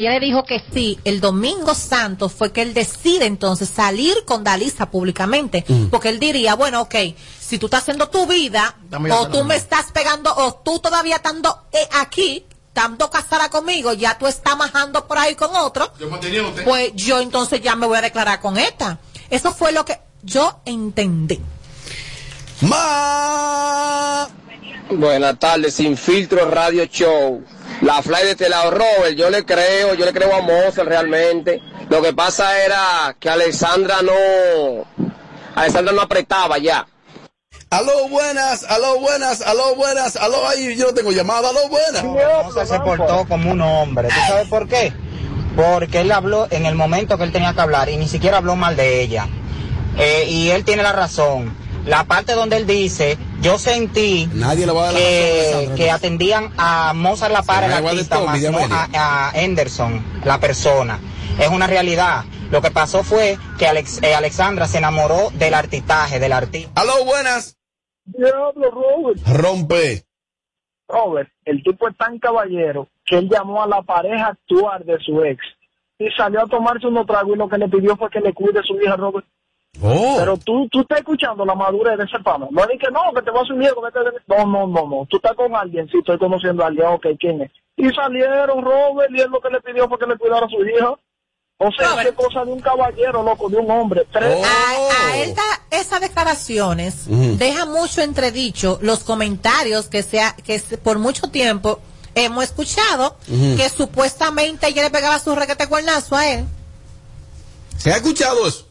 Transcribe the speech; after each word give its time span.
ella 0.00 0.12
le 0.12 0.20
dijo 0.20 0.44
que 0.44 0.62
sí, 0.72 0.96
el 1.02 1.20
domingo 1.20 1.74
santo 1.74 2.28
fue 2.28 2.52
que 2.52 2.62
él 2.62 2.72
decide 2.72 3.26
entonces 3.26 3.68
salir 3.68 4.24
con 4.24 4.44
Dalisa 4.44 4.92
públicamente, 4.92 5.64
porque 5.90 6.08
él 6.08 6.20
diría, 6.20 6.54
bueno, 6.54 6.82
ok, 6.82 6.94
si 7.40 7.58
tú 7.58 7.66
estás 7.66 7.82
haciendo 7.82 8.08
tu 8.08 8.24
vida, 8.28 8.76
Dame 8.88 9.10
o 9.10 9.28
tú 9.28 9.42
me 9.42 9.56
estás 9.56 9.90
pegando, 9.90 10.32
o 10.32 10.54
tú 10.54 10.78
todavía 10.78 11.16
estando 11.16 11.64
eh, 11.72 11.88
aquí, 12.00 12.46
estando 12.68 13.10
casada 13.10 13.50
conmigo, 13.50 13.92
ya 13.92 14.16
tú 14.16 14.28
estás 14.28 14.56
majando 14.56 15.08
por 15.08 15.18
ahí 15.18 15.34
con 15.34 15.56
otro, 15.56 15.92
Yo 15.98 16.08
pues 16.64 16.92
yo 16.94 17.20
entonces 17.20 17.60
ya 17.60 17.74
me 17.74 17.88
voy 17.88 17.98
a 17.98 18.02
declarar 18.02 18.38
con 18.38 18.56
esta. 18.56 19.00
Eso 19.30 19.52
fue 19.52 19.72
lo 19.72 19.84
que 19.84 19.98
yo 20.22 20.60
entendí. 20.64 21.40
Ma. 22.60 24.28
Buenas 24.90 25.38
tardes, 25.40 25.74
Sin 25.74 25.96
Filtro 25.96 26.48
Radio 26.48 26.84
Show. 26.84 27.42
La 27.82 28.02
fly 28.02 28.24
de 28.24 28.30
este 28.32 28.48
lado, 28.48 28.70
Robert, 28.72 29.14
yo 29.16 29.30
le 29.30 29.44
creo, 29.44 29.94
yo 29.94 30.04
le 30.04 30.12
creo 30.12 30.34
a 30.34 30.42
Mozart 30.42 30.88
realmente. 30.88 31.60
Lo 31.88 32.02
que 32.02 32.12
pasa 32.12 32.64
era 32.64 33.16
que 33.18 33.30
Alexandra 33.30 34.02
no, 34.02 34.84
Alexandra 35.54 35.92
no 35.92 36.02
apretaba 36.02 36.58
ya. 36.58 36.86
Aló, 37.70 38.08
buenas, 38.08 38.64
aló, 38.64 38.98
buenas, 38.98 39.42
aló, 39.42 39.74
buenas, 39.76 40.16
aló, 40.16 40.48
ahí 40.48 40.74
yo 40.76 40.86
no 40.86 40.94
tengo 40.94 41.12
llamada, 41.12 41.50
aló, 41.50 41.68
buenas. 41.68 42.04
Mozart 42.04 42.68
se 42.68 42.80
portó 42.80 43.26
como 43.28 43.52
un 43.52 43.60
hombre. 43.60 44.08
¿Tú 44.08 44.20
sabes 44.26 44.48
por 44.48 44.66
qué? 44.68 44.92
Porque 45.54 46.00
él 46.00 46.10
habló 46.10 46.48
en 46.50 46.66
el 46.66 46.74
momento 46.74 47.16
que 47.16 47.24
él 47.24 47.32
tenía 47.32 47.52
que 47.52 47.60
hablar 47.60 47.88
y 47.88 47.96
ni 47.96 48.08
siquiera 48.08 48.38
habló 48.38 48.56
mal 48.56 48.76
de 48.76 49.02
ella. 49.02 49.28
Eh, 49.98 50.26
y 50.28 50.50
él 50.50 50.64
tiene 50.64 50.82
la 50.82 50.92
razón. 50.92 51.54
La 51.86 52.04
parte 52.04 52.34
donde 52.34 52.56
él 52.58 52.66
dice, 52.66 53.16
yo 53.40 53.58
sentí 53.58 54.28
Nadie 54.34 54.66
le 54.66 54.72
va 54.72 54.88
a 54.88 54.92
dar 54.92 54.94
la 54.94 54.98
razón 55.00 55.72
a 55.72 55.74
que, 55.74 55.82
que 55.82 55.86
¿no? 55.88 55.94
atendían 55.94 56.52
a 56.58 56.92
Mozart 56.94 57.32
La 57.32 57.42
Para, 57.42 57.68
Se 57.70 57.78
el 57.78 57.86
artista, 57.86 58.20
más 58.20 58.42
no 58.42 58.58
a, 58.74 59.28
a 59.28 59.30
Henderson, 59.34 60.04
la 60.24 60.38
persona. 60.38 60.98
Es 61.38 61.48
una 61.48 61.66
realidad. 61.66 62.24
Lo 62.50 62.60
que 62.60 62.70
pasó 62.70 63.02
fue 63.04 63.38
que 63.58 63.66
Alex- 63.66 64.02
eh, 64.02 64.14
Alexandra 64.14 64.66
se 64.66 64.78
enamoró 64.78 65.30
del 65.34 65.54
artitaje, 65.54 66.18
del 66.18 66.32
artista. 66.32 66.80
Aló, 66.80 67.04
buenas. 67.04 67.56
Diablo, 68.04 68.70
Robert. 68.70 69.20
Rompe. 69.26 70.04
Robert, 70.88 71.28
el 71.44 71.62
tipo 71.62 71.86
es 71.88 71.96
tan 71.98 72.18
caballero 72.18 72.88
que 73.04 73.18
él 73.18 73.28
llamó 73.30 73.62
a 73.62 73.66
la 73.66 73.82
pareja 73.82 74.28
actual 74.28 74.84
de 74.86 74.98
su 75.00 75.22
ex 75.22 75.38
y 75.98 76.08
salió 76.16 76.42
a 76.42 76.46
tomarse 76.46 76.86
unos 76.86 77.06
tragos 77.06 77.34
y 77.34 77.38
lo 77.38 77.48
que 77.48 77.58
le 77.58 77.68
pidió 77.68 77.96
fue 77.96 78.08
que 78.10 78.20
le 78.20 78.32
cuide 78.32 78.60
a 78.60 78.62
su 78.62 78.74
hija, 78.80 78.96
Robert. 78.96 79.26
Oh. 79.82 80.16
Pero 80.18 80.36
tú, 80.38 80.68
tú 80.70 80.80
estás 80.80 80.98
escuchando 80.98 81.44
la 81.44 81.54
madurez 81.54 81.96
de 81.98 82.04
ese 82.04 82.18
pana. 82.24 82.46
No 82.50 82.62
es 82.62 82.80
que 82.80 82.90
no, 82.90 83.00
que 83.14 83.22
te 83.22 83.30
va 83.30 83.40
a 83.40 83.44
que 83.44 84.10
te... 84.26 84.36
No, 84.36 84.44
no, 84.46 84.66
no, 84.66 84.88
no. 84.88 85.06
Tú 85.08 85.16
estás 85.18 85.34
con 85.34 85.54
alguien, 85.54 85.88
sí, 85.88 85.98
estoy 85.98 86.18
conociendo 86.18 86.64
a 86.64 86.66
alguien, 86.66 86.86
ok, 86.86 87.06
¿quién 87.18 87.42
es? 87.42 87.50
Y 87.76 87.88
salieron, 87.94 88.62
Robert, 88.64 89.10
y 89.14 89.20
él 89.20 89.30
lo 89.30 89.40
que 89.40 89.50
le 89.50 89.60
pidió 89.60 89.88
fue 89.88 89.98
que 89.98 90.06
le 90.06 90.16
cuidara 90.16 90.46
a 90.46 90.48
su 90.48 90.56
hija. 90.64 90.94
O 91.60 91.72
sea, 91.72 91.90
Robert. 91.90 92.08
qué 92.08 92.14
cosa 92.14 92.44
de 92.44 92.52
un 92.52 92.60
caballero, 92.60 93.22
loco, 93.22 93.48
de 93.48 93.56
un 93.56 93.70
hombre. 93.70 94.06
Tres... 94.12 94.36
Oh. 94.36 94.44
A, 94.44 95.10
a 95.12 95.16
él 95.18 95.34
da- 95.34 95.76
esas 95.76 96.00
declaraciones 96.00 97.06
Ujú. 97.08 97.36
deja 97.36 97.64
mucho 97.66 98.00
entredicho 98.00 98.78
los 98.82 99.00
comentarios 99.04 99.88
que 99.88 100.02
sea 100.02 100.34
que 100.44 100.60
por 100.82 100.98
mucho 100.98 101.30
tiempo 101.30 101.80
hemos 102.14 102.44
escuchado 102.44 103.16
que 103.26 103.68
supuestamente 103.68 104.68
ella 104.68 104.82
le 104.82 104.90
pegaba 104.90 105.18
su 105.20 105.34
requete 105.36 105.68
cuernazo 105.68 106.16
a 106.16 106.26
él. 106.28 106.46
¿Se 107.76 107.92
ha 107.92 107.96
escuchado 107.96 108.46
eso? 108.46 108.67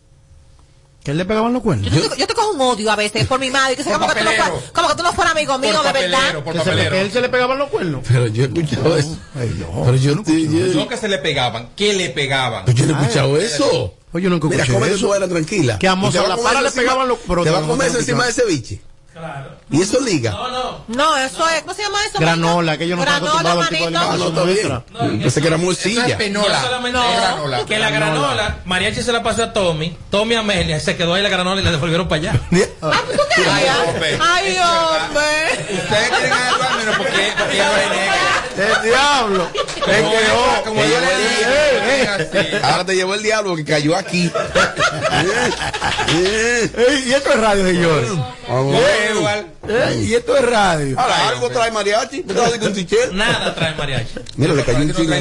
¿Que 1.07 1.11
él 1.11 1.17
le 1.19 1.23
pegaban 1.23 1.53
los 1.53 1.61
cuernos? 1.63 1.89
Yo, 1.89 2.09
te, 2.09 2.17
yo 2.19 2.27
te 2.27 2.33
cojo 2.33 2.51
un 2.51 2.59
odio 2.59 2.91
a 2.91 2.97
veces 2.97 3.25
por 3.27 3.39
mi 3.39 3.49
madre, 3.49 3.77
que 3.77 3.83
sé, 3.85 3.91
Por 3.91 3.99
como, 4.01 4.13
que 4.13 4.19
tú 4.19 4.25
no 4.25 4.31
fueras, 4.31 4.51
como 4.73 4.87
que 4.89 4.95
tú 4.95 5.03
no 5.03 5.13
fueras 5.13 5.31
amigo 5.35 5.57
mío, 5.57 5.81
de 5.81 5.93
verdad. 5.93 6.43
por 6.43 6.51
¿Que, 6.53 6.59
se 6.59 6.65
le- 6.65 6.71
papelero. 6.71 6.91
que 6.91 7.01
él 7.01 7.11
se 7.13 7.21
le 7.21 7.29
pegaban 7.29 7.57
los 7.57 7.69
cuernos? 7.69 8.01
Pero 8.05 8.27
yo 8.27 8.43
he 8.43 8.47
escuchado 8.47 8.97
eso. 8.97 9.17
Ay, 9.39 9.55
no. 9.57 9.83
Pero 9.85 9.95
yo, 9.95 10.21
yo, 10.21 10.33
yo- 10.33 10.73
No 10.81 10.89
que 10.89 10.97
se 10.97 11.07
le 11.07 11.17
pegaban, 11.19 11.69
que 11.77 11.93
le 11.93 12.09
pegaban. 12.09 12.65
pero 12.65 12.77
yo 12.77 12.85
no 12.87 12.99
he 12.99 13.01
escuchado 13.03 13.37
eso. 13.37 13.93
Oye, 14.11 14.23
yo 14.25 14.29
nunca 14.29 14.49
Mira, 14.49 14.63
escuché 14.63 14.79
come 14.81 14.91
eso. 14.91 14.99
tu 15.05 15.07
vaina 15.07 15.27
tranquila. 15.29 15.79
Que 15.79 15.87
a 15.87 15.95
va 15.95 16.27
La 16.27 16.35
Para 16.35 16.61
le 16.61 16.71
pegaban 16.71 17.07
los- 17.07 17.19
Te 17.19 17.51
va 17.51 17.57
a 17.59 17.61
no, 17.61 17.67
comer 17.67 17.77
no, 17.77 17.83
eso 17.85 17.93
no, 17.93 17.99
encima 17.99 18.17
no. 18.17 18.23
de 18.25 18.29
ese 18.31 18.43
biche. 19.17 19.57
Y 19.69 19.81
eso 19.81 19.99
liga. 19.99 20.31
No, 20.87 21.17
eso 21.17 21.49
es, 21.49 21.61
¿cómo 21.61 21.73
se 21.73 21.81
llama 21.83 21.97
eso? 22.07 22.19
Granola, 22.19 22.77
que 22.77 22.85
ellos 22.85 22.97
no 22.97 23.03
Granola, 23.03 23.27
acostumbrados 23.51 23.63
al 23.63 23.69
tipo 23.69 23.85
de 23.85 23.91
manito. 23.91 24.11
Ah, 24.13 24.17
no. 24.17 24.45
Nuestra. 24.45 24.83
Pensé 25.21 25.41
que 25.41 25.47
era 25.47 25.55
Eso 25.57 25.65
morcilla. 25.65 26.05
es 26.07 26.15
penola. 26.15 26.59
No 26.61 26.65
solamente 26.67 26.99
Es 26.99 27.05
es 27.05 27.21
granola. 27.21 27.65
que 27.65 27.79
la 27.79 27.89
granola, 27.89 28.57
Mariachi 28.65 29.01
se 29.03 29.11
la 29.11 29.23
pasó 29.23 29.43
a 29.43 29.53
Tommy, 29.53 29.97
Tommy 30.09 30.35
a 30.35 30.39
Amelia, 30.39 30.79
se 30.79 30.95
quedó 30.95 31.13
ahí 31.15 31.21
la 31.23 31.29
granola 31.29 31.59
y 31.59 31.63
la 31.65 31.71
devolvieron 31.71 32.07
para 32.07 32.21
allá. 32.21 32.39
Ay, 32.51 33.65
hombre. 33.87 34.19
Ay, 34.21 34.47
Es 34.47 34.53
verdad. 34.55 35.05
hombre. 35.07 35.51
Ustedes 35.83 36.09
quieren 36.09 36.31
algo 36.33 36.63
al 36.63 36.77
menos 36.77 36.97
porque, 36.97 37.33
porque 37.37 37.53
ella 37.55 37.69
lo 37.71 37.93
niega. 37.93 38.13
¡El 38.57 38.89
diablo! 38.89 39.47
¡Me 39.85 39.97
Como 39.99 40.11
quedó! 40.11 40.63
como 40.65 40.81
yo 40.81 40.99
le 40.99 41.17
dije. 42.47 42.59
Ahora 42.63 42.85
te 42.85 42.95
llevó 42.95 43.13
el 43.13 43.21
diablo 43.21 43.55
que 43.55 43.65
cayó 43.65 43.95
aquí. 43.95 44.31
Eh, 46.09 46.71
eh. 46.77 47.03
Y 47.07 47.13
esto 47.13 47.31
es 47.31 47.39
radio, 47.39 47.65
señores. 47.65 48.09
Como 49.13 49.56
Ey, 49.67 50.05
y 50.05 50.15
esto 50.15 50.35
es 50.37 50.45
radio. 50.49 50.99
Ahora, 50.99 51.29
algo 51.29 51.49
trae 51.49 51.71
mariachi. 51.71 52.23
Nada 53.13 53.53
trae 53.55 53.75
Mariachi. 53.75 54.13
Mira, 54.35 54.53
le 54.53 54.63
cayó 54.63 54.79
un 54.79 54.93
chingo. 54.93 55.13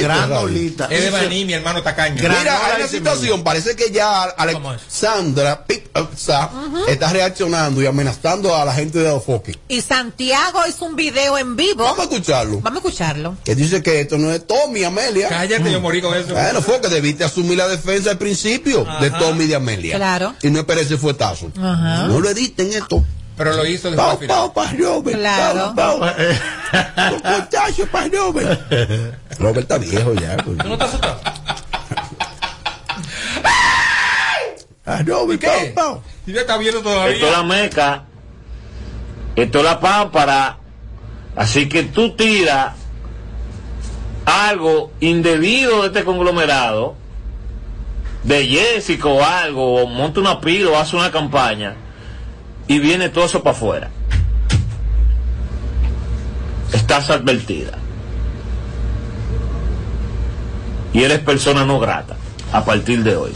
Granolita. 0.00 0.86
Es 0.90 1.02
de 1.04 1.10
Baní, 1.10 1.44
mi 1.44 1.52
hermano 1.52 1.82
tacaño. 1.82 2.22
Gran- 2.22 2.38
Mira, 2.38 2.66
hay 2.66 2.76
una 2.80 2.88
situación, 2.88 3.42
parece 3.44 3.76
que 3.76 3.90
ya. 3.90 4.24
Alexandra 4.24 5.64
Pizza 5.66 6.50
está 6.88 7.12
reaccionando 7.12 7.82
y 7.82 7.86
amenazando 7.86 8.54
a 8.56 8.64
la 8.64 8.72
gente 8.74 8.98
de 8.98 9.10
Ofoque. 9.10 9.56
Y 9.68 9.80
Santiago 9.80 10.60
hizo 10.68 10.84
un 10.84 10.96
video 10.96 11.36
en 11.38 11.56
vivo. 11.56 11.84
Vamos 11.84 11.98
a 12.00 12.02
escucharlo. 12.04 12.60
Vamos 12.60 12.82
a 12.84 12.86
escucharlo. 12.88 13.36
Que 13.44 13.54
dice 13.54 13.82
que 13.82 14.00
esto 14.00 14.18
no 14.18 14.30
es 14.32 14.46
Tommy, 14.46 14.84
Amelia. 14.84 15.28
Cállate, 15.28 15.70
yo 15.70 15.80
morí 15.80 16.00
con 16.00 16.14
eso. 16.16 16.32
Bueno, 16.34 16.62
fue 16.62 16.80
que 16.80 16.88
debiste 16.88 17.24
asumir 17.24 17.58
la 17.58 17.68
defensa 17.68 18.10
al 18.10 18.18
principio 18.18 18.86
de 19.00 19.10
Tommy 19.10 19.44
y 19.44 19.48
de 19.48 19.54
Amelia. 19.56 19.96
Claro. 19.96 20.34
Y 20.42 20.50
no 20.50 20.60
esperes 20.60 20.86
ese 20.86 20.96
fuetazo. 20.98 21.50
Ajá. 21.56 22.06
No 22.08 22.20
lo 22.20 22.28
editen 22.28 22.72
esto. 22.72 23.04
Pero 23.36 23.52
lo 23.54 23.66
hizo 23.66 23.90
después 23.90 24.08
al 24.08 24.16
Pau, 24.16 24.18
final. 24.18 24.36
pau, 24.36 24.52
pa' 24.52 24.72
Robert. 24.78 25.18
Claro. 25.18 25.72
Pau, 25.74 25.98
pau. 26.00 26.10
Con 27.10 27.20
cochazo 27.20 27.86
pa' 27.86 28.04
Robert. 28.08 28.60
Robert 29.40 29.58
está 29.58 29.78
viejo 29.78 30.14
ya. 30.14 30.36
pues. 30.36 30.58
¿Tú 30.58 30.68
no 30.68 30.74
estás 30.74 30.88
asustado? 30.90 31.20
Ah, 34.86 35.02
Robert, 35.04 35.40
¿Qué? 35.40 35.72
pau, 35.74 35.92
pau. 35.94 36.02
Y 36.26 36.32
ya 36.32 36.42
está 36.42 36.56
viendo 36.58 36.80
todavía. 36.82 37.14
Esto 37.14 37.26
es 37.26 37.32
la 37.32 37.42
meca, 37.42 38.04
esto 39.34 39.58
es 39.58 39.64
la 39.64 39.80
pámpara, 39.80 40.58
así 41.36 41.68
que 41.68 41.84
tú 41.84 42.14
tiras 42.14 42.74
algo 44.26 44.90
indebido 45.00 45.80
de 45.82 45.86
este 45.88 46.04
conglomerado, 46.04 46.96
de 48.24 48.46
Jessica 48.46 49.08
o 49.08 49.24
algo, 49.24 49.82
o 49.82 49.86
monta 49.86 50.20
una 50.20 50.40
pila 50.40 50.70
o 50.70 50.78
hace 50.78 50.96
una 50.96 51.10
campaña, 51.10 51.76
y 52.66 52.78
viene 52.78 53.08
todo 53.08 53.24
eso 53.24 53.42
para 53.42 53.56
afuera. 53.56 53.90
Estás 56.72 57.10
advertida. 57.10 57.78
Y 60.92 61.02
eres 61.02 61.20
persona 61.20 61.64
no 61.64 61.80
grata 61.80 62.16
a 62.52 62.64
partir 62.64 63.02
de 63.02 63.16
hoy. 63.16 63.32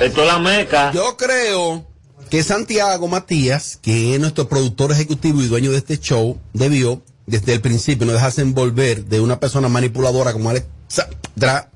Esto 0.00 0.22
es 0.22 0.26
la 0.26 0.38
meca. 0.38 0.92
Yo 0.92 1.16
creo 1.16 1.86
que 2.30 2.42
Santiago 2.42 3.08
Matías, 3.08 3.78
que 3.80 4.14
es 4.14 4.20
nuestro 4.20 4.48
productor 4.48 4.92
ejecutivo 4.92 5.42
y 5.42 5.46
dueño 5.46 5.70
de 5.70 5.78
este 5.78 5.98
show, 5.98 6.38
debió 6.52 7.02
desde 7.26 7.54
el 7.54 7.60
principio 7.60 8.06
no 8.06 8.12
dejarse 8.12 8.42
envolver 8.42 9.04
de 9.06 9.20
una 9.20 9.40
persona 9.40 9.68
manipuladora 9.68 10.32
como 10.32 10.50
Alexandra. 10.50 11.70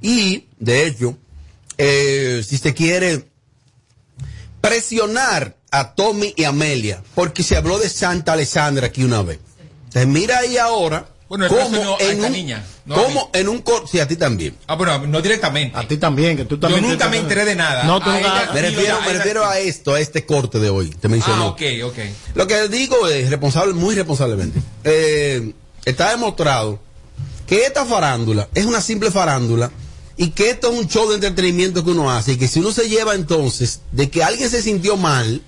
Y, 0.00 0.46
de 0.58 0.86
hecho, 0.86 1.16
eh, 1.78 2.42
si 2.46 2.58
se 2.58 2.74
quiere 2.74 3.31
presionar 4.62 5.56
a 5.70 5.94
Tommy 5.94 6.32
y 6.36 6.44
Amelia, 6.44 7.02
porque 7.14 7.42
se 7.42 7.56
habló 7.56 7.78
de 7.78 7.90
Santa 7.90 8.32
Alessandra 8.32 8.86
aquí 8.86 9.04
una 9.04 9.20
vez. 9.22 9.38
Entonces, 9.84 10.06
mira 10.06 10.38
ahí 10.38 10.56
ahora 10.56 11.06
Bueno, 11.28 11.46
a 11.46 12.02
en 12.02 12.24
un, 12.24 12.32
niña, 12.32 12.64
no 12.86 12.94
a 12.94 13.02
cómo 13.04 13.30
en 13.34 13.48
un 13.48 13.62
sí, 13.90 14.00
a 14.00 14.08
ti 14.08 14.16
también. 14.16 14.56
Ah, 14.66 14.74
bueno, 14.76 14.98
no 15.06 15.20
directamente. 15.20 15.76
A 15.78 15.86
ti 15.86 15.96
también, 15.98 16.36
que 16.36 16.44
tú 16.44 16.54
Yo 16.56 16.60
también. 16.60 16.82
nunca 16.88 17.04
te- 17.06 17.10
me 17.10 17.16
enteré 17.18 17.44
de 17.44 17.54
nada. 17.54 17.84
No, 17.84 18.00
tú 18.00 18.08
A 18.10 18.14
nunca- 18.14 18.42
ella- 18.44 18.52
Me 18.54 18.62
refiero, 18.62 18.98
yo- 19.00 19.00
me 19.06 19.12
refiero 19.14 19.46
a 19.46 19.58
esto, 19.58 19.94
a 19.94 20.00
este 20.00 20.24
corte 20.24 20.58
de 20.58 20.70
hoy. 20.70 20.90
Te 20.90 21.08
mencionó. 21.08 21.42
Ah, 21.44 21.48
ok, 21.48 21.62
ok. 21.84 21.98
Lo 22.34 22.46
que 22.46 22.68
digo 22.68 23.08
es 23.08 23.28
responsable, 23.30 23.74
muy 23.74 23.94
responsablemente. 23.94 24.60
eh, 24.84 25.52
está 25.84 26.10
demostrado 26.10 26.78
que 27.46 27.64
esta 27.66 27.84
farándula 27.84 28.48
es 28.54 28.64
una 28.66 28.80
simple 28.80 29.10
farándula 29.10 29.70
y 30.16 30.30
que 30.30 30.50
esto 30.50 30.72
es 30.72 30.78
un 30.78 30.88
show 30.88 31.08
de 31.08 31.14
entretenimiento 31.14 31.84
que 31.84 31.90
uno 31.90 32.10
hace 32.10 32.32
y 32.32 32.36
que 32.36 32.48
si 32.48 32.60
uno 32.60 32.72
se 32.72 32.88
lleva 32.88 33.14
entonces 33.14 33.80
de 33.92 34.10
que 34.10 34.22
alguien 34.22 34.50
se 34.50 34.62
sintió 34.62 34.96
mal 34.96 35.42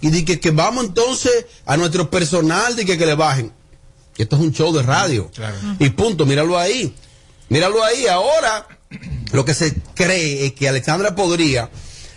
y 0.00 0.10
de 0.10 0.24
que, 0.24 0.40
que 0.40 0.50
vamos 0.50 0.84
entonces 0.84 1.46
a 1.64 1.76
nuestro 1.76 2.10
personal 2.10 2.74
de 2.74 2.84
que, 2.84 2.98
que 2.98 3.06
le 3.06 3.14
bajen. 3.14 3.52
Esto 4.16 4.36
es 4.36 4.42
un 4.42 4.52
show 4.52 4.72
de 4.72 4.82
radio. 4.82 5.30
Claro. 5.34 5.56
Y 5.78 5.90
punto, 5.90 6.26
míralo 6.26 6.58
ahí. 6.58 6.94
Míralo 7.48 7.82
ahí. 7.82 8.06
Ahora, 8.06 8.66
lo 9.32 9.44
que 9.44 9.54
se 9.54 9.74
cree 9.94 10.46
es 10.46 10.52
que 10.52 10.68
Alexandra 10.68 11.14
podría 11.14 11.70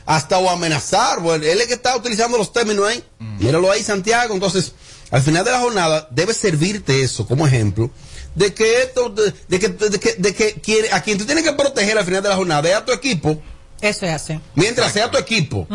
hasta 0.05 0.37
o 0.39 0.49
amenazar. 0.49 1.21
Bueno, 1.21 1.45
él 1.45 1.61
es 1.61 1.67
que 1.67 1.73
está 1.73 1.95
utilizando 1.95 2.37
los 2.37 2.51
términos 2.51 2.87
ahí. 2.87 3.03
Míralo 3.39 3.71
ahí, 3.71 3.83
Santiago. 3.83 4.33
Entonces, 4.33 4.73
al 5.11 5.21
final 5.21 5.45
de 5.45 5.51
la 5.51 5.59
jornada, 5.59 6.07
debe 6.11 6.33
servirte 6.33 7.01
eso 7.01 7.27
como 7.27 7.47
ejemplo 7.47 7.91
de 8.35 8.53
que 8.53 8.81
esto, 8.83 9.09
de, 9.09 9.33
de 9.47 9.59
que, 9.59 9.69
de 9.69 9.99
que, 9.99 10.13
de 10.17 10.33
que 10.35 10.53
quiere- 10.61 10.91
a 10.93 11.01
quien 11.01 11.17
tú 11.17 11.25
tienes 11.25 11.43
que 11.43 11.53
proteger 11.53 11.97
al 11.97 12.05
final 12.05 12.21
de 12.21 12.29
la 12.29 12.35
jornada 12.35 12.69
es 12.69 12.75
a 12.75 12.85
tu 12.85 12.91
equipo, 12.91 13.41
Eso 13.81 14.05
es 14.05 14.11
así. 14.13 14.39
mientras 14.55 14.91
sea 14.93 15.09
tu 15.09 15.17
equipo. 15.17 15.67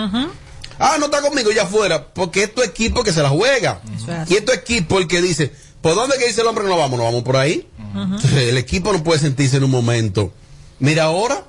Ah, 0.78 0.96
no 0.98 1.06
está 1.06 1.20
conmigo 1.20 1.50
ya 1.52 1.64
afuera, 1.64 2.06
porque 2.14 2.44
es 2.44 2.54
tu 2.54 2.62
equipo 2.62 3.02
que 3.04 3.12
se 3.12 3.22
la 3.22 3.28
juega. 3.28 3.82
Eso 3.96 4.04
es 4.12 4.18
así. 4.18 4.34
Y 4.34 4.36
es 4.38 4.44
tu 4.44 4.52
equipo 4.52 4.98
el 4.98 5.06
que 5.08 5.20
dice, 5.20 5.52
¿por 5.82 5.94
dónde 5.94 6.16
que 6.18 6.26
dice 6.26 6.40
el 6.40 6.46
hombre 6.46 6.64
que 6.64 6.70
no 6.70 6.78
vamos? 6.78 6.98
No 6.98 7.04
vamos 7.04 7.22
por 7.22 7.36
ahí. 7.36 7.68
Entonces, 7.94 8.32
el 8.48 8.56
equipo 8.56 8.92
no 8.92 9.02
puede 9.02 9.18
sentirse 9.20 9.56
en 9.58 9.64
un 9.64 9.70
momento. 9.70 10.32
Mira 10.78 11.04
ahora, 11.04 11.44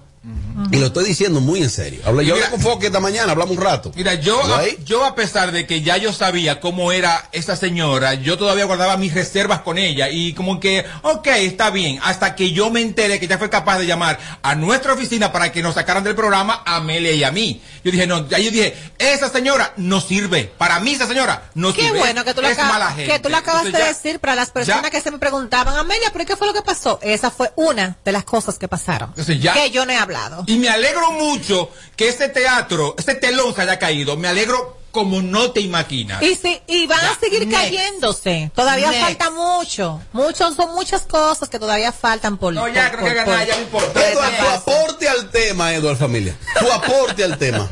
y 0.72 0.78
lo 0.78 0.88
estoy 0.88 1.06
diciendo 1.06 1.42
muy 1.42 1.64
en 1.64 1.70
serio. 1.72 2.02
Hablé, 2.06 2.24
Y 2.24 2.28
yo 2.28 2.36
mira- 2.36 2.46
hablé 2.48 2.58
con 2.64 2.72
Foque 2.74 2.86
esta 2.88 3.00
mañana, 3.00 3.32
hablamos 3.32 3.58
un 3.58 3.64
rato. 3.64 3.92
Mira, 3.96 4.14
yo 4.14 4.40
¿Lo 4.48 4.56
a, 4.56 4.64
yo 4.86 5.04
a 5.04 5.16
pesar 5.16 5.52
de 5.52 5.66
que 5.66 5.82
ya 5.82 5.98
yo 5.98 6.14
sabía 6.14 6.60
cómo 6.60 6.92
era 6.92 7.28
esta 7.32 7.56
señora, 7.56 8.14
yo 8.14 8.38
todavía 8.38 8.66
guardaba 8.66 8.98
mis 8.98 9.14
reservas 9.16 9.62
con 9.62 9.80
ella 9.80 10.10
y 10.10 10.34
como 10.34 10.60
que, 10.60 10.86
ok, 11.02 11.26
está 11.28 11.72
bien, 11.72 12.00
hasta 12.04 12.36
que 12.36 12.52
yo 12.52 12.70
me 12.70 12.82
enteré 12.82 13.20
que 13.20 13.26
ella 13.26 13.40
fue 13.40 13.50
capaz 13.50 13.80
de 13.80 13.88
llamar 13.88 14.20
a 14.44 14.54
nuestra 14.54 14.94
oficina 14.94 15.32
para 15.32 15.52
que 15.52 15.64
nos 15.64 15.74
sacaran 15.74 16.04
del 16.04 16.14
programa 16.16 16.62
a 16.66 16.76
Amelia 16.76 17.14
y 17.14 17.24
a 17.24 17.32
mí. 17.32 17.60
Yo 17.84 17.92
dije, 17.92 18.06
no, 18.06 18.28
ya 18.30 18.38
yo 18.38 18.52
dije, 18.52 18.76
esa 19.00 19.28
señora 19.30 19.74
no 19.78 20.00
sirve, 20.02 20.52
para 20.56 20.80
mí 20.80 20.92
esa 20.92 21.08
señora 21.08 21.50
no 21.56 21.74
Qué 21.74 21.82
sirve. 21.82 21.98
bueno 21.98 22.24
que 22.24 22.36
tú, 22.36 22.42
lo 22.44 22.48
acabas- 22.48 22.72
mala 22.74 22.92
gente. 22.92 23.12
que 23.12 23.20
tú 23.20 23.30
lo 23.30 23.38
acabas 23.38 23.66
Entonces 23.66 23.80
de 23.88 23.92
ya- 23.92 23.98
decir 23.98 24.20
para 24.20 24.36
las 24.36 24.52
personas 24.52 24.84
ya- 24.84 24.90
que 24.92 25.02
se 25.02 25.10
me 25.10 25.18
preguntaban, 25.18 25.76
Amelia, 25.76 26.12
¿pero 26.14 26.26
qué 26.26 26.36
fue 26.36 26.46
lo 26.46 26.54
que 26.54 26.62
pasó? 26.62 27.00
Esa 27.02 27.32
fue 27.32 27.52
una 27.56 27.98
de 28.06 28.12
las 28.12 28.24
cosas 28.24 28.60
que 28.60 28.68
pasaron. 28.68 29.10
Entonces 29.10 29.42
ya- 29.42 29.54
que 29.54 29.72
yo 29.72 29.84
no 29.88 29.92
he 29.92 29.96
hablado. 29.98 30.11
Y 30.48 30.58
me 30.58 30.70
alegro 30.70 31.12
mucho 31.12 31.70
que 31.96 32.10
este 32.10 32.30
teatro, 32.30 32.96
este 32.98 33.16
telón 33.16 33.54
se 33.56 33.62
haya 33.62 33.80
caído. 33.80 34.18
Me 34.18 34.28
alegro 34.28 34.80
como 34.92 35.22
no 35.22 35.52
te 35.52 35.62
imaginas. 35.62 36.22
Y, 36.22 36.36
sí, 36.36 36.62
y 36.68 36.86
van 36.86 37.00
Ya, 37.00 37.12
a 37.12 37.20
seguir 37.20 37.48
next. 37.48 37.62
cayéndose. 37.62 38.52
Todavía 38.54 38.90
Next. 38.90 39.04
falta 39.06 39.30
mucho. 39.30 40.02
Muchos, 40.12 40.56
son 40.56 40.74
muchas 40.76 41.04
cosas 41.04 41.48
que 41.48 41.60
todavía 41.60 41.94
faltan 41.94 42.38
por. 42.38 42.54
No, 42.54 42.68
ya, 42.68 42.92
por- 42.92 43.00
creo 43.00 43.14
que 43.14 43.22
por- 43.22 43.26
ganar, 43.34 43.38
por- 43.38 43.48
ya 43.48 43.56
no 43.56 43.62
importa. 43.62 44.02
tu 44.12 44.48
aporte 44.50 45.08
al 45.08 45.30
tema, 45.32 45.74
Eduardo 45.74 45.98
familia. 46.00 46.36
Tu 46.60 46.70
aporte 46.72 47.24
al 47.24 47.38
tema. 47.38 47.70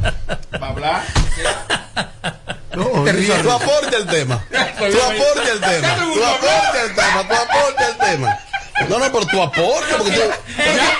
¿Va 0.61 0.67
a 0.67 0.69
hablar? 0.69 1.05
No, 2.75 3.03
Te 3.03 3.11
ríes. 3.11 3.41
Tu 3.41 3.51
aporte 3.51 3.95
al 3.95 4.07
tema. 4.07 4.45
Tu 4.49 4.55
aporte 4.57 5.51
al 5.51 5.59
tema. 5.59 5.95
Tu 5.95 6.23
aporte 6.23 6.79
al 6.79 6.95
tema. 6.95 7.27
Tu 7.27 7.33
aporte 7.33 7.83
al 7.83 7.97
tema. 7.97 8.39
No, 8.87 8.97
no, 8.99 9.05
pero 9.11 9.25
tu 9.25 9.41
aporte. 9.41 9.93
Porque 9.97 10.11
tú, 10.11 10.21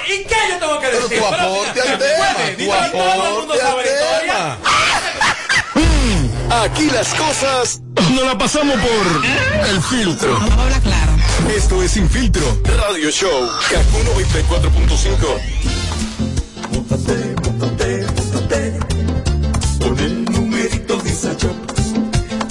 ¿Y 0.07 0.23
qué 0.25 0.35
yo 0.51 0.57
tengo 0.59 0.79
que 0.79 0.87
pero 0.87 1.01
decir? 1.07 1.19
tu 1.19 1.25
aporte 1.25 1.81
al 1.81 1.97
tema. 1.97 2.27
Tu 2.57 2.73
aporte 2.73 3.61
al 3.61 3.83
tema. 3.83 4.57
Aquí 6.63 6.89
las 6.89 7.13
cosas 7.13 7.81
no 8.11 8.23
la 8.25 8.37
pasamos 8.37 8.75
por 8.79 9.67
el 9.69 9.81
filtro. 9.83 10.33
Vamos 10.33 10.51
a 10.57 10.63
hablar 10.63 10.81
claro. 10.81 11.11
Esto 11.55 11.81
es 11.83 11.91
Sin 11.91 12.09
Filtro 12.09 12.43
Radio 12.65 13.09
Show. 13.11 13.49
Kaku 13.69 13.97
94.5. 14.19 15.39
Móntate, 16.71 17.35
móntate, 17.43 18.05
móntate 18.15 18.79
Con 19.79 19.99
el 19.99 20.25
numerito 20.25 20.97
Visa 20.99 21.33
Shop 21.33 21.55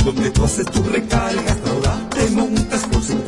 Donde 0.05 0.31
tú 0.31 0.45
haces 0.45 0.67
tu 0.67 0.83
recarga 0.83 1.57
Ahora 1.71 1.97
te 2.11 2.27
montas 2.31 2.81
por 2.91 3.01
50 3.03 3.28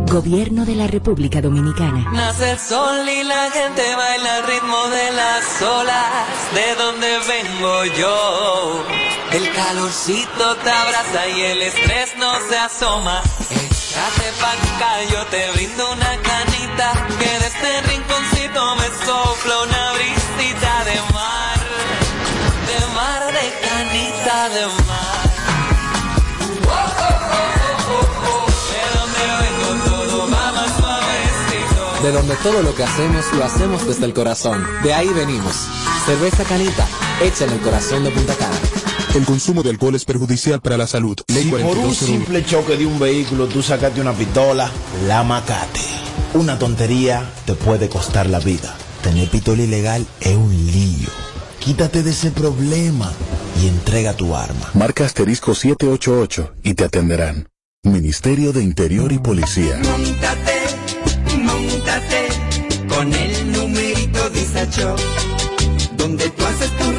Gobierno 0.09 0.63
de 0.63 0.75
la 0.75 0.87
República 0.87 1.41
Dominicana. 1.41 2.09
Nace 2.13 2.51
el 2.51 2.59
sol 2.59 3.09
y 3.09 3.21
la 3.25 3.51
gente 3.51 3.81
baila 3.97 4.37
al 4.37 4.47
ritmo 4.47 4.87
de 4.87 5.11
las 5.11 5.61
olas 5.61 6.53
de 6.53 6.75
donde 6.81 7.19
vengo 7.27 7.83
yo. 7.99 8.81
El 9.33 9.51
calorcito 9.51 10.55
te 10.63 10.69
abraza 10.69 11.27
y 11.35 11.41
el 11.41 11.61
estrés 11.63 12.13
no 12.17 12.31
se 12.47 12.57
asoma. 12.57 13.21
Échate 13.93 14.31
pa' 14.41 14.53
acá, 14.53 15.03
yo 15.11 15.23
te 15.27 15.51
brindo 15.51 15.91
una 15.91 16.17
canita 16.23 16.93
que 17.19 17.29
de 17.29 17.45
este 17.45 17.81
rinconcito 17.83 18.75
me 18.77 18.87
sopla 19.05 19.61
una 19.61 19.93
brisita 19.93 20.83
de 20.85 21.13
mar, 21.13 21.59
de 22.69 22.79
mar, 22.95 23.21
de 23.27 23.53
canita 23.69 24.49
de 24.49 24.65
mar. 24.87 25.23
De 32.01 32.11
donde 32.11 32.35
todo 32.37 32.63
lo 32.63 32.73
que 32.73 32.83
hacemos 32.83 33.31
lo 33.33 33.45
hacemos 33.45 33.85
desde 33.85 34.05
el 34.05 34.13
corazón. 34.15 34.65
De 34.81 34.91
ahí 34.91 35.07
venimos. 35.09 35.55
Cerveza 36.07 36.43
Canita, 36.43 36.87
hecha 37.21 37.45
en 37.45 37.51
el 37.51 37.61
corazón 37.61 38.03
de 38.03 38.09
Punta 38.09 38.35
Cana. 38.35 38.72
El 39.15 39.25
consumo 39.25 39.61
de 39.61 39.69
alcohol 39.69 39.93
es 39.95 40.05
perjudicial 40.05 40.59
para 40.59 40.75
la 40.75 40.87
salud. 40.87 41.15
Ley 41.27 41.43
Si 41.43 41.49
por 41.49 41.59
un 41.59 41.67
4201. 41.67 42.17
simple 42.17 42.45
choque 42.45 42.77
de 42.77 42.85
un 42.87 42.97
vehículo 42.97 43.45
tú 43.47 43.61
sacaste 43.61 44.01
una 44.01 44.13
pistola, 44.13 44.71
la 45.07 45.23
macate. 45.23 45.81
Una 46.33 46.57
tontería 46.57 47.23
te 47.45 47.53
puede 47.53 47.89
costar 47.89 48.27
la 48.27 48.39
vida. 48.39 48.75
Tener 49.03 49.29
pistola 49.29 49.61
ilegal 49.61 50.05
es 50.19 50.35
un 50.35 50.51
lío. 50.71 51.09
Quítate 51.59 52.01
de 52.01 52.09
ese 52.09 52.31
problema 52.31 53.11
y 53.61 53.67
entrega 53.67 54.13
tu 54.13 54.35
arma. 54.35 54.71
Marca 54.73 55.05
asterisco 55.05 55.53
788 55.53 56.53
y 56.63 56.73
te 56.73 56.83
atenderán. 56.85 57.47
Ministerio 57.83 58.51
de 58.51 58.63
Interior 58.63 59.11
y 59.11 59.19
Policía. 59.19 59.79
Móntate, 59.83 60.61
móntate 61.37 62.27
con 62.87 63.13
el 63.13 63.51
numerito 63.51 64.29
Visa 64.31 64.65
Shop. 64.65 64.97
Donde 65.97 66.29
tú 66.31 66.45
haces 66.45 66.71
tu 66.77 66.91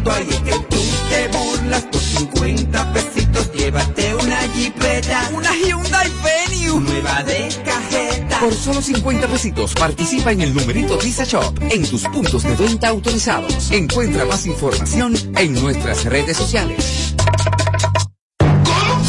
50 0.00 0.02
pesitos. 0.02 0.16
Ahí 0.16 0.28
es 0.30 0.40
que 0.40 0.58
tú 0.68 0.82
te 1.08 1.28
burlas 1.28 1.82
por 1.82 2.00
50 2.00 2.92
pesitos. 2.92 3.52
Llévate 3.52 4.14
una 4.14 4.36
jipeta, 4.54 5.30
Una 5.34 5.50
Hyundai 5.54 6.10
Venue. 6.24 6.80
nueva 6.80 7.22
de 7.24 7.48
cajeta. 7.64 8.40
Por 8.40 8.54
solo 8.54 8.80
50 8.80 9.26
pesitos 9.28 9.74
participa 9.74 10.32
en 10.32 10.40
el 10.42 10.54
numerito 10.54 10.96
Visa 10.98 11.24
Shop 11.24 11.54
en 11.70 11.88
tus 11.88 12.02
puntos 12.04 12.42
de 12.42 12.54
venta 12.56 12.88
autorizados. 12.88 13.70
Encuentra 13.70 14.24
más 14.24 14.46
información 14.46 15.14
en 15.36 15.54
nuestras 15.54 16.04
redes 16.04 16.36
sociales. 16.36 17.14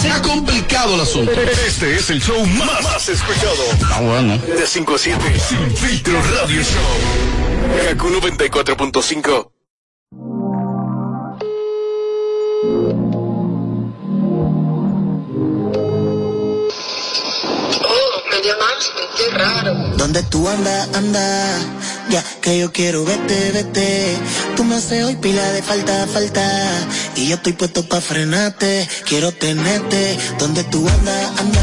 Se 0.01 0.09
ha 0.09 0.21
complicado 0.21 0.95
el 0.95 1.01
asunto. 1.01 1.31
Este 1.31 1.95
es 1.95 2.09
el 2.09 2.21
show 2.21 2.43
más, 2.57 2.83
más 2.83 3.07
escuchado. 3.07 3.63
Ah, 3.93 4.01
bueno. 4.01 4.37
De 4.37 4.65
5 4.65 4.95
a 4.95 4.97
7. 4.97 5.21
Sin 5.47 5.71
Filtro 5.77 6.19
Radio 6.21 6.61
Show. 6.63 7.87
Kaku 7.87 8.07
94.5. 8.09 9.51
qué 19.17 19.37
raro. 19.37 19.73
Donde 19.97 20.23
tú 20.23 20.47
andas, 20.47 20.89
anda, 20.95 21.57
ya 22.09 22.23
que 22.41 22.59
yo 22.59 22.71
quiero 22.71 23.05
verte, 23.05 23.51
vete. 23.51 24.17
Tú 24.55 24.63
me 24.63 24.75
haces 24.75 25.03
hoy 25.03 25.15
pila 25.15 25.43
de 25.51 25.61
falta, 25.61 26.07
falta. 26.07 26.45
Y 27.15 27.27
yo 27.27 27.35
estoy 27.35 27.53
puesto 27.53 27.87
pa' 27.87 28.01
frenarte, 28.01 28.87
quiero 29.05 29.31
tenerte. 29.31 30.17
Donde 30.39 30.63
tú 30.65 30.87
andas, 30.87 31.39
anda, 31.39 31.61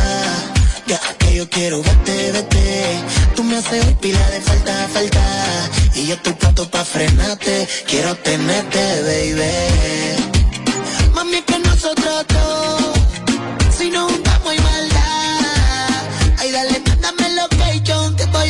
ya 0.86 1.00
que 1.18 1.34
yo 1.34 1.48
quiero 1.48 1.82
verte, 1.82 2.32
vete. 2.32 2.98
Tú 3.34 3.44
me 3.44 3.56
haces 3.56 3.84
hoy 3.84 3.94
pila 4.00 4.30
de 4.30 4.40
falta, 4.40 4.88
falta. 4.92 5.24
Y 5.94 6.06
yo 6.06 6.14
estoy 6.14 6.34
puesto 6.34 6.70
pa' 6.70 6.84
frenarte, 6.84 7.68
quiero 7.86 8.14
tenerte, 8.16 9.02
baby. 9.02 10.38
Mami, 11.14 11.42
que 11.42 11.58
nosotros 11.58 12.24
dos, 12.28 13.76
si 13.76 13.90
nos 13.90 14.12
juntamos 14.12 14.27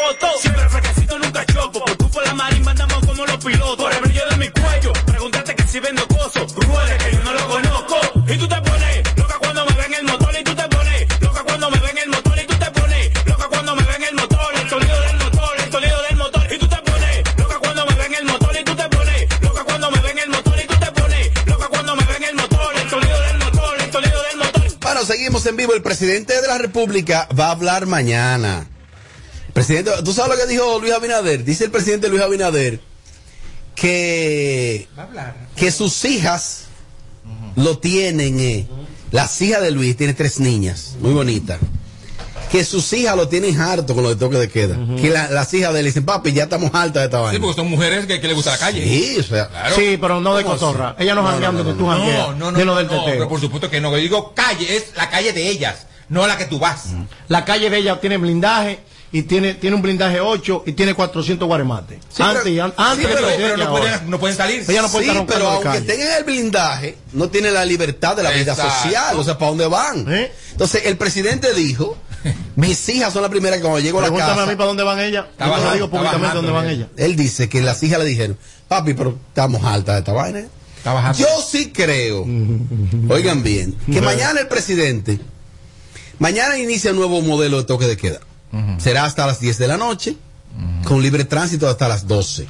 fotos. 0.00 0.40
Siempre 0.40 0.68
fresquecito, 0.68 1.18
nunca 1.18 1.44
choco. 1.46 1.84
Por 1.84 1.96
tu 1.96 2.10
por 2.10 2.26
la 2.26 2.34
marimba 2.34 2.70
andamos 2.72 3.06
como 3.06 3.26
los 3.26 3.36
pilotos. 3.44 3.76
Por 3.76 3.92
el 3.92 4.00
brillo 4.00 4.22
de 4.30 4.36
mi 4.36 4.48
cuello. 4.50 4.92
Pregúntate 5.06 5.54
que 5.54 5.62
si 5.64 5.80
vendo 5.80 6.06
coso. 6.08 6.46
Ruede 6.56 6.96
que 6.98 7.16
yo 7.16 7.22
no 7.24 7.32
lo 7.34 7.48
conozco. 7.48 7.96
Y 8.28 8.36
tú 8.38 8.48
te 8.48 8.60
pones 8.62 9.16
loca 9.16 9.36
cuando 9.40 9.66
me 9.66 9.74
ven 9.74 9.94
el 9.94 10.04
motor. 10.04 10.34
Y 10.40 10.44
tú 10.44 10.54
te 10.54 10.68
pones 10.68 11.20
loca 11.20 11.42
cuando 11.44 11.70
me 11.70 11.78
ven 11.78 11.98
el 11.98 12.08
motor. 12.08 12.38
Y 12.38 12.46
tú 12.46 12.56
te 12.58 12.70
pones 12.70 13.26
loca 13.26 13.46
cuando 13.48 13.76
me 13.76 13.82
ven 13.82 14.02
el 14.02 14.14
motor. 14.14 14.54
El 14.54 14.70
sonido 14.70 15.00
del 15.00 15.16
motor, 15.18 15.52
el 15.64 15.72
sonido 15.72 16.02
del 16.08 16.16
motor. 16.16 16.52
Y 16.52 16.58
tú 16.58 16.68
te 16.68 16.76
pones 16.76 17.38
loca 17.38 17.58
cuando 17.60 17.86
me 17.86 17.94
ven 17.94 18.14
el 18.14 18.24
motor. 18.24 18.56
Y 18.60 18.64
tú 18.64 18.74
te 18.76 18.88
pones 18.88 19.42
loca 19.42 19.64
cuando 19.64 19.90
me 19.90 20.00
ven 20.00 20.18
el 20.18 20.30
motor. 20.30 20.60
Y 20.60 20.66
tú 20.66 20.76
te 20.78 20.92
pones 20.92 21.46
loca 21.46 21.68
cuando 21.68 21.96
me 21.96 22.04
ven 22.04 22.24
el 22.24 22.34
motor. 22.34 22.74
El 22.76 22.90
sonido 22.90 23.20
del 23.20 23.38
motor, 23.38 23.80
el 23.80 23.92
sonido 23.92 24.22
del 24.22 24.36
motor. 24.38 24.62
Bueno, 24.80 25.04
seguimos 25.04 25.46
en 25.46 25.56
vivo. 25.56 25.74
El 25.74 25.82
presidente 25.82 26.40
de 26.40 26.48
la 26.48 26.58
República 26.58 27.28
va 27.38 27.48
a 27.48 27.50
hablar 27.52 27.86
mañana. 27.86 28.69
Presidente, 29.70 30.02
¿tú 30.02 30.12
sabes 30.12 30.36
lo 30.36 30.44
que 30.44 30.50
dijo 30.52 30.80
Luis 30.80 30.92
Abinader? 30.92 31.44
Dice 31.44 31.62
el 31.64 31.70
presidente 31.70 32.08
Luis 32.08 32.20
Abinader 32.22 32.80
que, 33.76 34.88
que 35.54 35.70
sus 35.70 36.04
hijas 36.04 36.64
lo 37.54 37.78
tienen, 37.78 38.40
eh, 38.40 38.66
las 39.12 39.40
hijas 39.40 39.62
de 39.62 39.70
Luis, 39.70 39.96
tiene 39.96 40.12
tres 40.14 40.40
niñas, 40.40 40.96
muy 41.00 41.12
bonitas. 41.12 41.60
Que 42.50 42.64
sus 42.64 42.92
hijas 42.94 43.16
lo 43.16 43.28
tienen 43.28 43.60
harto 43.60 43.94
con 43.94 44.02
lo 44.02 44.08
de 44.10 44.16
toque 44.16 44.38
de 44.38 44.48
queda. 44.48 44.76
Que 45.00 45.08
la- 45.08 45.30
las 45.30 45.54
hijas 45.54 45.72
de 45.72 45.78
él 45.78 45.86
dicen, 45.86 46.04
papi, 46.04 46.32
ya 46.32 46.42
estamos 46.44 46.70
hartas 46.74 46.94
de 46.94 47.04
esta 47.04 47.18
Sí, 47.18 47.22
vaina. 47.22 47.40
porque 47.40 47.54
son 47.60 47.70
mujeres 47.70 48.06
que, 48.06 48.20
que 48.20 48.26
les 48.26 48.34
gusta 48.34 48.50
la 48.50 48.58
calle. 48.58 48.82
Sí, 48.82 49.18
o 49.20 49.22
sea. 49.22 49.46
Claro. 49.48 49.76
Sí, 49.76 49.96
pero 50.00 50.20
no 50.20 50.34
de 50.34 50.42
¿Cómo 50.42 50.56
cotorra. 50.56 50.88
así? 50.90 51.04
Ellas 51.04 51.14
no 51.14 51.24
janguean 51.24 51.56
tú 51.78 51.86
jangueas. 51.86 52.18
No, 52.30 52.34
no, 52.34 52.50
no. 52.50 52.58
de 52.58 52.64
lo 52.64 52.72
no, 52.72 52.78
del 52.78 52.86
no, 52.88 52.92
teteo. 52.94 53.12
pero 53.12 53.28
por 53.28 53.40
supuesto 53.40 53.70
que 53.70 53.80
no. 53.80 53.92
Yo 53.92 53.98
digo 53.98 54.34
calle, 54.34 54.76
es 54.76 54.86
la 54.96 55.08
calle 55.08 55.32
de 55.32 55.48
ellas, 55.48 55.86
no 56.08 56.26
la 56.26 56.36
que 56.36 56.46
tú 56.46 56.58
vas. 56.58 56.86
La 57.28 57.44
calle 57.44 57.70
de 57.70 57.78
ella 57.78 58.00
tiene 58.00 58.16
blindaje 58.16 58.80
y 59.12 59.22
tiene, 59.22 59.54
tiene 59.54 59.74
un 59.76 59.82
blindaje 59.82 60.20
8 60.20 60.64
y 60.66 60.72
tiene 60.72 60.94
400 60.94 61.46
guaremates. 61.48 61.98
Sí, 62.14 62.22
antes 62.22 62.42
pero- 62.44 62.64
an- 62.64 62.74
antes 62.76 63.06
sí, 63.06 63.12
pero- 63.12 63.26
pero 63.36 63.56
no 63.56 63.70
pueden- 63.70 64.10
no 64.10 64.20
pueden 64.20 64.36
salir. 64.36 64.64
Ella 64.68 64.82
no 64.82 64.88
Sí, 64.88 65.06
pero 65.26 65.48
aunque 65.48 65.78
en 65.78 66.00
el 66.18 66.24
blindaje, 66.24 66.96
no 67.12 67.28
tiene 67.28 67.50
la 67.50 67.64
libertad 67.64 68.16
de 68.16 68.22
la 68.22 68.30
vida 68.30 68.52
Exacto. 68.52 68.72
social. 68.82 69.16
O 69.18 69.24
sea, 69.24 69.36
¿para 69.36 69.48
dónde 69.50 69.66
van? 69.66 70.06
¿Eh? 70.12 70.30
Entonces, 70.52 70.82
el 70.86 70.96
presidente 70.96 71.52
dijo, 71.54 71.96
mis 72.56 72.88
hijas 72.88 73.12
son 73.12 73.22
las 73.22 73.30
primeras 73.30 73.56
que 73.58 73.62
cuando 73.62 73.80
llego 73.80 73.98
a 73.98 74.02
la 74.02 74.06
Pregúntame 74.08 74.32
casa... 74.32 74.42
a 74.44 74.46
mí 74.50 74.54
para 74.56 74.68
dónde 74.68 74.82
van 74.84 75.00
ellas. 75.00 75.26
Yo 75.38 75.44
te 75.54 75.64
lo 75.64 75.72
digo 75.74 75.90
públicamente 75.90 76.36
dónde 76.36 76.52
van 76.52 76.68
ellas. 76.68 76.88
Él 76.96 77.16
dice 77.16 77.48
que 77.48 77.60
las 77.62 77.82
hijas 77.82 77.98
le 77.98 78.04
dijeron, 78.04 78.38
papi, 78.68 78.94
pero 78.94 79.18
estamos 79.28 79.64
altas 79.64 79.96
de 79.96 79.98
esta 80.00 80.12
vaina. 80.12 80.38
¿eh?". 80.40 80.48
Yo 81.18 81.26
sí 81.46 81.72
creo, 81.72 82.24
oigan 83.10 83.42
bien, 83.42 83.74
que 83.92 84.00
mañana 84.00 84.40
el 84.40 84.46
presidente, 84.48 85.18
mañana 86.18 86.56
inicia 86.58 86.90
un 86.92 86.96
nuevo 86.98 87.20
modelo 87.22 87.58
de 87.58 87.64
toque 87.64 87.86
de 87.86 87.96
queda. 87.96 88.20
Será 88.78 89.04
hasta 89.04 89.26
las 89.26 89.40
10 89.40 89.58
de 89.58 89.68
la 89.68 89.76
noche, 89.76 90.16
con 90.84 91.02
libre 91.02 91.24
tránsito 91.24 91.68
hasta 91.68 91.88
las 91.88 92.06
12. 92.08 92.48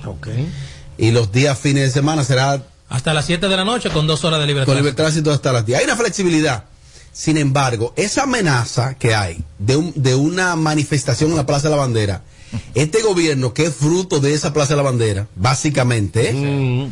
Y 0.99 1.11
los 1.11 1.33
días 1.33 1.59
fines 1.59 1.85
de 1.85 1.90
semana 1.90 2.25
será 2.25 2.62
Hasta 2.88 3.14
las 3.14 3.25
7 3.26 3.49
de 3.49 3.57
la 3.57 3.64
noche 3.64 3.90
con 3.90 4.07
dos 4.07 4.25
horas 4.25 4.40
de 4.40 4.47
libertad. 4.47 4.66
con 4.66 4.76
libre 4.76 4.92
tránsito 4.92 5.30
hasta 5.30 5.52
las 5.52 5.64
10. 5.66 5.78
Hay 5.78 5.85
una 5.85 5.97
flexibilidad. 5.97 6.64
Sin 7.12 7.37
embargo, 7.38 7.92
esa 7.97 8.23
amenaza 8.23 8.95
que 8.95 9.14
hay 9.14 9.42
de, 9.59 9.76
un- 9.76 9.92
de 9.97 10.14
una 10.14 10.54
manifestación 10.57 11.30
en 11.30 11.37
la 11.37 11.45
Plaza 11.47 11.69
de 11.69 11.75
la 11.75 11.80
Bandera, 11.80 12.23
este 12.75 13.02
gobierno 13.02 13.52
que 13.52 13.64
es 13.66 13.75
fruto 13.75 14.21
de 14.21 14.33
esa 14.35 14.52
Plaza 14.52 14.71
de 14.75 14.76
la 14.76 14.83
Bandera, 14.85 15.26
básicamente, 15.37 16.30
¿eh? 16.30 16.88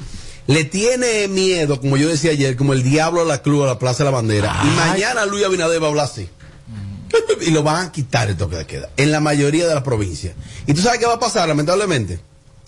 le 0.48 0.64
tiene 0.64 1.28
miedo, 1.28 1.80
como 1.80 1.96
yo 1.96 2.08
decía 2.08 2.30
ayer, 2.32 2.56
como 2.56 2.72
el 2.72 2.82
diablo 2.82 3.22
a 3.22 3.24
la 3.24 3.42
cruz 3.42 3.62
a 3.64 3.66
la 3.66 3.78
Plaza 3.78 3.98
de 4.04 4.10
la 4.10 4.16
Bandera. 4.16 4.60
Y 4.64 4.66
mañana 4.76 5.24
Luis 5.26 5.44
Abinader 5.44 5.80
va 5.82 5.86
a 5.86 5.90
hablar 5.90 6.06
así. 6.06 6.28
Y 7.40 7.50
lo 7.50 7.62
van 7.62 7.86
a 7.86 7.92
quitar 7.92 8.28
el 8.28 8.36
toque 8.36 8.56
de 8.56 8.66
queda 8.66 8.90
en 8.96 9.12
la 9.12 9.20
mayoría 9.20 9.66
de 9.66 9.74
las 9.74 9.82
provincias. 9.84 10.34
¿Y 10.66 10.74
tú 10.74 10.82
sabes 10.82 10.98
qué 10.98 11.06
va 11.06 11.14
a 11.14 11.20
pasar, 11.20 11.48
lamentablemente? 11.48 12.18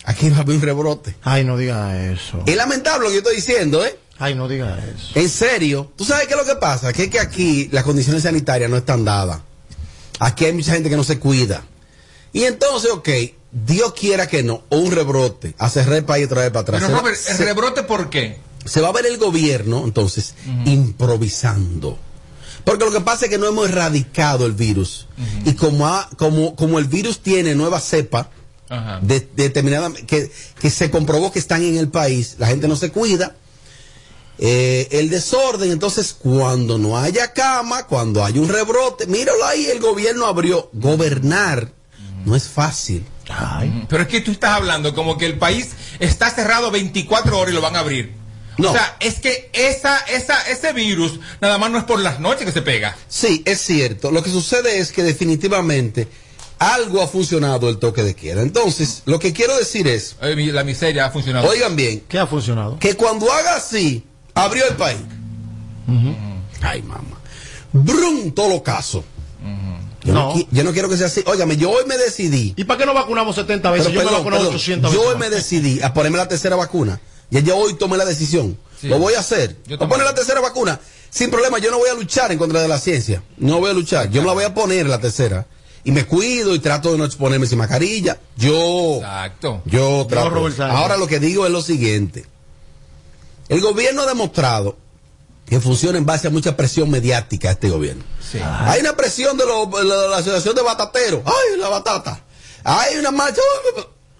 Aquí 0.05 0.29
va 0.29 0.37
a 0.37 0.41
haber 0.41 0.55
un 0.55 0.61
rebrote. 0.61 1.15
Ay, 1.23 1.43
no 1.43 1.57
digas 1.57 1.93
eso. 1.95 2.41
Es 2.45 2.55
lamentable 2.55 3.03
lo 3.03 3.07
que 3.09 3.15
yo 3.15 3.19
estoy 3.19 3.35
diciendo, 3.35 3.85
¿eh? 3.85 3.97
Ay, 4.17 4.33
no 4.35 4.47
digas 4.47 4.79
eso. 4.83 5.11
En 5.19 5.29
serio, 5.29 5.91
¿tú 5.95 6.05
sabes 6.05 6.27
qué 6.27 6.33
es 6.33 6.39
lo 6.39 6.45
que 6.45 6.55
pasa? 6.55 6.93
Que 6.93 7.03
es 7.03 7.09
que 7.09 7.19
aquí 7.19 7.69
las 7.71 7.83
condiciones 7.83 8.23
sanitarias 8.23 8.69
no 8.69 8.77
están 8.77 9.03
dadas. 9.05 9.39
Aquí 10.19 10.45
hay 10.45 10.53
mucha 10.53 10.73
gente 10.73 10.89
que 10.89 10.95
no 10.97 11.03
se 11.03 11.19
cuida. 11.19 11.63
Y 12.33 12.43
entonces, 12.45 12.91
ok, 12.91 13.09
Dios 13.51 13.93
quiera 13.93 14.27
que 14.27 14.41
no, 14.43 14.63
o 14.69 14.77
un 14.77 14.91
rebrote, 14.91 15.53
a 15.57 15.69
cerrar 15.69 15.95
el 15.97 16.05
país 16.05 16.25
otra 16.27 16.41
vez 16.41 16.49
para 16.51 16.61
atrás. 16.61 16.81
Pero 16.85 16.97
Robert, 16.97 17.17
¿el 17.27 17.35
se- 17.37 17.45
rebrote 17.45 17.83
por 17.83 18.09
qué? 18.09 18.37
se 18.63 18.79
va 18.79 18.89
a 18.89 18.91
ver 18.93 19.05
el 19.07 19.17
gobierno, 19.17 19.83
entonces, 19.85 20.35
improvisando. 20.65 21.97
Porque 22.63 22.85
lo 22.85 22.91
que 22.91 23.01
pasa 23.01 23.25
es 23.25 23.31
que 23.31 23.37
no 23.37 23.47
hemos 23.47 23.69
erradicado 23.69 24.45
el 24.45 24.53
virus. 24.53 25.07
Y 25.45 25.53
como, 25.53 25.87
ha- 25.87 26.09
como, 26.17 26.55
como 26.55 26.79
el 26.79 26.85
virus 26.85 27.19
tiene 27.19 27.55
nueva 27.55 27.79
cepa, 27.79 28.29
de- 29.01 29.27
determinada, 29.35 29.91
que, 30.07 30.31
que 30.59 30.69
se 30.69 30.89
comprobó 30.89 31.31
que 31.31 31.39
están 31.39 31.63
en 31.63 31.77
el 31.77 31.89
país, 31.89 32.35
la 32.39 32.47
gente 32.47 32.67
no 32.67 32.75
se 32.75 32.89
cuida. 32.91 33.35
eh, 34.43 34.87
el 34.91 35.09
desorden, 35.09 35.71
entonces 35.71 36.13
cuando 36.17 36.77
no 36.79 36.97
haya 36.97 37.31
cama, 37.33 37.85
cuando 37.85 38.23
hay 38.25 38.39
un 38.39 38.49
rebrote, 38.49 39.05
míralo 39.07 39.45
ahí, 39.45 39.65
el 39.65 39.79
gobierno 39.79 40.25
abrió. 40.25 40.69
Gobernar 40.73 41.71
no 42.25 42.35
es 42.35 42.47
fácil. 42.47 43.05
Pero 43.87 44.03
es 44.03 44.09
que 44.09 44.21
tú 44.21 44.31
estás 44.31 44.51
hablando 44.51 44.93
como 44.95 45.17
que 45.17 45.25
el 45.25 45.37
país 45.37 45.69
está 45.99 46.29
cerrado 46.31 46.71
24 46.71 47.37
horas 47.37 47.51
y 47.51 47.55
lo 47.55 47.61
van 47.61 47.75
a 47.75 47.79
abrir. 47.79 48.13
O 48.57 48.71
sea, 48.73 48.97
es 48.99 49.19
que 49.19 49.49
esa, 49.53 49.97
esa, 49.99 50.41
ese 50.49 50.73
virus 50.73 51.19
nada 51.39 51.57
más 51.57 51.71
no 51.71 51.77
es 51.77 51.83
por 51.85 51.99
las 51.99 52.19
noches 52.19 52.45
que 52.45 52.51
se 52.51 52.61
pega. 52.61 52.95
Sí, 53.07 53.41
es 53.45 53.61
cierto. 53.61 54.11
Lo 54.11 54.21
que 54.21 54.29
sucede 54.29 54.79
es 54.79 54.91
que 54.91 55.03
definitivamente 55.03 56.07
algo 56.59 57.01
ha 57.01 57.07
funcionado 57.07 57.69
el 57.69 57.77
toque 57.79 58.03
de 58.03 58.13
queda. 58.15 58.41
Entonces, 58.41 59.01
lo 59.05 59.19
que 59.19 59.33
quiero 59.33 59.57
decir 59.57 59.87
es, 59.87 60.15
La 60.21 60.63
miseria 60.63 61.05
ha 61.05 61.11
funcionado. 61.11 61.47
oigan 61.49 61.75
bien, 61.75 62.03
¿Qué 62.07 62.19
ha 62.19 62.27
funcionado? 62.27 62.77
que 62.77 62.95
cuando 62.95 63.31
haga 63.31 63.55
así, 63.55 64.03
abrió 64.35 64.67
el 64.67 64.75
país. 64.75 64.99
Ay, 66.61 66.81
mamá. 66.83 67.19
Brum, 67.73 68.31
todo 68.31 68.49
lo 68.49 68.63
caso. 68.63 69.03
Yo 70.03 70.13
no. 70.13 70.33
Yo 70.51 70.63
no 70.63 70.71
quiero 70.73 70.89
que 70.89 70.97
sea 70.97 71.07
así. 71.07 71.23
Óigame, 71.25 71.57
yo 71.57 71.69
hoy 71.71 71.85
me 71.87 71.97
decidí. 71.97 72.53
¿Y 72.57 72.63
para 72.63 72.79
qué 72.79 72.85
no 72.85 72.93
vacunamos 72.93 73.35
70 73.35 73.69
veces? 73.71 73.87
Pero 73.87 73.95
yo 73.95 73.99
me 74.01 74.05
perdón, 74.05 74.19
vacuno 74.21 74.37
perdón, 74.37 74.53
800 74.55 74.91
yo 74.93 74.99
veces. 74.99 75.13
hoy 75.13 75.19
me 75.19 75.29
decidí 75.29 75.81
a 75.81 75.93
ponerme 75.93 76.17
la 76.17 76.27
tercera 76.27 76.55
vacuna. 76.55 76.99
Ya 77.31 77.39
yo 77.39 77.57
hoy 77.57 77.73
tomé 77.73 77.97
la 77.97 78.05
decisión. 78.05 78.57
Lo 78.83 78.99
voy 78.99 79.13
a 79.15 79.19
hacer. 79.19 79.57
Yo 79.65 79.77
Voy 79.77 79.85
a 79.85 79.89
poner 79.89 80.05
la 80.05 80.13
tercera 80.15 80.39
vacuna. 80.41 80.79
Sin 81.09 81.29
problema, 81.31 81.57
yo 81.59 81.71
no 81.71 81.77
voy 81.79 81.89
a 81.89 81.93
luchar 81.93 82.31
en 82.31 82.37
contra 82.37 82.61
de 82.61 82.67
la 82.67 82.79
ciencia. 82.79 83.23
No 83.37 83.59
voy 83.59 83.69
a 83.71 83.73
luchar. 83.73 84.09
Yo 84.09 84.21
me 84.21 84.27
la 84.27 84.33
voy 84.33 84.43
a 84.43 84.53
poner 84.53 84.85
la 84.87 84.99
tercera. 84.99 85.45
Y 85.83 85.91
me 85.91 86.05
cuido 86.05 86.53
y 86.55 86.59
trato 86.59 86.91
de 86.91 86.97
no 86.97 87.05
exponerme 87.05 87.47
sin 87.47 87.57
mascarilla. 87.57 88.19
Yo. 88.37 88.97
Exacto. 88.97 89.61
Yo 89.65 90.05
trato. 90.09 90.29
Ahora 90.77 90.97
lo 90.97 91.07
que 91.07 91.19
digo 91.19 91.45
es 91.45 91.51
lo 91.51 91.61
siguiente. 91.61 92.25
El 93.49 93.61
gobierno 93.61 94.03
ha 94.03 94.05
demostrado 94.07 94.77
que 95.45 95.59
funciona 95.59 95.97
en 95.97 96.05
base 96.05 96.27
a 96.27 96.29
mucha 96.31 96.55
presión 96.55 96.89
mediática 96.89 97.51
este 97.51 97.69
gobierno. 97.69 98.03
Hay 98.71 98.79
una 98.81 98.95
presión 98.95 99.37
de, 99.37 99.45
lo- 99.45 99.65
de 99.65 99.83
la, 99.83 99.95
de 99.97 100.07
la 100.09 100.17
asociación 100.17 100.55
de 100.55 100.61
batateros. 100.61 101.21
¡Ay, 101.25 101.59
la 101.59 101.67
batata! 101.69 102.23
Hay 102.63 102.95
una 102.97 103.11
marcha. 103.11 103.41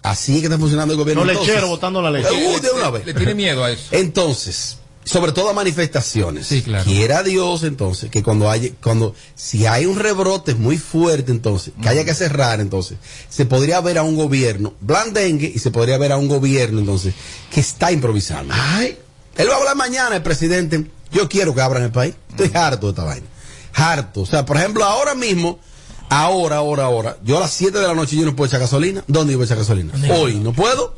Así 0.02 0.34
es 0.34 0.40
que 0.40 0.46
está 0.46 0.58
funcionando 0.58 0.94
el 0.94 0.98
gobierno. 0.98 1.24
Los 1.24 1.32
Entonces, 1.32 1.54
lecheros 1.54 1.70
botando 1.70 2.02
la 2.02 2.10
leche. 2.10 2.28
Uh, 2.30 2.60
de 2.60 2.70
una 2.70 2.90
vez. 2.90 3.06
Le 3.06 3.14
tiene 3.14 3.34
miedo 3.34 3.62
a 3.62 3.70
eso. 3.70 3.84
Entonces, 3.92 4.78
sobre 5.04 5.32
todo 5.32 5.50
a 5.50 5.52
manifestaciones. 5.52 6.46
Sí, 6.46 6.62
claro. 6.62 6.84
Quiera 6.84 7.22
Dios 7.22 7.62
entonces 7.64 8.10
que 8.10 8.22
cuando 8.22 8.50
hay, 8.50 8.74
cuando, 8.82 9.14
si 9.34 9.66
hay 9.66 9.86
un 9.86 9.98
rebrote 9.98 10.54
muy 10.54 10.78
fuerte 10.78 11.32
entonces, 11.32 11.72
que 11.80 11.88
haya 11.88 12.04
que 12.04 12.14
cerrar 12.14 12.60
entonces, 12.60 12.98
se 13.28 13.44
podría 13.46 13.80
ver 13.80 13.98
a 13.98 14.02
un 14.02 14.16
gobierno 14.16 14.74
blandengue 14.80 15.50
y 15.54 15.58
se 15.58 15.70
podría 15.70 15.98
ver 15.98 16.12
a 16.12 16.16
un 16.16 16.28
gobierno 16.28 16.80
entonces 16.80 17.14
que 17.50 17.60
está 17.60 17.92
improvisando. 17.92 18.54
Ay, 18.56 18.96
Él 19.36 19.48
va 19.48 19.54
a 19.54 19.58
hablar 19.58 19.76
mañana, 19.76 20.16
el 20.16 20.22
presidente. 20.22 20.86
Yo 21.10 21.28
quiero 21.28 21.54
que 21.54 21.60
abran 21.60 21.82
el 21.82 21.92
país. 21.92 22.14
Estoy 22.30 22.50
harto 22.54 22.86
de 22.86 22.90
esta 22.92 23.04
vaina. 23.04 23.26
Harto. 23.74 24.22
O 24.22 24.26
sea, 24.26 24.44
por 24.44 24.56
ejemplo, 24.56 24.84
ahora 24.84 25.14
mismo, 25.14 25.58
ahora, 26.12 26.56
ahora, 26.56 26.84
ahora, 26.84 27.16
yo 27.24 27.36
a 27.38 27.40
las 27.40 27.52
7 27.52 27.78
de 27.78 27.86
la 27.86 27.94
noche 27.94 28.16
yo 28.16 28.24
no 28.24 28.34
puedo 28.36 28.48
echar 28.48 28.60
gasolina. 28.60 29.02
¿Dónde 29.06 29.32
iba 29.32 29.42
a 29.42 29.46
echar 29.46 29.58
gasolina? 29.58 29.92
Hoy, 30.14 30.34
¿no 30.36 30.52
puedo? 30.52 30.94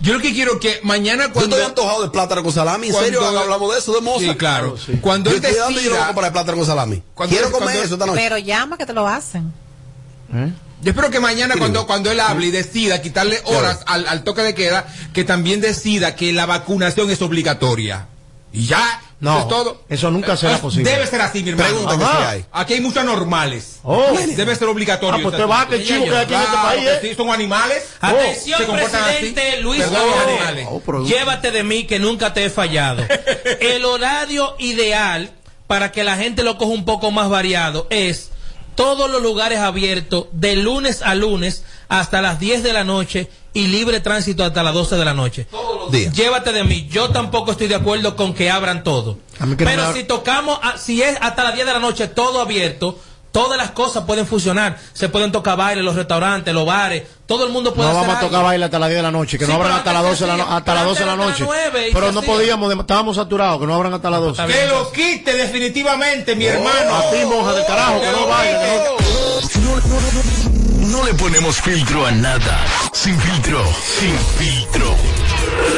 Yo 0.00 0.14
lo 0.14 0.20
que 0.20 0.32
quiero 0.32 0.58
que 0.60 0.80
mañana 0.84 1.26
Yo 1.26 1.32
cuando... 1.32 1.56
estoy 1.56 1.68
antojado 1.70 2.02
de 2.02 2.10
plátano 2.10 2.42
con 2.42 2.52
salami. 2.52 2.86
¿En 2.88 2.92
Cuando- 2.92 3.20
serio 3.20 3.38
hablamos 3.40 3.72
de 3.72 3.78
eso, 3.80 3.92
de 3.94 4.00
moza? 4.00 4.20
Sí, 4.20 4.34
claro. 4.36 4.76
Cuando 5.00 5.30
Yo 5.30 5.36
él 5.36 5.44
estoy 5.44 5.58
dando 5.60 5.80
yo 5.80 5.90
no 5.90 5.90
voy 5.90 5.96
a 5.96 5.98
decida... 5.98 6.06
comprar 6.06 6.32
plátano 6.32 6.56
con 6.58 6.66
salami. 6.66 7.02
Cuando 7.14 7.32
Quiero 7.34 7.46
él- 7.48 7.52
comer 7.52 7.66
cuando- 7.68 7.82
eso 7.84 7.94
esta 7.94 8.06
noche. 8.06 8.20
Pero 8.22 8.38
llama 8.38 8.78
que 8.78 8.86
te 8.86 8.92
lo 8.92 9.06
hacen. 9.08 9.52
Yo 10.82 10.90
espero 10.90 11.10
que 11.10 11.20
mañana 11.20 11.54
cuando, 11.58 11.86
cuando 11.86 12.10
él 12.10 12.20
hable 12.20 12.46
y 12.46 12.50
decida 12.50 13.00
quitarle 13.00 13.40
horas 13.44 13.80
al, 13.86 14.06
al 14.06 14.24
toque 14.24 14.42
de 14.42 14.54
queda, 14.54 14.86
que 15.12 15.24
también 15.24 15.60
decida 15.60 16.14
que 16.16 16.32
la 16.32 16.46
vacunación 16.46 17.10
es 17.10 17.22
obligatoria. 17.22 18.06
Y 18.52 18.66
ya, 18.66 19.00
No, 19.18 19.32
eso 19.32 19.42
es 19.42 19.48
todo. 19.48 19.82
eso 19.88 20.10
nunca 20.10 20.36
será 20.36 20.56
Eh, 20.56 20.58
posible. 20.58 20.90
Debe 20.90 21.06
ser 21.06 21.22
así, 21.22 21.42
mi 21.42 21.50
hermano. 21.50 21.70
Pregunta 21.70 21.96
que 21.96 22.04
Ajá. 22.04 22.18
si 22.18 22.24
hay. 22.36 22.44
Aquí 22.52 22.74
hay 22.74 22.80
muchos 22.82 22.98
anormales. 23.02 23.80
Oh. 23.82 24.12
Debe 24.36 24.54
ser 24.54 24.68
obligatorio. 24.68 25.18
Ah, 25.20 25.22
pues 25.22 25.36
te 25.36 25.44
va, 25.44 25.66
que 25.68 25.82
chivo 25.84 26.04
que 26.04 26.10
hay 26.10 26.24
aquí 26.24 26.34
en 26.34 26.40
este 26.40 26.56
país, 26.56 26.82
que 26.82 26.94
¿eh? 26.94 27.10
sí, 27.10 27.14
son 27.16 27.30
animales. 27.30 27.84
Atención, 28.00 28.64
comportan 28.66 29.02
así. 29.04 29.12
presidente 29.18 29.60
Luis. 29.62 29.82
Oh, 29.90 31.02
Llévate 31.04 31.50
de 31.50 31.62
mí 31.62 31.84
que 31.84 31.98
nunca 31.98 32.34
te 32.34 32.44
he 32.44 32.50
fallado. 32.50 33.02
El 33.60 33.84
horario 33.86 34.54
ideal 34.58 35.30
para 35.66 35.92
que 35.92 36.04
la 36.04 36.16
gente 36.16 36.42
lo 36.42 36.58
coja 36.58 36.72
un 36.72 36.84
poco 36.84 37.10
más 37.10 37.28
variado 37.30 37.86
es 37.90 38.30
todos 38.74 39.10
los 39.10 39.22
lugares 39.22 39.58
abiertos 39.60 40.26
de 40.32 40.56
lunes 40.56 41.00
a 41.02 41.14
lunes 41.14 41.64
hasta 41.88 42.20
las 42.22 42.38
10 42.40 42.62
de 42.62 42.72
la 42.72 42.84
noche 42.84 43.28
y 43.52 43.68
libre 43.68 44.00
tránsito 44.00 44.44
hasta 44.44 44.62
las 44.62 44.74
12 44.74 44.96
de 44.96 45.04
la 45.04 45.14
noche. 45.14 45.46
Días. 45.90 46.12
Llévate 46.12 46.52
de 46.52 46.64
mí. 46.64 46.88
Yo 46.90 47.10
tampoco 47.10 47.52
estoy 47.52 47.68
de 47.68 47.74
acuerdo 47.76 48.16
con 48.16 48.34
que 48.34 48.50
abran 48.50 48.82
todo. 48.84 49.18
No 49.40 49.56
Pero 49.56 49.88
me 49.88 49.92
si 49.94 50.04
tocamos, 50.04 50.58
a- 50.62 50.76
si 50.78 51.02
es 51.02 51.16
hasta 51.20 51.44
las 51.44 51.54
10 51.54 51.66
de 51.66 51.72
la 51.72 51.78
noche 51.78 52.08
todo 52.08 52.40
abierto, 52.40 52.98
todas 53.32 53.56
las 53.58 53.70
cosas 53.70 54.04
pueden 54.04 54.26
funcionar. 54.26 54.78
Se 54.94 55.08
pueden 55.08 55.30
tocar 55.30 55.56
bailes, 55.56 55.84
los 55.84 55.94
restaurantes, 55.94 56.52
los 56.54 56.66
bares, 56.66 57.04
todo 57.26 57.46
el 57.46 57.52
mundo 57.52 57.72
puede 57.74 57.88
no 57.88 57.96
hacer 57.96 58.08
vamos 58.08 58.16
a 58.16 58.20
tocar 58.26 58.36
algo. 58.38 58.48
baile 58.48 58.64
hasta 58.64 58.78
las 58.78 58.88
10 58.88 58.96
de 58.98 59.02
la 59.02 59.10
noche, 59.10 59.38
que 59.38 59.44
Sí, 59.44 59.50
no 59.50 59.56
abran 59.58 59.72
hasta 59.72 59.92
las 59.92 60.02
antes 60.04 60.10
12 60.20 60.24
de 60.24 60.36
la, 60.38 60.44
no- 60.44 60.56
hasta 60.56 60.74
las 60.74 60.82
Pero 60.82 60.88
12 60.90 61.00
de 61.00 61.06
la 61.06 61.16
noche. 61.16 61.44
era 61.44 61.52
las 61.52 61.72
9 61.72 61.88
y 61.88 61.92
Pero 61.94 62.12
no 62.12 62.22
podíamos, 62.22 62.68
de- 62.74 62.80
estábamos 62.80 63.16
saturados, 63.16 63.60
que 63.60 63.66
no 63.66 63.74
abran 63.74 63.94
hasta 63.94 64.10
las 64.10 64.20
12. 64.20 64.46
Que 64.46 64.66
lo 64.66 64.90
quite 64.90 65.34
definitivamente, 65.34 66.34
mi 66.34 66.46
hermano. 66.46 66.94
A 66.96 67.10
ti, 67.10 67.18
monja 67.26 67.52
del 67.52 67.64
carajo, 67.66 68.00
que 68.00 68.06
No, 68.10 68.26
no, 70.86 71.04
le 71.04 71.14
ponemos 71.14 71.60
filtro 71.60 72.06
a 72.06 72.10
nada. 72.12 72.64
Sin 72.92 73.18
filtro, 73.18 73.62
sin 73.98 74.18
filtro. 74.38 74.94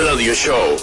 Radio 0.05 0.35
Show. 0.35 0.77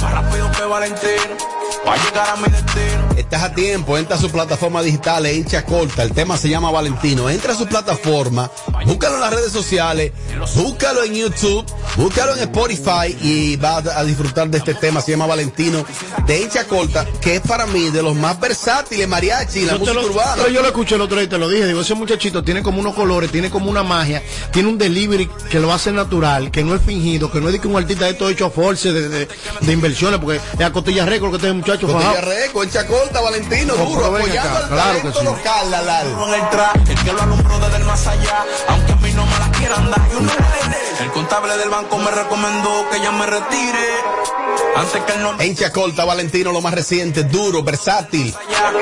Más 0.00 0.12
rápido 0.12 0.50
que 0.52 0.64
Valentino, 0.64 1.36
para 1.84 2.04
llegar 2.04 2.30
a 2.30 2.36
mi 2.36 2.48
destino. 2.50 2.99
Estás 3.20 3.42
a 3.42 3.54
tiempo, 3.54 3.98
entra 3.98 4.16
a 4.16 4.18
su 4.18 4.30
plataforma 4.30 4.82
digital, 4.82 5.26
e 5.26 5.34
hincha 5.34 5.64
corta. 5.64 6.02
El 6.02 6.12
tema 6.12 6.36
se 6.38 6.48
llama 6.48 6.70
Valentino. 6.70 7.28
Entra 7.28 7.52
a 7.52 7.56
su 7.56 7.66
plataforma, 7.66 8.50
búscalo 8.86 9.16
en 9.16 9.20
las 9.20 9.30
redes 9.34 9.52
sociales, 9.52 10.12
búscalo 10.56 11.04
en 11.04 11.14
YouTube, 11.14 11.64
búscalo 11.96 12.34
en 12.34 12.40
Spotify 12.40 13.16
y 13.22 13.56
vas 13.56 13.86
a 13.86 14.02
disfrutar 14.04 14.48
de 14.48 14.58
este 14.58 14.74
tema. 14.74 15.00
Se 15.02 15.10
llama 15.12 15.26
Valentino 15.26 15.84
de 16.26 16.40
hincha 16.40 16.64
corta, 16.64 17.06
que 17.20 17.36
es 17.36 17.40
para 17.42 17.66
mí 17.66 17.90
de 17.90 18.02
los 18.02 18.16
más 18.16 18.40
versátiles 18.40 19.06
mariachi, 19.06 19.66
la 19.66 19.72
Yo, 19.74 19.78
música 19.80 20.00
lo, 20.00 20.06
urbana. 20.06 20.48
yo 20.48 20.62
lo 20.62 20.68
escuché 20.68 20.94
el 20.94 21.02
otro 21.02 21.16
día 21.16 21.24
y 21.26 21.28
te 21.28 21.38
lo 21.38 21.48
dije. 21.48 21.66
Digo, 21.66 21.82
ese 21.82 21.94
muchachito 21.94 22.42
tiene 22.42 22.62
como 22.62 22.80
unos 22.80 22.94
colores, 22.94 23.30
tiene 23.30 23.50
como 23.50 23.70
una 23.70 23.82
magia, 23.82 24.22
tiene 24.50 24.68
un 24.70 24.78
delivery 24.78 25.28
que 25.50 25.60
lo 25.60 25.72
hace 25.72 25.92
natural, 25.92 26.50
que 26.50 26.64
no 26.64 26.74
es 26.74 26.80
fingido, 26.82 27.30
que 27.30 27.40
no 27.40 27.48
es 27.48 27.52
de 27.52 27.60
que 27.60 27.68
un 27.68 27.76
artista 27.76 28.06
de 28.06 28.14
todo 28.14 28.30
hecho 28.30 28.46
a 28.46 28.50
force 28.50 28.92
de, 28.92 29.08
de, 29.08 29.28
de 29.60 29.72
inversiones, 29.72 30.18
porque 30.20 30.40
es 30.58 30.60
a 30.64 30.72
costilla 30.72 31.04
récord 31.04 31.30
que 31.30 31.36
este 31.36 31.52
muchacho 31.52 31.86
Costilla 31.86 32.12
fajado. 32.14 32.30
Reco, 32.30 32.64
hincha 32.64 32.86
corta, 32.86 33.09
Valentino, 33.18 33.74
No, 33.76 33.84
duro, 33.84 34.06
apoyando 34.06 34.40
acá, 34.40 34.56
al 34.58 34.68
claro 34.68 34.98
talento 34.98 35.18
sí. 35.18 35.24
local, 35.24 35.70
Lalal. 35.70 36.06
En 36.28 36.34
el 36.34 36.50
traje, 36.50 36.92
el 36.92 37.04
que 37.04 37.12
lo 37.12 37.22
alumbró 37.22 37.58
desde 37.58 37.76
el 37.78 37.84
más 37.84 38.06
allá, 38.06 38.44
aunque 38.68 38.92
a 38.92 38.96
mí 38.96 39.12
no 39.12 39.26
me 39.26 39.38
la 39.38 39.50
quieran 39.52 39.90
dar. 39.90 40.00
no 40.00 40.30
El 41.04 41.10
contable 41.12 41.56
del 41.56 41.70
banco 41.70 41.98
me 41.98 42.10
recomendó 42.10 42.88
que 42.90 43.00
ya 43.00 43.10
me 43.12 43.26
retire. 43.26 43.88
Antes 44.76 45.02
que 45.04 45.12
el 45.14 45.22
nombre 45.22 45.46
Hincha 45.46 45.72
corta, 45.72 46.04
Valentino, 46.04 46.52
lo 46.52 46.60
más 46.60 46.72
reciente, 46.74 47.24
duro, 47.24 47.62
versátil. 47.62 48.34
allá. 48.48 48.72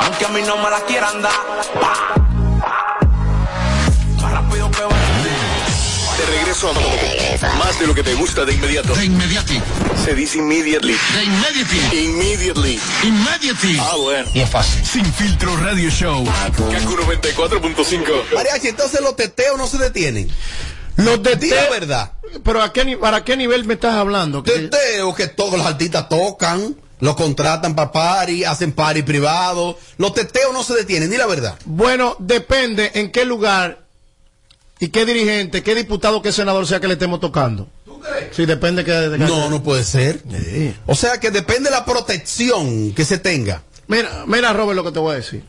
Aunque 0.00 0.24
a 0.26 0.28
mí 0.28 0.42
no 0.42 0.56
me 0.58 0.70
la 0.70 0.80
quieran 0.80 1.22
dar. 1.22 1.32
Regreso 6.62 7.46
a 7.46 7.54
más 7.56 7.78
de 7.80 7.86
lo 7.86 7.94
que 7.94 8.02
te 8.02 8.14
gusta 8.14 8.44
de 8.44 8.52
inmediato. 8.54 8.94
De 8.94 9.04
inmediati. 9.06 9.60
Se 10.04 10.14
dice 10.14 10.38
immediately. 10.38 10.94
De 11.14 11.24
immediately. 11.24 12.04
Immediately. 12.04 12.80
Immediately. 13.02 13.78
Ah, 13.80 13.96
bueno. 13.96 14.28
Y 14.34 14.40
es 14.40 14.50
fácil. 14.50 14.84
Sin 14.84 15.04
filtro 15.04 15.56
radio 15.56 15.90
show. 15.90 16.24
Kaku 16.24 16.62
94.5. 16.70 18.34
Mariachi, 18.34 18.68
entonces 18.68 19.00
los 19.00 19.16
teteos 19.16 19.58
no 19.58 19.66
se 19.66 19.78
detienen. 19.78 20.28
Los 20.96 21.20
Di 21.22 21.50
la 21.50 21.68
verdad. 21.70 22.12
Pero 22.44 22.62
¿a 22.62 22.72
qué, 22.72 22.84
ni- 22.84 22.96
¿para 22.96 23.24
qué 23.24 23.36
nivel 23.36 23.64
me 23.64 23.74
estás 23.74 23.94
hablando? 23.94 24.42
Que- 24.44 24.52
Teteo 24.52 25.12
que 25.14 25.26
todos 25.26 25.58
los 25.58 25.66
artistas 25.66 26.08
tocan, 26.08 26.76
los 27.00 27.16
contratan 27.16 27.74
para 27.74 27.90
party, 27.90 28.44
hacen 28.44 28.70
party 28.72 29.02
privado. 29.02 29.76
Los 29.98 30.14
teteos 30.14 30.52
no 30.52 30.62
se 30.62 30.74
detienen, 30.74 31.10
di 31.10 31.16
la 31.16 31.26
verdad. 31.26 31.56
Bueno, 31.64 32.14
depende 32.20 32.92
en 32.94 33.10
qué 33.10 33.24
lugar 33.24 33.83
y 34.84 34.88
qué 34.88 35.04
dirigente, 35.06 35.62
qué 35.62 35.74
diputado, 35.74 36.20
qué 36.22 36.32
senador 36.32 36.66
sea 36.66 36.80
que 36.80 36.86
le 36.88 36.94
estemos 36.94 37.20
tocando. 37.20 37.68
Sí, 38.32 38.44
depende 38.46 38.84
que... 38.84 38.92
de- 38.92 39.18
No, 39.18 39.48
no 39.48 39.62
puede 39.62 39.82
ser. 39.84 40.20
Sí. 40.30 40.74
O 40.86 40.94
sea 40.94 41.18
que 41.20 41.30
depende 41.30 41.70
de 41.70 41.76
la 41.76 41.84
protección 41.84 42.92
que 42.92 43.04
se 43.04 43.18
tenga. 43.18 43.62
Mira, 43.86 44.24
mira, 44.26 44.52
Robert, 44.52 44.76
lo 44.76 44.84
que 44.84 44.92
te 44.92 44.98
voy 44.98 45.12
a 45.14 45.16
decir. 45.16 45.42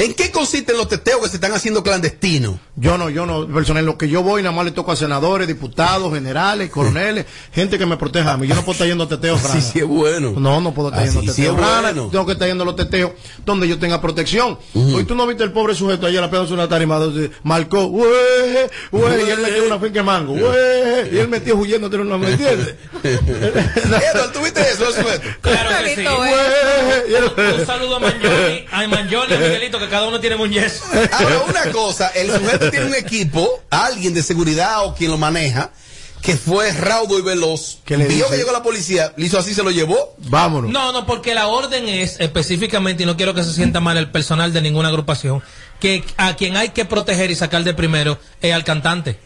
¿En 0.00 0.14
qué 0.14 0.30
consisten 0.30 0.78
los 0.78 0.88
teteos 0.88 1.20
que 1.22 1.28
se 1.28 1.36
están 1.36 1.52
haciendo 1.52 1.82
clandestinos? 1.82 2.56
Yo 2.76 2.96
no, 2.96 3.10
yo 3.10 3.26
no, 3.26 3.46
personal, 3.46 3.84
lo 3.84 3.98
que 3.98 4.08
yo 4.08 4.22
voy 4.22 4.42
nada 4.42 4.54
más 4.54 4.64
le 4.64 4.70
toco 4.70 4.92
a 4.92 4.96
senadores, 4.96 5.46
diputados, 5.46 6.14
generales, 6.14 6.70
coroneles, 6.70 7.26
gente 7.52 7.78
que 7.78 7.84
me 7.84 7.98
proteja 7.98 8.32
a 8.32 8.36
mí. 8.38 8.46
Yo 8.46 8.54
no 8.54 8.62
puedo 8.62 8.72
estar 8.72 8.88
yendo 8.88 9.04
a 9.04 9.08
teteos 9.08 9.40
Sí, 9.40 9.60
sí 9.60 9.78
es 9.80 9.86
bueno. 9.86 10.32
No, 10.38 10.62
no 10.62 10.72
puedo 10.72 10.88
estar 10.88 11.04
Así 11.04 11.16
yendo 11.18 11.30
a 11.30 11.34
sí 11.34 11.42
teteos 11.42 11.58
es 11.58 11.62
raras. 11.62 11.94
bueno. 11.94 12.08
Tengo 12.10 12.24
que 12.24 12.32
estar 12.32 12.48
yendo 12.48 12.62
a 12.62 12.66
los 12.66 12.76
teteos 12.76 13.10
donde 13.44 13.68
yo 13.68 13.78
tenga 13.78 14.00
protección. 14.00 14.58
Hoy 14.74 15.04
tú 15.04 15.14
no 15.14 15.26
viste 15.26 15.44
el 15.44 15.52
pobre 15.52 15.74
sujeto 15.74 16.06
ayer 16.06 16.22
la 16.22 16.30
pedazo 16.30 16.48
de 16.48 16.54
una 16.54 16.68
tarima, 16.68 16.96
donde 16.96 17.30
marcó, 17.42 17.86
güey, 17.88 18.10
güey, 18.90 19.26
y 19.26 19.30
él 19.30 19.40
metió 19.40 19.64
una 19.66 19.78
finca 19.78 19.94
de 20.00 20.02
mango, 20.02 20.32
güey, 20.32 21.14
y 21.14 21.18
él 21.18 21.28
metió 21.28 21.56
huyendo, 21.56 21.90
¿no 21.90 22.18
me 22.18 22.30
entiendes? 22.30 22.76
¿tuviste 24.32 24.60
eso, 24.62 24.88
el 24.88 24.94
sujeto? 24.94 25.28
Claro 25.42 25.70
que 25.84 25.94
sí. 25.94 26.00
¿eh? 26.00 27.58
Un 27.58 27.66
saludo 27.66 27.96
a 27.96 28.00
Manjoni, 28.00 28.64
a 28.72 28.88
Manjoni 28.88 29.32
y 29.32 29.34
a 29.34 29.38
Miguelito, 29.38 29.78
que 29.78 29.89
cada 29.90 30.08
uno 30.08 30.20
tiene 30.20 30.36
un 30.36 30.50
yeso. 30.50 30.84
Ahora, 31.12 31.42
una 31.48 31.72
cosa, 31.72 32.08
el 32.08 32.30
sujeto 32.30 32.70
tiene 32.70 32.86
un 32.86 32.94
equipo, 32.94 33.62
alguien 33.70 34.14
de 34.14 34.22
seguridad 34.22 34.84
o 34.84 34.94
quien 34.94 35.10
lo 35.10 35.18
maneja, 35.18 35.70
que 36.22 36.36
fue 36.36 36.72
raudo 36.72 37.18
y 37.18 37.22
veloz. 37.22 37.78
¿Qué 37.84 37.96
le 37.96 38.06
Vio 38.06 38.28
que 38.28 38.36
llegó 38.36 38.52
la 38.52 38.62
policía, 38.62 39.12
le 39.16 39.26
hizo 39.26 39.38
así, 39.38 39.54
se 39.54 39.62
lo 39.62 39.70
llevó. 39.70 40.14
Vámonos. 40.18 40.70
No, 40.70 40.92
no, 40.92 41.06
porque 41.06 41.34
la 41.34 41.48
orden 41.48 41.88
es 41.88 42.20
específicamente, 42.20 43.02
y 43.02 43.06
no 43.06 43.16
quiero 43.16 43.34
que 43.34 43.42
se 43.42 43.52
sienta 43.52 43.80
mal 43.80 43.96
el 43.96 44.10
personal 44.10 44.52
de 44.52 44.62
ninguna 44.62 44.88
agrupación, 44.88 45.42
que 45.80 46.04
a 46.16 46.36
quien 46.36 46.56
hay 46.56 46.70
que 46.70 46.84
proteger 46.84 47.30
y 47.30 47.34
sacar 47.34 47.64
de 47.64 47.74
primero 47.74 48.18
es 48.40 48.54
al 48.54 48.64
cantante. 48.64 49.18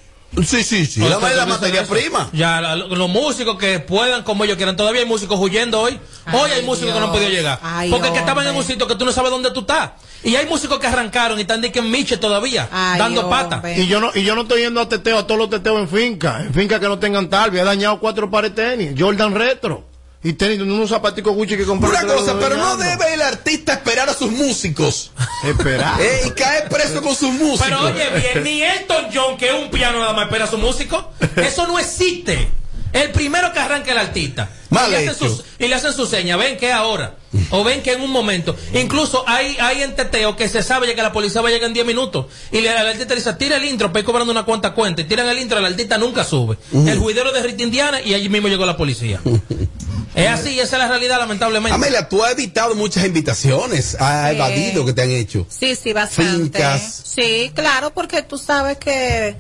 Sí, 0.43 0.65
sí, 0.65 0.85
sí. 0.87 1.01
La, 1.01 1.19
la 1.19 1.47
materia 1.47 1.85
prima. 1.87 2.29
Ya, 2.33 2.61
la- 2.61 2.75
los 2.77 3.09
músicos 3.09 3.57
que 3.59 3.79
puedan 3.81 4.23
como 4.25 4.45
ellos 4.45 4.57
quieran. 4.57 4.77
Todavía 4.77 5.03
hay 5.03 5.07
músicos 5.07 5.39
huyendo 5.39 5.81
hoy. 5.81 5.99
Hoy 6.33 6.51
hay 6.51 6.61
Ay, 6.61 6.67
músicos 6.67 6.93
que 6.93 6.99
no 6.99 7.07
han 7.07 7.13
podido 7.13 7.31
llegar. 7.31 7.61
Ay, 7.63 7.91
porque 7.91 8.11
que 8.13 8.19
estaban 8.19 8.47
en 8.47 8.57
un 8.57 8.65
sitio 8.65 8.87
que 8.87 8.95
tú 8.97 9.05
no 9.05 9.13
sabes 9.13 9.31
dónde 9.31 9.51
tú 9.53 9.61
estás. 9.61 9.91
Y 10.25 10.35
hay 10.37 10.47
músicos 10.47 10.79
que 10.81 10.87
arrancaron 10.87 11.39
y 11.39 11.43
están 11.43 11.61
de 11.61 11.71
que 11.71 11.81
en 11.81 11.91
Miche 11.91 12.17
todavía, 12.17 12.69
Ay, 12.73 12.99
dando 12.99 13.29
pata. 13.29 13.63
Y 13.77 13.87
yo 13.87 14.01
no, 14.01 14.11
y 14.15 14.25
yo 14.25 14.35
no 14.35 14.43
estoy 14.43 14.63
yendo 14.63 14.81
a 14.81 14.89
teteo, 14.89 15.19
a 15.19 15.27
todos 15.27 15.39
los 15.39 15.51
teteos 15.51 15.79
en 15.81 15.89
finca, 15.89 16.41
en 16.41 16.53
finca 16.55 16.81
que 16.81 16.89
no 16.89 16.99
tengan 16.99 17.29
talvia, 17.29 17.63
he 17.63 17.65
dañado 17.65 18.01
cuatro 18.01 18.31
pares 18.31 18.55
de 18.55 18.63
tenis, 18.65 18.95
Jordan 18.99 19.35
Retro, 19.35 19.85
y 20.25 20.33
tenis, 20.33 20.59
unos 20.59 20.89
zapaticos 20.89 21.35
Gucci 21.35 21.57
que 21.57 21.67
compré. 21.67 21.91
Una 21.91 22.03
cosa, 22.03 22.39
pero 22.41 22.57
no 22.57 22.79
debe 22.79 23.13
el 23.13 23.21
artista 23.21 23.75
esperar 23.75 24.09
a 24.09 24.15
sus 24.15 24.31
músicos. 24.33 25.13
Esperar. 25.45 26.01
Eh, 26.01 26.23
y 26.27 26.31
caer 26.31 26.69
preso 26.69 27.03
con 27.03 27.15
sus 27.15 27.31
músicos. 27.31 27.61
Pero 27.63 27.81
oye 27.83 28.09
bien, 28.19 28.43
ni 28.43 28.63
Elton 28.63 29.07
John, 29.15 29.37
que 29.37 29.49
es 29.49 29.55
un 29.55 29.71
piano 29.71 30.01
nada 30.01 30.15
más 30.15 30.25
espera 30.25 30.47
a 30.47 30.51
su 30.51 30.59
músico, 30.59 31.13
eso 31.37 31.67
no 31.67 31.79
existe. 31.79 32.49
El 32.95 33.11
primero 33.11 33.53
que 33.53 33.59
arranca 33.59 33.91
el 33.91 33.99
artista. 33.99 34.51
Mal 34.71 34.87
y, 34.89 34.91
le 34.93 34.97
hacen 34.99 35.11
hecho. 35.11 35.29
sus- 35.29 35.45
y 35.59 35.67
le 35.67 35.75
hacen 35.75 35.93
su 35.93 36.07
seña. 36.07 36.37
Ven 36.37 36.57
que 36.57 36.73
ahora. 36.73 37.17
O 37.51 37.65
ven 37.65 37.83
que 37.83 37.93
en 37.93 38.01
un 38.01 38.11
momento. 38.11 38.57
Incluso 38.73 39.25
hay, 39.27 39.57
hay 39.61 39.83
en 39.83 39.97
teteo 39.97 40.37
que 40.37 40.49
se 40.49 40.63
sabe 40.63 40.87
ya 40.87 40.95
que 40.95 41.03
la 41.03 41.13
policía 41.13 41.41
va 41.41 41.49
a 41.49 41.51
llegar 41.51 41.67
en 41.69 41.75
10 41.75 41.87
minutos. 41.87 42.27
Y 42.53 42.61
le, 42.61 42.71
al 42.71 42.87
artista 42.87 43.15
le 43.15 43.17
dice, 43.21 43.33
tira 43.35 43.57
el 43.57 43.65
intro 43.65 43.89
para 43.89 44.01
ir 44.01 44.07
cobrando 44.07 44.31
una 44.31 44.45
cuanta 44.45 44.75
cuenta. 44.75 45.03
Y 45.03 45.05
tiran 45.05 45.29
el 45.29 45.39
intro, 45.41 45.59
el 45.59 45.67
artista 45.67 45.99
nunca 45.99 46.23
sube. 46.23 46.57
El 46.73 46.99
juidero 46.99 47.33
de 47.33 47.43
Rita 47.43 47.65
Indiana 47.65 48.01
y 48.01 48.15
allí 48.15 48.29
mismo 48.29 48.47
llegó 48.49 48.65
la 48.65 48.77
policía. 48.77 49.21
es 50.15 50.29
así, 50.29 50.61
esa 50.61 50.77
es 50.77 50.83
la 50.83 50.89
realidad, 50.89 51.19
lamentablemente. 51.19 51.75
Amelia, 51.75 52.09
tú 52.09 52.23
has 52.25 52.33
evitado 52.33 52.75
muchas 52.75 53.05
invitaciones, 53.05 53.97
has 54.01 54.31
Sí. 54.31 54.37
evadido 54.37 54.85
que 54.85 54.93
te 54.93 55.03
han 55.03 55.11
hecho. 55.11 55.47
Sí, 55.49 55.75
sí, 55.75 55.93
bastante. 55.93 56.59
Fincas. 56.59 57.03
Sí, 57.05 57.51
claro, 57.55 57.93
porque 57.93 58.23
tú 58.23 58.39
sabes 58.39 58.79
que 58.79 59.35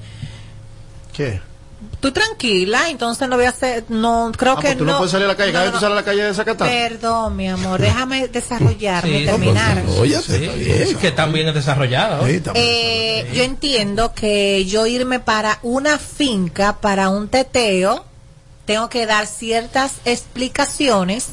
¿Qué? 1.16 1.40
tú 2.00 2.12
tranquila, 2.12 2.88
entonces 2.90 3.28
no 3.28 3.36
voy 3.36 3.44
a 3.46 3.50
hacer, 3.50 3.84
no, 3.88 4.30
creo 4.36 4.54
Ah, 4.54 4.56
que 4.60 4.66
pues 4.68 4.78
tú 4.78 4.84
no, 4.84 4.96
puedes 4.98 5.12
salir 5.12 5.24
a 5.26 5.28
la 5.28 5.36
calle. 5.36 5.52
Cada 5.52 5.64
no, 5.66 5.70
vez 5.70 5.74
tú 5.78 5.80
sales 5.84 5.92
a 5.92 6.00
la 6.00 6.04
calle 6.04 6.22
de 6.24 6.34
Zacatán. 6.34 6.68
Perdón, 6.68 7.36
mi 7.36 7.48
amor, 7.48 7.80
déjame 7.80 8.28
desarrollarme, 8.28 9.20
Sí, 9.20 9.24
terminar. 9.26 9.82
Oye, 9.98 10.18
Sí, 10.20 10.94
que 10.96 11.10
también 11.12 11.48
es 11.48 11.54
desarrollada. 11.54 12.20
Eh, 12.54 13.30
yo 13.32 13.42
entiendo 13.42 14.12
que 14.12 14.64
yo 14.66 14.86
irme 14.86 15.20
para 15.20 15.58
una 15.62 15.98
finca, 15.98 16.76
para 16.80 17.08
un 17.10 17.28
teteo, 17.28 18.04
tengo 18.64 18.88
que 18.88 19.06
dar 19.06 19.26
ciertas 19.26 19.94
explicaciones. 20.04 21.28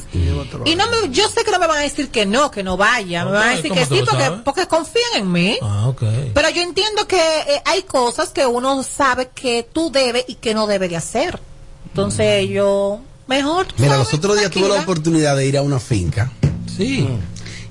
Y 0.64 0.74
no 0.74 0.84
me, 0.90 1.10
yo 1.10 1.28
sé 1.28 1.44
que 1.44 1.50
no 1.50 1.58
me 1.58 1.66
van 1.66 1.78
a 1.78 1.82
decir 1.82 2.10
que 2.10 2.26
no, 2.26 2.50
que 2.50 2.62
no 2.62 2.76
vaya. 2.76 3.24
Me 3.24 3.32
van 3.32 3.48
a 3.48 3.56
decir 3.56 3.70
¿cómo 3.70 3.80
que 3.80 3.86
sí 3.86 4.02
porque, 4.04 4.24
sabes? 4.24 4.40
porque 4.44 4.66
confían 4.66 5.12
en 5.16 5.32
mí. 5.32 5.58
Ah, 5.62 5.88
ok. 5.88 6.02
Pero 6.34 6.50
yo 6.50 6.62
entiendo 6.62 7.06
que 7.06 7.16
eh, 7.16 7.62
hay 7.64 7.82
cosas 7.82 8.30
que 8.30 8.46
uno 8.46 8.82
sabe 8.82 9.30
que 9.34 9.66
tú 9.70 9.90
debes 9.90 10.24
y 10.28 10.34
que 10.36 10.54
no 10.54 10.66
debes 10.66 10.90
de 10.90 10.96
hacer. 10.96 11.40
Entonces 11.88 12.48
yo, 12.48 13.00
mejor. 13.26 13.66
Mira, 13.78 13.96
los 13.96 14.12
otros 14.12 14.38
días 14.38 14.50
tuve 14.50 14.68
la 14.68 14.80
oportunidad 14.82 15.36
de 15.36 15.46
ir 15.46 15.56
a 15.56 15.62
una 15.62 15.80
finca. 15.80 16.30
Sí. 16.76 17.08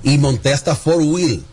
Y 0.02 0.18
monté 0.18 0.52
hasta 0.52 0.74
four 0.74 1.02
wheel. 1.02 1.44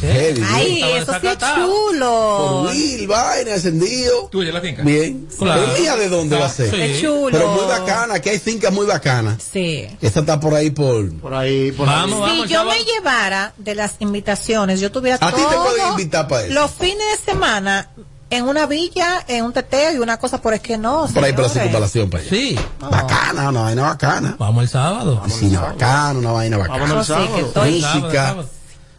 Heavy. 0.00 0.42
Ay, 0.48 0.82
eso 0.96 1.12
sí 1.20 1.26
es 1.26 1.38
chulo. 1.38 2.36
Four 2.38 2.66
wheel, 2.68 3.06
vaina, 3.08 3.54
encendido. 3.54 4.28
¿Tuya 4.30 4.52
la 4.52 4.60
finca? 4.60 4.82
Bien. 4.82 5.26
Claro. 5.38 5.62
Pero 5.66 5.78
mía 5.80 5.96
de 5.96 6.08
dónde 6.08 6.38
va 6.38 6.46
a 6.46 6.48
ser. 6.48 6.70
Sí. 6.70 6.76
Qué 6.76 7.00
chulo. 7.00 7.30
Pero 7.32 7.48
muy 7.50 7.64
bacana, 7.66 8.14
aquí 8.14 8.28
hay 8.28 8.38
fincas 8.38 8.72
muy 8.72 8.86
bacanas. 8.86 9.42
Sí. 9.52 9.86
Esta 10.00 10.20
está 10.20 10.38
por 10.38 10.54
ahí 10.54 10.70
por. 10.70 11.12
Por 11.18 11.34
ahí, 11.34 11.72
por 11.72 11.86
Vamos, 11.86 12.14
si 12.16 12.20
vamos, 12.20 12.48
yo 12.48 12.56
chaval. 12.58 12.78
me 12.78 12.84
llevara 12.84 13.54
de 13.58 13.74
las 13.74 13.94
invitaciones, 13.98 14.80
yo 14.80 14.90
tuviera 14.92 15.16
A 15.20 15.32
ti 15.32 15.40
te 15.40 15.56
pueden 15.56 15.88
invitar 15.90 16.28
para 16.28 16.44
eso. 16.44 16.54
los 16.54 16.70
fines 16.70 17.04
de 17.18 17.32
semana 17.32 17.90
en 18.30 18.48
una 18.48 18.64
villa, 18.66 19.22
en 19.28 19.44
un 19.44 19.52
teteo 19.52 19.92
y 19.94 19.98
una 19.98 20.18
cosa, 20.18 20.40
por 20.40 20.54
es 20.54 20.60
que 20.60 20.78
no. 20.78 21.06
Por 21.12 21.22
ahí 21.24 21.32
por 21.34 21.42
la 21.44 21.50
circunvalación 21.50 22.08
para 22.08 22.22
allá. 22.22 22.30
Sí. 22.30 22.58
Bacana, 22.80 23.48
una 23.50 23.60
vaina 23.62 23.82
bacana. 23.82 24.36
Vamos 24.38 24.62
el 24.62 24.68
sábado. 24.70 25.22
Piscina 25.24 25.60
bacana, 25.60 26.18
una 26.18 26.32
vaina 26.32 26.56
bacana. 26.56 26.78
Vámonos 26.78 27.10
el 27.10 27.16
Sí, 27.16 27.20
que 27.22 27.26
sábado. 27.28 27.46
estoy- 27.48 27.80
Sábado, 27.82 28.00
Música. 28.00 28.36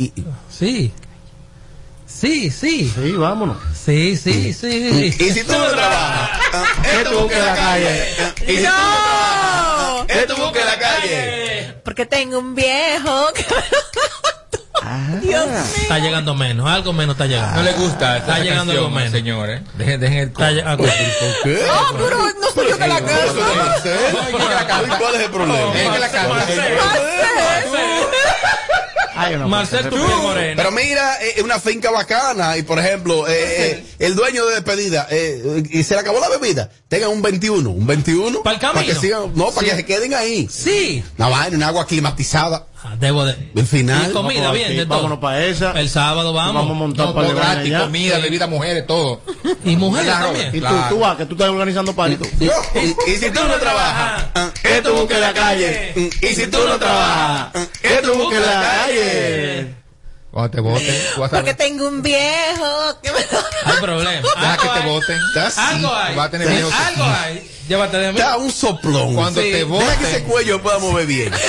Y, 0.03 0.21
y- 0.21 0.25
Sí. 0.49 0.93
Sí, 2.05 2.51
sí. 2.51 2.91
Sí, 2.93 3.11
vámonos. 3.13 3.57
Sí, 3.73 4.15
sí, 4.17 4.53
sí. 4.53 4.67
y 4.67 5.11
si 5.33 5.43
tú 5.43 5.51
no 5.53 5.65
trabajas, 5.71 6.29
ah, 6.53 6.65
es 6.93 7.03
tu 7.09 7.19
busque 7.19 7.39
la 7.39 7.55
calle. 7.55 8.15
ah, 8.19 8.33
Y 8.47 8.51
si 8.51 8.57
tú 8.57 8.63
no 8.63 8.69
trabajas, 8.69 10.05
ah, 10.05 10.05
es 10.09 10.27
tu 10.27 10.35
busque 10.35 10.63
la 10.63 10.79
calle. 10.79 11.73
Porque 11.83 12.05
tengo 12.05 12.39
un 12.39 12.53
viejo. 12.55 13.27
que- 13.33 13.45
Dios 15.21 15.47
mío. 15.47 15.59
Está 15.81 15.99
llegando 15.99 16.35
menos, 16.35 16.69
algo 16.69 16.91
menos 16.93 17.13
está 17.15 17.25
llegando. 17.25 17.55
No 17.57 17.63
le 17.63 17.71
gusta 17.73 18.17
Está 18.17 18.39
llegando 18.39 18.73
canción, 18.73 18.77
algo 18.85 18.89
menos. 18.89 19.11
señor, 19.11 19.49
¿eh? 19.49 19.63
Dejen, 19.77 19.99
dejen 20.01 20.17
el 20.19 20.27
Está 20.27 20.47
ah, 20.65 20.77
¿Por 20.77 20.87
qué? 21.43 21.59
Ah, 21.71 21.91
pero 21.97 22.17
no 22.41 22.51
soy 22.53 22.69
yo 22.69 22.77
que 22.77 22.87
la 22.87 22.97
¿Eso 22.97 23.05
canto. 24.67 24.97
¿Cuál 24.99 25.15
es 25.15 25.21
el 25.21 25.31
problema? 25.31 25.73
Dejen 25.73 25.93
que 25.93 25.99
la 25.99 26.11
cante. 26.11 26.53
Ay, 29.15 29.37
no, 29.37 29.47
Marcel 29.47 29.83
Tupiel 29.89 30.17
Moreno. 30.21 30.53
Pero 30.55 30.71
mira, 30.71 31.15
es 31.17 31.41
una 31.43 31.59
finca 31.59 31.91
bacana 31.91 32.57
y 32.57 32.63
por 32.63 32.79
ejemplo, 32.79 33.27
eh, 33.27 33.33
eh, 33.33 33.85
el 33.99 34.15
dueño 34.15 34.45
de 34.45 34.55
despedida, 34.55 35.07
eh, 35.09 35.63
y 35.69 35.83
se 35.83 35.93
le 35.93 35.99
acabó 36.01 36.19
la 36.19 36.29
bebida, 36.29 36.69
tengan 36.87 37.09
un 37.11 37.21
21, 37.21 37.69
un 37.69 37.85
21. 37.87 38.43
¿Pa'l 38.43 38.59
camino? 38.59 38.85
que 38.85 38.95
sigan, 38.95 39.31
no, 39.35 39.51
para 39.51 39.61
Sí. 39.61 39.69
que 39.71 39.75
se 39.77 39.85
queden 39.85 40.13
ahí. 40.13 40.47
Sí. 40.51 41.03
Una 41.17 41.29
vaina, 41.29 41.57
una 41.57 41.67
agua 41.67 41.85
climatizada. 41.87 42.67
Ah, 42.85 42.95
Debo 42.99 43.23
de. 43.23 43.51
El 43.55 43.65
final. 43.65 44.09
Y 44.09 44.13
comida, 44.13 44.41
Vamos 44.41 44.55
bien, 44.55 44.67
aquí, 44.67 44.75
de 44.77 44.85
todo. 44.85 44.97
vámonos 44.97 45.19
para 45.19 45.45
esa. 45.45 45.71
El 45.79 45.89
sábado 45.89 46.33
vamos. 46.33 46.53
Vamos 46.55 46.71
a 46.71 46.73
montar 46.73 47.05
No, 47.07 47.13
para 47.15 47.27
vaina 47.29 47.41
gratis, 47.53 47.73
allá. 47.73 47.83
comida, 47.85 48.17
bebida, 48.19 48.47
mujeres, 48.47 48.85
todo. 48.87 49.21
Y 49.63 49.75
mujeres 49.77 50.07
Claro. 50.07 50.25
también. 50.27 50.47
Y 50.49 50.51
tú, 50.59 50.67
Claro. 50.67 50.85
tú 50.89 50.99
vas, 50.99 51.15
que 51.17 51.25
tú 51.25 51.33
estás 51.35 51.49
organizando 51.49 51.95
palito. 51.95 52.25
Yo, 52.41 52.51
y, 52.75 53.11
y 53.11 53.15
si 53.17 53.31
tú 53.31 53.39
no 53.47 53.55
trabajas, 53.55 54.25
ah, 54.35 54.49
es 54.63 54.83
tu 54.83 54.93
busque 54.93 55.17
la 55.17 55.33
calle. 55.33 55.93
Y 56.21 56.27
si 56.35 56.47
tú 56.47 56.57
no 56.67 56.77
trabajas, 56.77 57.51
ah, 57.55 57.65
es 57.81 58.01
tu 58.01 58.13
busque 58.15 58.39
la 58.39 58.61
calle. 58.85 59.75
Cuando 60.31 60.49
te 60.51 60.61
voten, 60.61 60.95
Porque 61.15 61.53
tengo 61.53 61.87
un 61.87 62.01
viejo. 62.01 62.99
que 63.03 63.11
me- 63.11 63.17
Hay 63.71 63.77
problema. 63.79 64.11
Deja 64.41 64.57
que 64.57 64.67
Algo 64.67 64.73
te 64.73 64.79
hay. 64.79 64.89
voten. 64.89 65.19
Algo 65.57 65.93
hay. 65.95 66.15
Va 66.15 66.23
a 66.25 66.29
tener 66.31 66.47
Sí, 66.47 66.53
miedo. 66.55 66.69
Algo 66.87 67.03
hay. 67.05 67.49
Llévate 67.69 67.97
de 67.97 68.11
mí. 68.11 68.17
Da 68.19 68.35
un 68.37 68.51
soplón. 68.51 69.13
Cuando 69.15 69.41
Sí. 69.41 69.51
te 69.51 69.57
Deja 69.57 69.69
voten. 69.69 69.99
que 69.99 70.05
ese 70.09 70.23
cuello 70.23 70.61
pueda 70.61 70.79
mover 70.79 71.05
bien. 71.05 71.31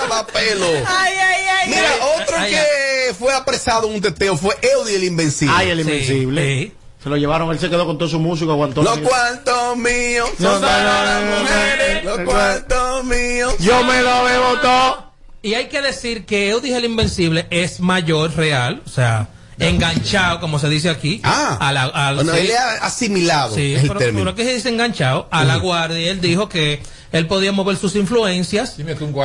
Daba 0.00 0.25
pelo. 0.36 0.66
Ay, 0.86 1.12
ay, 1.14 1.42
ay. 1.62 1.68
Mira, 1.68 1.88
ay. 1.92 2.22
otro 2.22 2.36
Ay, 2.38 2.50
que 2.52 3.14
fue 3.18 3.32
apresado 3.34 3.88
en 3.88 3.94
un 3.94 4.00
teteo 4.00 4.36
fue 4.36 4.54
Eudi 4.62 4.94
el 4.94 5.04
Invencible. 5.04 5.54
Ay, 5.56 5.70
el 5.70 5.80
invencible. 5.80 6.42
sí. 6.62 6.72
Se 7.02 7.08
lo 7.10 7.16
llevaron, 7.16 7.50
él 7.52 7.58
se 7.60 7.70
quedó 7.70 7.86
con 7.86 7.98
todo 7.98 8.08
su 8.08 8.18
músico, 8.18 8.50
aguantó. 8.52 8.82
Los 8.82 8.98
cuartos 8.98 9.76
míos 9.76 10.28
son 10.40 10.44
No, 10.44 10.54
no, 10.58 10.66
para 10.66 10.82
no, 10.82 11.04
las 11.04 11.40
mujeres. 11.40 12.04
Los 12.04 12.18
no. 12.18 12.24
cuartos 12.24 13.04
míos. 13.04 13.54
Yo 13.60 13.84
me 13.84 14.02
lo 14.02 14.24
bebo 14.24 14.54
todo. 14.60 15.12
Y 15.42 15.54
hay 15.54 15.66
que 15.68 15.80
decir 15.82 16.26
que 16.26 16.50
Eudis 16.50 16.74
el 16.74 16.84
Invencible 16.84 17.46
es 17.50 17.78
mayor 17.78 18.34
real, 18.34 18.82
o 18.84 18.88
sea, 18.88 19.28
enganchado, 19.60 20.40
como 20.40 20.58
se 20.58 20.68
dice 20.68 20.88
aquí. 20.90 21.20
Ah. 21.22 21.56
a 21.60 21.72
la, 21.72 21.84
al- 21.84 22.16
Bueno, 22.16 22.32
sí. 22.34 22.38
él 22.40 22.50
ha 22.56 22.84
asimilado 22.86 23.54
Sí, 23.54 23.74
es 23.74 23.82
el 23.82 23.88
pero, 23.88 24.00
término. 24.00 24.24
pero 24.24 24.34
que 24.36 24.44
se 24.44 24.54
dice 24.54 24.68
enganchado 24.68 25.28
a 25.30 25.44
la 25.44 25.56
guardia. 25.56 26.00
y 26.00 26.08
Él 26.08 26.20
dijo 26.20 26.48
que 26.48 26.82
él 27.12 27.26
podía 27.26 27.52
mover 27.52 27.76
sus 27.76 27.94
influencias 27.96 28.76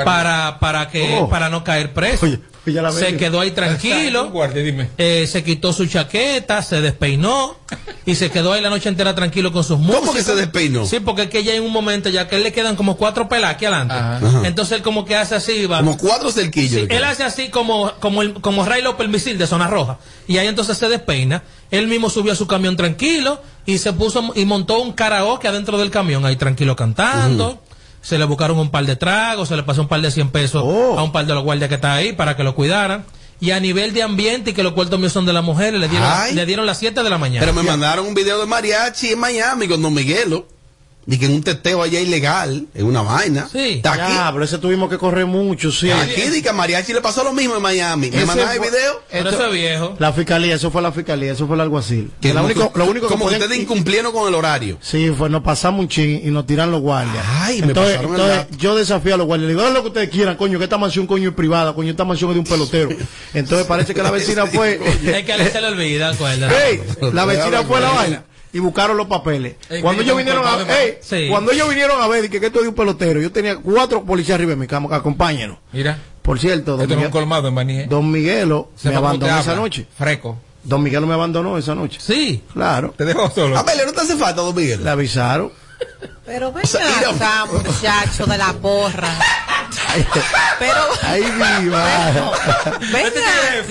para, 0.06 0.60
para 0.60 0.90
que 0.90 1.18
Oh. 1.22 1.30
para 1.30 1.50
no 1.50 1.64
caer 1.64 1.94
preso. 1.94 2.26
Oye, 2.26 2.40
oye, 2.68 2.82
la 2.82 2.92
se 2.92 3.18
quedó 3.18 3.40
ahí 3.42 3.52
tranquilo. 3.52 4.26
Un 4.26 4.32
guardia, 4.32 4.64
dime. 4.64 4.90
eh, 4.98 5.28
se 5.28 5.44
quitó 5.44 5.74
su 5.74 5.86
chaqueta, 5.88 6.62
se 6.62 6.80
despeinó 6.82 7.58
y 8.06 8.16
se 8.16 8.30
quedó 8.30 8.54
ahí 8.54 8.62
la 8.62 8.70
noche 8.70 8.88
entera 8.90 9.14
tranquilo 9.16 9.52
con 9.52 9.64
sus 9.64 9.78
músicos. 9.80 10.00
¿Cómo 10.02 10.14
que 10.14 10.24
se 10.24 10.36
despeinó? 10.36 10.86
Sí, 10.86 11.00
porque 11.00 11.24
es 11.24 11.30
que 11.30 11.44
ya 11.44 11.54
en 11.56 11.64
un 11.64 11.72
momento, 11.72 12.10
ya 12.10 12.28
que 12.28 12.38
él 12.38 12.44
le 12.44 12.52
quedan 12.52 12.76
como 12.76 12.98
cuatro 12.98 13.28
pelas 13.28 13.52
aquí 13.56 13.66
adelante. 13.66 13.94
Ajá. 13.96 14.42
Entonces 14.46 14.78
él 14.78 14.84
como 14.84 15.04
que 15.06 15.16
hace 15.16 15.36
así, 15.36 15.66
va. 15.66 15.80
Como 15.80 15.98
cuatro 15.98 16.32
cerquillos. 16.32 16.82
Sí, 16.82 16.88
él 16.90 17.04
hace 17.04 17.24
así 17.24 17.50
como, 17.50 17.92
como, 18.00 18.22
el, 18.22 18.34
como 18.36 18.64
Ray 18.66 18.82
López 18.82 19.06
el 19.06 19.12
misil 19.12 19.38
de 19.38 19.48
zona 19.48 19.68
roja. 19.68 19.98
Y 20.28 20.38
ahí 20.38 20.48
entonces 20.48 20.78
se 20.78 20.88
despeina. 20.88 21.44
Él 21.72 21.88
mismo 21.88 22.10
subió 22.10 22.34
a 22.34 22.36
su 22.36 22.48
camión 22.48 22.76
tranquilo 22.76 23.42
y 23.66 23.78
se 23.78 23.94
puso 23.94 24.32
y 24.36 24.46
montó 24.46 24.80
un 24.82 24.92
karaoke 24.94 25.48
adentro 25.48 25.78
del 25.78 25.90
camión 25.90 26.26
ahí 26.26 26.36
tranquilo 26.36 26.76
cantando. 26.76 27.62
Se 28.02 28.18
le 28.18 28.26
buscaron 28.26 28.58
un 28.60 28.70
par 28.72 28.86
de 28.86 28.96
tragos, 28.96 29.48
se 29.50 29.56
le 29.56 29.64
pasó 29.64 29.82
un 29.82 29.88
par 29.88 30.02
de 30.02 30.10
100 30.12 30.30
pesos 30.30 30.64
Oh. 30.66 30.98
a 31.00 31.04
un 31.04 31.12
par 31.12 31.26
de 31.26 31.34
los 31.34 31.44
guardias 31.44 31.70
que 31.70 31.76
está 31.76 31.94
ahí 31.94 32.14
para 32.14 32.36
que 32.36 32.44
lo 32.44 32.56
cuidaran. 32.56 33.06
Y 33.40 33.52
a 33.52 33.60
nivel 33.60 33.94
de 33.94 34.04
ambiente 34.04 34.52
y 34.52 34.54
que 34.54 34.62
los 34.64 34.74
cuartos 34.74 35.00
míos 35.00 35.12
son 35.14 35.26
de 35.26 35.34
las 35.34 35.44
mujeres, 35.44 35.80
le 35.80 35.88
dieron, 35.88 36.08
Ay. 36.12 36.36
le 36.36 36.46
dieron 36.46 36.66
las 36.66 36.78
7 36.78 37.02
de 37.02 37.10
la 37.10 37.18
mañana. 37.18 37.40
Pero 37.40 37.54
me 37.54 37.64
mandaron 37.64 38.06
un 38.06 38.14
video 38.14 38.40
de 38.40 38.46
mariachi 38.46 39.10
en 39.14 39.20
Miami 39.20 39.68
con 39.68 39.82
Don 39.82 39.94
Miguelo. 39.94 40.46
Y 41.08 41.18
que 41.18 41.26
en 41.26 41.34
un 41.34 41.42
teteo 41.44 41.82
allá 41.82 42.00
ilegal, 42.00 42.68
en 42.76 42.86
una 42.86 43.02
vaina. 43.02 43.48
Sí. 43.52 43.74
Está 43.78 43.94
aquí. 43.94 44.14
Ya, 44.14 44.30
pero 44.32 44.46
ese 44.46 44.60
tuvimos 44.60 44.88
que 44.90 44.98
correr 45.00 45.26
mucho, 45.26 45.72
sí. 45.72 45.90
Aquí 45.90 46.22
di 46.30 46.42
que 46.44 46.50
a 46.50 46.54
Mariachi 46.54 46.94
le 46.94 47.02
pasó 47.02 47.24
lo 47.24 47.34
mismo 47.34 47.56
en 47.56 47.62
Miami. 47.62 48.12
Me 48.12 48.18
Ese 48.18 48.26
mandaron 48.28 48.54
el 48.54 48.60
video. 48.60 49.02
Pero 49.12 49.30
eso 49.32 49.48
es 49.48 49.54
viejo. 49.54 49.96
La 49.98 50.14
fiscalía, 50.14 50.56
eso 50.56 50.70
fue 50.70 50.82
la 50.82 50.92
fiscalía, 50.92 51.32
eso 51.34 51.48
fue 51.48 51.56
el 51.56 51.62
alguacil. 51.62 52.12
Que 52.22 52.32
como 52.34 52.46
único, 52.46 52.72
lo 52.76 52.86
único 52.86 53.08
que 53.08 53.12
como 53.14 53.26
que 53.26 53.34
podían- 53.36 53.42
ustedes 53.42 53.62
incumplieron 53.64 54.12
con 54.14 54.28
el 54.28 54.36
horario. 54.36 54.78
Sí, 54.80 55.12
fue, 55.18 55.30
nos 55.30 55.42
pasamos 55.42 55.80
un 55.82 55.88
chin 55.88 56.22
y 56.24 56.30
nos 56.30 56.46
tiran 56.46 56.70
los 56.70 56.82
guardias. 56.82 57.26
Ay, 57.40 57.62
me 57.64 57.74
pasaron 57.74 58.12
entonces 58.12 58.46
yo 58.60 58.76
desafío 58.76 59.16
a 59.16 59.18
los 59.18 59.26
guardias. 59.26 59.48
Le 59.48 59.54
digo, 59.54 59.62
hagan 59.62 59.74
lo 59.74 59.82
que 59.82 59.88
ustedes 59.88 60.10
quieran, 60.10 60.36
coño, 60.38 60.60
que 60.60 60.66
esta 60.66 60.78
mansión 60.78 61.08
coño 61.08 61.30
es 61.30 61.36
privada, 61.36 61.74
coño, 61.74 61.90
esta 61.92 62.06
mansión 62.06 62.30
es 62.30 62.36
de 62.36 62.40
un 62.42 62.46
pelotero. 62.46 62.90
Entonces 63.34 63.66
parece 63.66 63.94
que 63.96 64.04
la 64.04 64.12
vecina 64.12 64.46
fue. 64.48 64.80
Es 65.04 65.26
que 65.26 65.34
a 65.34 65.36
él 65.38 65.52
se 65.52 65.62
le 65.62 65.68
olvida, 65.68 66.10
acuérdate. 66.10 66.84
La 67.12 67.26
vecina 67.26 67.64
fue 67.64 67.78
a 67.78 67.82
la 67.82 67.90
vaina 67.90 68.24
y 68.54 68.60
buscaron 68.60 68.98
los 68.98 69.08
papeles. 69.08 69.56
Ey, 69.70 69.82
Cuando 69.82 70.02
ellos 70.04 70.18
vinieron 70.18 70.46
a, 70.46 70.58
culpable, 70.58 70.84
ey, 70.84 70.98
Sí. 71.02 71.28
cuando 71.30 71.52
ellos 71.52 71.70
vinieron 71.70 72.02
a 72.02 72.08
ver 72.08 72.30
que, 72.30 72.40
que 72.40 72.48
esto 72.48 72.60
es 72.60 72.64
de 72.64 72.70
un 72.70 72.76
pelotero, 72.76 73.20
yo 73.22 73.32
tenía 73.32 73.56
cuatro 73.58 74.04
policías 74.04 74.36
arriba 74.36 74.52
de 74.52 74.58
mi 74.58 74.68
cama, 74.68 74.94
acompáñenos. 74.96 75.58
Mira, 75.72 75.98
Por 76.22 76.40
cierto, 76.40 76.78
don 76.78 76.88
Miguel, 76.90 77.10
colmado 77.10 77.48
en. 77.48 77.70
¿eh? 77.70 77.88
don 77.90 78.12
Miguelo 78.12 78.70
me 78.84 78.96
abandonó 78.96 79.40
esa 79.40 79.56
noche. 79.56 79.88
Freco. 79.98 80.38
Don 80.64 80.84
Miguelo 80.84 81.08
me 81.08 81.14
abandonó 81.16 81.58
esa 81.58 81.74
noche. 81.74 82.00
Sí. 82.00 82.44
Claro. 82.54 82.94
Te 82.96 83.04
dejó 83.06 83.30
solo. 83.32 83.58
Amelia, 83.58 83.86
¿no 83.86 83.94
te 83.94 84.02
hace 84.02 84.16
falta, 84.16 84.42
Don 84.42 84.56
Miguel? 84.56 84.84
Le 84.84 84.90
avisaron. 84.92 85.52
Pero 86.26 86.52
ven 86.54 86.66
sea, 86.66 86.86
mira- 86.98 87.10
acá, 87.10 87.46
muchacho 87.52 88.26
de 88.26 88.38
la 88.38 88.54
porra. 88.54 89.10
Pero, 90.60 90.88
Ahí 91.04 91.22
viva. 91.24 91.86
venga. 92.80 93.12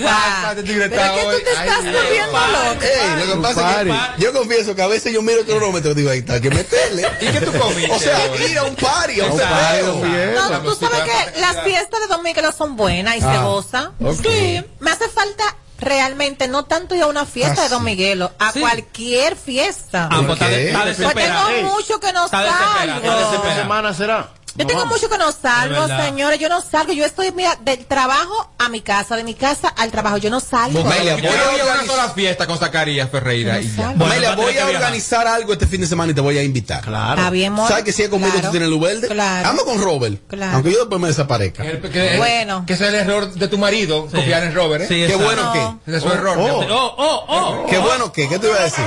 Pero 0.01 0.61
Pero 0.63 1.15
que 1.15 1.21
tú 1.23 1.43
te 1.43 1.51
estás 1.51 1.83
volviendo 1.83 2.39
loco. 2.47 2.81
Ey, 2.83 3.25
lo 3.27 3.35
que 3.35 3.41
pasa 3.41 3.81
es 3.81 3.87
que 3.87 4.21
yo 4.21 4.33
confieso 4.33 4.75
que 4.75 4.81
a 4.81 4.87
veces 4.87 5.13
yo 5.13 5.21
miro 5.21 5.39
el 5.39 5.45
cronómetro 5.45 5.91
y 5.91 5.95
digo, 5.95 6.09
ahí 6.09 6.19
está, 6.19 6.33
hay 6.33 6.41
que 6.41 6.49
meterle. 6.51 7.07
¿Y 7.21 7.25
qué 7.27 7.41
tú 7.41 7.51
comiste 7.57 7.91
O 7.91 7.99
sea, 7.99 8.35
ir 8.35 8.57
a 8.57 8.63
un 8.63 8.75
party, 8.75 9.21
a 9.21 9.25
un 9.25 9.39
Exacto. 9.39 10.01
feo. 10.01 10.49
No, 10.49 10.61
tú 10.61 10.75
sabes 10.85 11.01
que 11.03 11.39
las 11.39 11.63
fiestas 11.63 11.99
de 12.01 12.07
domingo 12.07 12.51
son 12.55 12.75
buenas 12.75 13.15
y 13.15 13.21
se 13.21 13.27
Ah, 13.27 13.43
goza. 13.43 13.91
ok. 13.99 14.15
Sí, 14.23 14.63
me 14.79 14.91
hace 14.91 15.07
falta 15.09 15.55
realmente 15.81 16.47
no 16.47 16.63
tanto 16.65 16.95
ir 16.95 17.01
a 17.03 17.07
una 17.07 17.25
fiesta 17.25 17.55
Ah, 17.59 17.63
de 17.63 17.69
Don 17.69 17.79
sí. 17.79 17.85
Miguelo, 17.85 18.31
a 18.39 18.51
Sí. 18.53 18.61
cualquier 18.61 19.35
fiesta. 19.35 20.07
Ah, 20.11 20.21
pues 20.25 20.33
está, 20.39 20.47
de- 20.47 20.55
¿Qué? 20.55 20.67
está 20.69 20.85
desesperado. 20.85 21.47
tengo 21.49 21.69
mucho 21.73 21.99
que 21.99 22.13
no 22.13 22.27
salgo. 22.29 22.51
desesperado. 22.53 23.35
¿Esta 23.35 23.55
semana 23.55 23.93
será? 23.93 24.29
Yo 24.55 24.63
No 24.63 24.67
tengo 24.67 24.81
vamos. 24.81 24.97
mucho 24.97 25.09
que 25.09 25.17
no 25.17 25.31
salgo, 25.31 25.87
señores. 25.87 26.39
Yo 26.39 26.49
no 26.49 26.61
salgo. 26.61 26.91
Yo 26.93 27.05
estoy, 27.05 27.31
mira, 27.31 27.57
del 27.61 27.85
trabajo 27.85 28.51
a 28.59 28.67
mi 28.69 28.81
casa, 28.81 29.15
de 29.15 29.23
mi 29.23 29.33
casa 29.33 29.69
al 29.69 29.91
trabajo. 29.91 30.17
Yo 30.17 30.29
no 30.29 30.39
salgo. 30.41 30.81
Amelia, 30.81 31.15
Yo 31.17 31.29
voy 31.29 31.39
a 31.39 31.63
organizar- 31.63 31.85
sola 31.87 32.09
fiesta 32.09 32.47
con 32.47 32.57
Zacarías 32.57 33.09
Ferreira 33.09 33.59
y 33.61 33.73
ya. 33.75 33.93
Tener 33.93 34.35
voy 34.35 34.57
a 34.57 34.65
organizar 34.67 35.25
algo 35.27 35.53
este 35.53 35.67
fin 35.67 35.79
de 35.81 35.87
semana 35.87 36.11
y 36.11 36.15
te 36.15 36.21
voy 36.21 36.37
a 36.37 36.43
invitar. 36.43 36.81
Claro. 36.81 37.13
Está 37.19 37.29
bien, 37.29 37.53
amor. 37.53 37.69
¿Sabes 37.69 37.83
que 37.85 37.93
si 37.93 38.03
es 38.03 38.09
conmigo 38.09 38.31
Claro. 38.33 38.47
tú 38.47 38.51
tienes 38.51 38.69
luz 38.69 38.81
verde? 38.81 39.07
Claro. 39.07 39.49
Ando 39.49 39.63
con 39.65 39.81
Robert. 39.81 40.19
Claro. 40.27 40.53
Aunque 40.55 40.71
yo 40.71 40.79
después 40.79 40.99
me 41.01 41.07
desaparezca. 41.07 41.63
Que- 41.63 41.79
que- 41.89 42.17
Bueno. 42.17 42.63
Que 42.67 42.73
ese 42.73 42.83
es 42.83 42.89
el 42.89 42.95
error 42.95 43.31
de 43.33 43.47
tu 43.47 43.57
marido, 43.57 44.07
Sí. 44.09 44.15
confiar 44.17 44.43
en 44.43 44.53
Robert, 44.53 44.83
¿eh? 44.83 44.87
Sí, 44.87 45.05
Qué 45.07 45.15
bueno 45.15 45.43
No. 45.43 45.53
que. 45.85 45.91
Ese 45.91 45.97
es 45.97 46.03
su 46.03 46.09
error. 46.11 46.37
Oh. 46.37 46.45
amor. 46.45 46.67
Oh, 46.69 46.95
oh, 46.97 47.25
oh. 47.27 47.65
Qué 47.67 47.77
bueno 47.77 48.11
que. 48.11 48.27
¿Qué 48.27 48.37
te 48.37 48.47
iba 48.47 48.57
a 48.57 48.63
decir? 48.63 48.83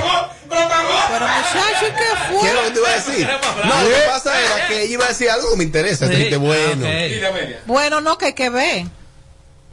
Pero 0.47 1.25
muchachos, 1.27 1.79
¿qué 1.81 1.95
¿Qué 1.95 2.47
es 2.47 2.53
lo 2.53 2.59
fue? 2.59 2.63
que 2.67 2.71
te 2.71 2.79
iba 2.79 2.89
a 2.89 2.93
decir? 2.93 3.27
No, 3.65 3.81
lo 3.81 3.89
que 3.89 4.01
pasa 4.07 4.39
era 4.41 4.67
que 4.67 4.81
ella 4.83 4.93
iba 4.93 5.05
a 5.05 5.07
decir 5.09 5.29
algo 5.29 5.54
me 5.57 5.63
interesa. 5.63 6.07
Sí. 6.07 6.29
Bueno. 6.35 6.85
Ah, 6.87 7.29
Amelia. 7.29 7.61
Bueno, 7.65 8.01
no, 8.01 8.17
que 8.17 8.25
hay 8.27 8.33
que 8.33 8.49
ver. 8.49 8.85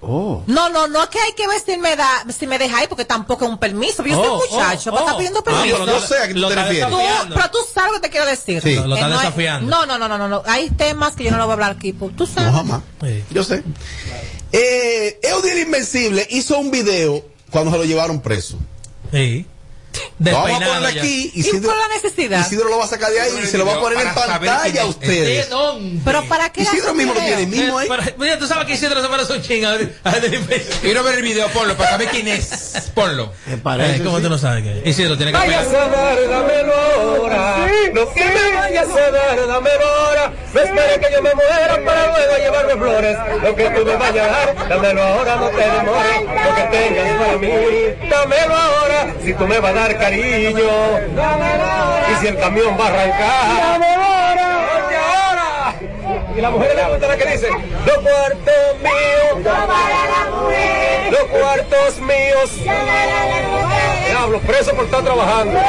Oh. 0.05 0.42
No, 0.49 0.68
no, 0.68 0.88
no 0.88 1.01
es 1.05 1.09
que 1.11 1.21
hay 1.21 1.33
que 1.35 1.47
ver 1.47 1.61
si 1.64 1.77
me 1.77 1.95
da, 1.95 2.25
si 2.37 2.49
me 2.49 2.59
dejáis, 2.59 2.88
porque 2.88 3.05
tampoco 3.05 3.45
es 3.45 3.51
un 3.53 3.59
permiso. 3.59 4.05
Yo 4.05 4.21
Oh, 4.21 4.40
soy 4.40 4.51
muchacho, 4.51 4.90
oh, 4.92 4.99
estar 4.99 5.14
oh. 5.14 5.16
pidiendo 5.16 5.38
Ah, 5.40 5.45
permiso. 5.45 5.77
pero 5.79 5.87
No 5.87 6.01
sé 6.01 6.18
a 6.18 6.27
qué 6.27 6.35
tú 6.35 6.40
Lo 6.40 6.49
te 6.49 6.55
está 6.55 6.64
refieres. 6.64 6.90
Tú, 6.90 6.97
desafiando. 6.99 7.35
pero 7.37 7.51
tú 7.53 7.59
sabes 7.73 7.92
lo 7.92 8.01
que 8.01 8.09
te 8.09 8.11
quiero 8.11 8.27
decir. 8.27 8.61
Sí. 8.62 8.75
Lo, 8.75 8.87
lo 8.88 8.95
está 8.97 9.07
Eh, 9.07 9.11
no 9.11 9.18
desafiando. 9.18 9.71
No, 9.71 9.87
no, 9.87 9.99
no, 9.99 10.09
no, 10.09 10.18
no, 10.18 10.27
no. 10.29 10.42
Hay 10.47 10.71
temas 10.71 11.14
que 11.14 11.23
yo 11.23 11.31
no 11.31 11.37
lo 11.38 11.45
voy 11.45 11.51
a 11.53 11.55
hablar 11.55 11.71
aquí. 11.77 11.92
pues, 11.92 12.16
Tú 12.16 12.27
sabes. 12.27 12.51
No, 12.51 12.59
jamás. 12.59 12.83
Sí. 13.01 13.25
Yo 13.31 13.45
sé. 13.45 13.62
Eh, 14.51 15.21
Eudir 15.23 15.57
Invencible 15.59 16.27
hizo 16.31 16.59
un 16.59 16.73
video 16.73 17.25
cuando 17.51 17.71
se 17.71 17.79
lo 17.79 17.85
llevaron 17.85 18.21
preso. 18.21 18.59
Sí. 19.12 19.47
Lo 20.18 20.33
vamos 20.33 20.62
a 20.62 20.66
poner 20.66 20.87
aquí. 20.98 21.31
¿Y 21.35 21.40
Isidro, 21.40 21.68
por 21.70 21.76
la 21.76 21.88
necesidad? 21.88 22.40
Isidro 22.46 22.68
lo 22.68 22.78
va 22.78 22.85
a 22.85 22.88
sacar 22.88 23.11
de 23.11 23.20
ahí 23.20 23.33
y 23.42 23.46
se 23.46 23.59
lo 23.59 23.66
va 23.66 23.74
a 23.74 23.81
poner 23.81 23.98
en 24.07 24.14
pantalla 24.14 24.81
a 24.81 24.85
es. 24.85 24.90
ustedes. 24.90 25.48
Pero 26.05 26.24
para 26.28 26.50
qué 26.52 26.62
Isidro 26.62 26.94
mismo 26.94 27.14
lo 27.14 27.20
tiene 27.20 27.46
mismo 27.46 27.78
ahí. 27.78 27.88
Pero, 27.88 28.02
mira, 28.18 28.38
tú 28.38 28.46
sabes 28.46 28.66
que 28.66 28.74
Isidro 28.74 29.02
se 29.02 29.09
parece 29.09 29.33
un 29.33 29.42
ching. 29.42 29.64
Quiero 30.81 31.02
ver 31.02 31.16
el 31.18 31.22
video, 31.22 31.48
ponlo, 31.48 31.76
para 31.76 31.90
saber 31.92 32.09
quién 32.09 32.28
es. 32.28 32.90
Ponlo. 32.94 33.33
Me 33.46 33.55
Eh, 33.55 33.57
parece. 33.62 34.02
¿Cómo 34.05 34.18
sí. 34.18 34.22
tú 34.22 34.28
no 34.31 34.38
sabes 34.38 34.62
qué? 34.64 34.88
Isidro 34.88 35.16
tiene 35.16 35.33
que 35.33 35.38
Vayas 35.38 35.66
pegar. 35.66 35.83
a 35.83 35.88
dar, 35.88 36.28
dámelo 36.28 36.74
ahora. 36.74 37.66
Lo 37.92 38.12
que 38.14 38.24
me 38.24 38.55
vayas 38.55 38.88
a 38.90 39.11
dar, 39.11 39.46
dámelo 39.46 39.85
ahora. 39.87 40.33
No 40.55 40.61
esperes 40.61 40.98
que 40.98 41.12
yo 41.14 41.22
me 41.22 41.35
muera 41.35 41.85
para 41.85 42.07
luego 42.12 42.37
llevarme 42.38 42.72
flores. 42.76 43.18
Lo 43.42 43.57
que 43.57 43.64
tú 43.70 43.85
me 43.87 43.96
vayas 43.96 44.26
a 44.28 44.31
dar, 44.31 44.68
dámelo 44.68 45.02
ahora, 45.02 45.37
no 45.37 45.48
te 45.48 45.57
demores. 45.57 46.20
Lo 46.22 46.55
que 46.57 46.62
tengas 46.78 47.18
para 47.18 47.38
mí, 47.38 47.48
dámelo 48.11 48.55
ahora. 48.57 49.14
Si 49.24 49.35
tú 49.35 49.46
me 49.46 49.59
vas 49.61 49.70
a 49.70 49.74
dar 49.74 49.82
cariño. 49.90 50.68
Y 52.11 52.14
si 52.21 52.27
el 52.29 52.38
camión 52.38 52.77
va 52.79 52.85
a 52.85 52.88
arrancar. 52.88 53.81
Y 56.37 56.40
la 56.40 56.51
mujer 56.51 56.75
le 56.75 56.85
gusta 56.85 57.09
la 57.09 57.16
que 57.16 57.27
dice, 57.27 57.49
los 57.51 57.99
cuartos 57.99 58.79
míos. 58.83 59.57
Los 61.11 61.25
cuartos 61.25 61.99
míos. 62.01 62.51
Diablo, 64.09 64.40
preso 64.40 64.75
por 64.75 64.85
estar 64.87 65.03
trabajando. 65.03 65.61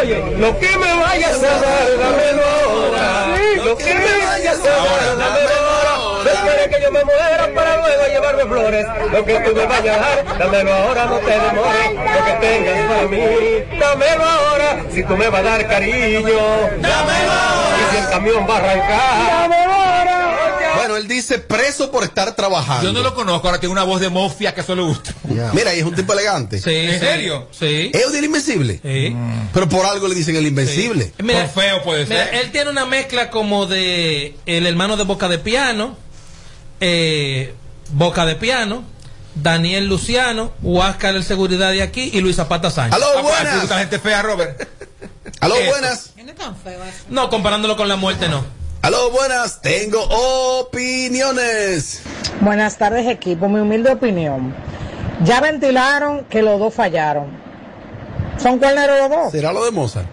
Oye, 0.00 0.22
lo 0.38 0.58
que 0.58 0.76
me 0.76 0.94
vayas 0.96 1.42
a 1.42 1.60
dar, 1.60 1.98
dámelo 1.98 2.42
ahora. 2.44 3.36
Lo 3.64 3.76
que 3.76 3.94
me 3.94 4.24
vayas 4.26 4.58
a 4.58 4.68
dar, 4.68 5.18
dámelo 5.18 5.63
yo 6.84 6.92
me 6.92 7.04
muera 7.04 7.50
para 7.54 7.76
luego 7.78 8.02
llevarme 8.08 8.44
flores. 8.44 8.86
Lo 9.12 9.24
que 9.24 9.34
tú 9.40 9.54
me 9.54 9.66
vayas 9.66 9.96
a 9.96 10.00
dar, 10.00 10.38
dámelo 10.38 10.72
ahora, 10.72 11.06
no 11.06 11.16
te 11.18 11.30
demores. 11.30 11.90
Lo 11.94 12.24
que 12.24 12.32
tengas 12.46 12.88
para 12.88 13.08
mí, 13.08 13.78
dámelo 13.80 14.24
ahora. 14.24 14.84
Si 14.92 15.02
tú 15.04 15.16
me 15.16 15.28
vas 15.28 15.40
a 15.40 15.44
dar 15.44 15.68
cariño, 15.68 16.22
dámelo 16.22 16.40
ahora. 16.40 17.76
Y 17.80 17.90
si 17.96 18.02
el 18.02 18.08
camión 18.10 18.46
va 18.48 18.54
a 18.54 18.58
arrancar, 18.58 19.48
dámelo 19.48 19.72
ahora. 19.72 20.20
Bueno, 20.76 20.96
él 20.96 21.08
dice 21.08 21.38
preso 21.38 21.90
por 21.90 22.04
estar 22.04 22.34
trabajando. 22.36 22.84
Yo 22.84 22.92
no 22.92 23.02
lo 23.02 23.14
conozco, 23.14 23.46
ahora 23.48 23.58
tiene 23.58 23.72
una 23.72 23.84
voz 23.84 24.00
de 24.00 24.10
mofia 24.10 24.52
que 24.54 24.60
eso 24.60 24.74
le 24.74 24.82
gusta. 24.82 25.14
Mira, 25.54 25.74
y 25.74 25.78
es 25.78 25.84
un 25.84 25.94
tipo 25.94 26.12
elegante. 26.12 26.58
Sí, 26.60 26.74
¿En 26.74 26.92
sí. 26.92 26.98
serio? 26.98 27.48
Sí. 27.52 27.90
Eudir 27.94 28.22
Invencible. 28.24 28.80
Sí. 28.82 29.16
Pero 29.54 29.68
por 29.68 29.86
algo 29.86 30.08
le 30.08 30.14
dicen 30.14 30.36
el 30.36 30.46
Invencible. 30.46 31.12
Mira, 31.22 31.46
Por 31.46 31.62
feo 31.62 31.82
puede 31.82 32.04
mira, 32.06 32.24
ser. 32.26 32.34
él 32.34 32.52
tiene 32.52 32.70
una 32.70 32.84
mezcla 32.84 33.30
como 33.30 33.64
de 33.66 34.34
el 34.46 34.66
hermano 34.66 34.96
de 34.98 35.04
Boca 35.04 35.28
de 35.28 35.38
Piano, 35.38 35.96
eh, 36.86 37.54
Boca 37.92 38.26
de 38.26 38.34
Piano, 38.36 38.84
Daniel 39.34 39.86
Luciano, 39.86 40.52
Huáscar 40.62 41.14
el 41.16 41.24
seguridad 41.24 41.70
de 41.72 41.82
aquí 41.82 42.10
y 42.12 42.20
Luis 42.20 42.36
Zapata 42.36 42.70
Sánchez. 42.70 42.94
Aló, 42.94 43.06
Ah, 43.06 43.22
pues, 43.22 43.24
buenas. 43.34 43.52
¿te 43.54 43.60
gusta 43.60 43.74
la 43.74 43.80
gente 43.80 43.98
fea, 43.98 44.20
Robert. 44.22 44.68
Aló, 45.40 45.54
buenas. 45.68 46.10
No 47.08 47.30
comparándolo 47.30 47.76
con 47.76 47.88
la 47.88 47.96
muerte, 47.96 48.28
no. 48.28 48.44
Aló, 48.82 49.10
buenas. 49.10 49.62
Tengo 49.62 50.02
opiniones. 50.60 52.02
Buenas 52.40 52.76
tardes 52.76 53.06
equipo, 53.06 53.48
mi 53.48 53.60
humilde 53.60 53.92
opinión. 53.92 54.54
Ya 55.24 55.40
ventilaron 55.40 56.24
que 56.24 56.42
los 56.42 56.58
dos 56.60 56.74
fallaron. 56.74 57.28
¿Son 58.42 58.58
cuerneros 58.58 58.98
los 58.98 59.10
dos? 59.10 59.32
¿Será 59.32 59.52
lo 59.52 59.64
de 59.64 59.70
Mozart? 59.70 60.06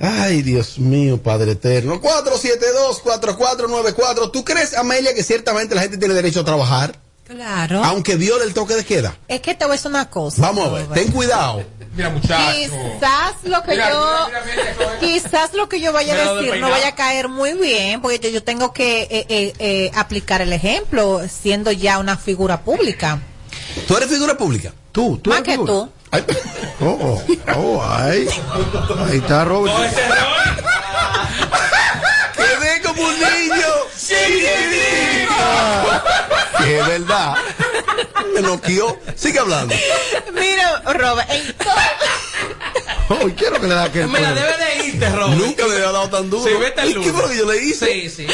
Ay, 0.00 0.42
Dios 0.42 0.78
mío, 0.78 1.20
Padre 1.20 1.52
Eterno. 1.52 2.00
472-4494. 2.00 4.30
¿Tú 4.32 4.44
crees, 4.44 4.74
Amelia, 4.74 5.14
que 5.14 5.22
ciertamente 5.22 5.74
la 5.74 5.82
gente 5.82 5.98
tiene 5.98 6.14
derecho 6.14 6.40
a 6.40 6.44
trabajar? 6.44 6.98
Claro. 7.26 7.84
Aunque 7.84 8.16
viole 8.16 8.44
el 8.44 8.54
toque 8.54 8.74
de 8.74 8.84
queda. 8.84 9.16
Es 9.28 9.40
que 9.42 9.54
te 9.54 9.64
voy 9.66 9.72
a 9.72 9.76
decir 9.76 9.90
una 9.90 10.08
cosa. 10.08 10.40
Vamos 10.40 10.68
a 10.68 10.72
ver, 10.72 10.86
ten 10.88 11.10
cuidado. 11.12 11.62
Mira, 11.94 12.08
muchacho. 12.10 12.56
Quizás 12.56 13.34
lo 13.44 13.62
que 13.64 13.72
Mira, 13.72 13.90
yo, 13.90 14.26
mira, 14.28 14.40
mira, 14.46 14.56
mira, 14.56 14.70
eso 14.70 14.82
es. 14.92 14.98
quizás 15.00 15.52
lo 15.54 15.68
que 15.68 15.80
yo 15.80 15.92
vaya 15.92 16.14
a 16.14 16.34
decir 16.34 16.56
no 16.60 16.70
vaya 16.70 16.88
a 16.88 16.94
caer 16.94 17.28
muy 17.28 17.52
bien, 17.54 18.00
porque 18.00 18.18
yo, 18.20 18.30
yo 18.30 18.42
tengo 18.44 18.72
que 18.72 19.02
eh, 19.02 19.26
eh, 19.28 19.52
eh, 19.58 19.90
aplicar 19.94 20.40
el 20.40 20.52
ejemplo, 20.52 21.20
siendo 21.28 21.72
ya 21.72 21.98
una 21.98 22.16
figura 22.16 22.62
pública. 22.62 23.20
¿Tú 23.86 23.96
eres 23.96 24.08
figura 24.08 24.38
pública? 24.38 24.72
Tú, 24.92 25.18
tú 25.18 25.30
Más 25.30 25.40
eres 25.40 25.46
que 25.46 25.52
figura. 25.52 25.72
tú. 25.72 25.90
Ay, 26.10 26.24
Oh, 26.80 26.96
oh, 27.00 27.22
oh, 27.56 27.82
ay. 27.84 28.28
Ahí 29.08 29.18
está 29.18 29.44
Robert. 29.44 29.74
quedé 32.36 32.82
como 32.82 33.02
un 33.02 33.14
niño. 33.18 33.72
Que 36.58 36.78
es 36.80 36.86
verdad. 36.86 37.34
Me 38.34 38.40
noqueó. 38.42 38.98
Sigue 39.16 39.38
hablando. 39.40 39.74
Mira, 40.32 40.82
Robert, 40.92 41.28
Oh, 43.10 43.28
quiero 43.36 43.58
que 43.60 43.66
le 43.66 43.74
da 43.74 43.84
aquel. 43.84 44.06
Me 44.08 44.20
la 44.20 44.32
debe 44.34 44.56
de 44.58 44.86
irte, 44.86 45.08
Robert. 45.10 45.40
Nunca 45.40 45.66
me 45.66 45.72
había 45.74 45.92
dado 45.92 46.08
tan 46.10 46.28
duro. 46.30 46.44
Sí, 46.44 46.50
vete 46.60 46.80
al 46.82 46.90
¿Y 46.90 46.94
qué 46.94 47.10
fue 47.12 47.22
lo 47.22 47.28
que 47.28 47.36
yo 47.38 47.50
le 47.52 47.62
hice? 47.64 47.86
Sí, 47.86 48.10
sí. 48.10 48.26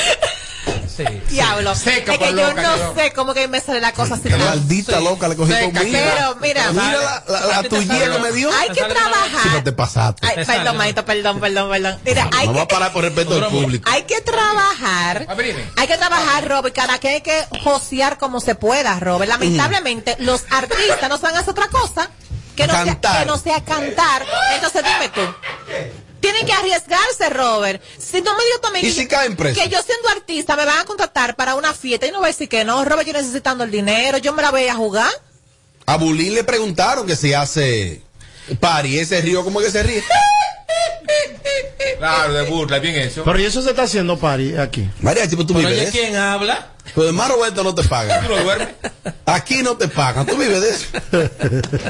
Sí. 0.97 1.05
diablo, 1.29 1.75
Seca 1.75 2.13
es 2.13 2.19
que 2.19 2.27
yo 2.27 2.33
loca, 2.49 2.63
no 2.63 2.75
quedó. 2.77 2.95
sé 2.95 3.13
cómo 3.13 3.35
que 3.35 3.49
me 3.49 3.61
sale 3.61 3.81
la 3.81 3.93
cosa 3.93 4.15
así. 4.15 4.25
Qué 4.25 4.31
tan- 4.31 4.41
maldita 4.45 4.99
Sí. 4.99 5.05
loca 5.05 5.29
le 5.29 5.37
cogí 5.37 5.53
Seca, 5.53 5.81
conmigo. 5.81 5.99
Pero 6.15 6.37
mira, 6.41 6.71
Mira 6.73 6.93
la, 6.93 7.25
la, 7.29 7.47
la 7.63 7.69
tuya 7.69 8.13
que 8.13 8.19
me 8.21 8.33
dio. 8.33 8.51
hay 8.53 8.69
que 8.71 8.81
no 8.83 8.87
trabajar. 8.89 9.65
te 9.65 9.73
pasaste. 9.73 10.27
Ay, 10.27 10.45
perdón, 10.45 10.65
¿no? 10.65 10.75
maito, 10.75 11.05
perdón, 11.05 11.41
perdón, 11.41 11.71
perdón. 11.71 11.99
Mira, 12.05 12.31
hay 12.33 12.47
No 12.47 12.53
va 12.55 12.67
que, 12.67 12.75
a 12.75 12.79
parar 12.79 12.93
por 12.93 13.03
respeto 13.05 13.35
al 13.35 13.49
público. 13.51 13.91
hay 13.91 14.03
que 14.05 14.21
trabajar. 14.21 15.27
A 15.29 15.35
ver, 15.35 15.47
dime. 15.47 15.65
Hay 15.77 15.87
que 15.87 15.97
trabajar, 15.97 16.49
Robert. 16.49 16.75
Cada 16.75 16.99
que 16.99 17.09
hay 17.09 17.21
que 17.23 17.45
josear 17.63 18.19
como 18.19 18.41
se 18.41 18.55
pueda, 18.55 18.99
Robert. 19.01 19.29
Lamentablemente, 19.29 20.17
los 20.21 20.45
artistas 20.51 21.09
no 21.09 21.19
saben 21.19 21.37
hacer 21.37 21.51
otra 21.51 21.69
cosa 21.69 22.09
que 22.57 22.67
no, 22.69 22.73
sea, 22.73 22.85
Cantar. 22.85 23.19
que 23.21 23.27
no 23.27 23.37
sea 23.39 23.65
cantar. 23.65 24.25
Entonces, 24.55 24.83
dime 24.85 25.09
tú. 25.09 25.21
Tienen 26.25 26.47
que 26.47 26.53
arriesgarse, 26.55 27.29
Robert. 27.29 27.83
Si 27.99 28.23
no 28.23 28.35
me 28.35 28.45
digo 28.45 28.59
también 28.63 28.83
que 28.87 29.69
yo 29.69 29.83
siendo 29.83 30.09
artista 30.09 30.57
me 30.57 30.65
van 30.65 30.79
a 30.79 30.85
contratar 30.87 31.37
para 31.37 31.55
una 31.55 31.75
fiesta 31.75 32.07
y 32.07 32.13
no 32.13 32.21
voy 32.21 32.29
a 32.29 32.29
decir 32.29 32.49
que 32.49 32.65
no, 32.65 32.83
Robert, 32.83 33.07
yo 33.07 33.13
necesitando 33.13 33.63
el 33.63 33.71
dinero, 33.71 34.17
yo 34.17 34.33
me 34.33 34.41
la 34.41 34.51
voy 34.51 34.65
a 34.67 34.75
jugar. 34.75 35.13
A 35.85 35.99
Bulín 35.99 36.35
le 36.35 36.43
preguntaron 36.43 37.07
que 37.07 37.15
si 37.15 37.35
hace 37.35 38.01
pari, 38.59 38.99
ese 38.99 39.21
río, 39.21 39.45
¿cómo 39.45 39.61
que 39.61 39.71
se 39.71 39.83
ríe? 39.83 40.03
Claro, 41.99 42.33
de 42.35 42.43
burla, 42.51 42.79
bien 42.81 42.97
hecho. 42.97 43.25
Pero 43.25 43.39
¿y 43.39 43.45
eso 43.45 43.63
se 43.63 43.71
está 43.71 43.83
haciendo, 43.85 44.19
Pari, 44.19 44.57
aquí? 44.57 44.89
María, 45.01 45.29
tipo, 45.29 45.47
tú 45.47 45.55
Pero 45.55 45.69
vives 45.69 45.73
oye, 45.73 45.81
de 45.83 45.89
eso? 45.89 45.99
¿quién 45.99 46.17
habla? 46.17 46.69
Pero 46.95 47.07
de 47.07 47.13
más 47.13 47.31
Roberto 47.31 47.65
no 47.65 47.75
te 47.75 47.83
pagan. 47.85 48.25
Aquí 49.27 49.63
no 49.63 49.77
te 49.77 49.89
pagan. 49.89 50.27
Tú 50.27 50.37
vives 50.37 50.61
de 50.61 50.71
eso. 50.71 50.87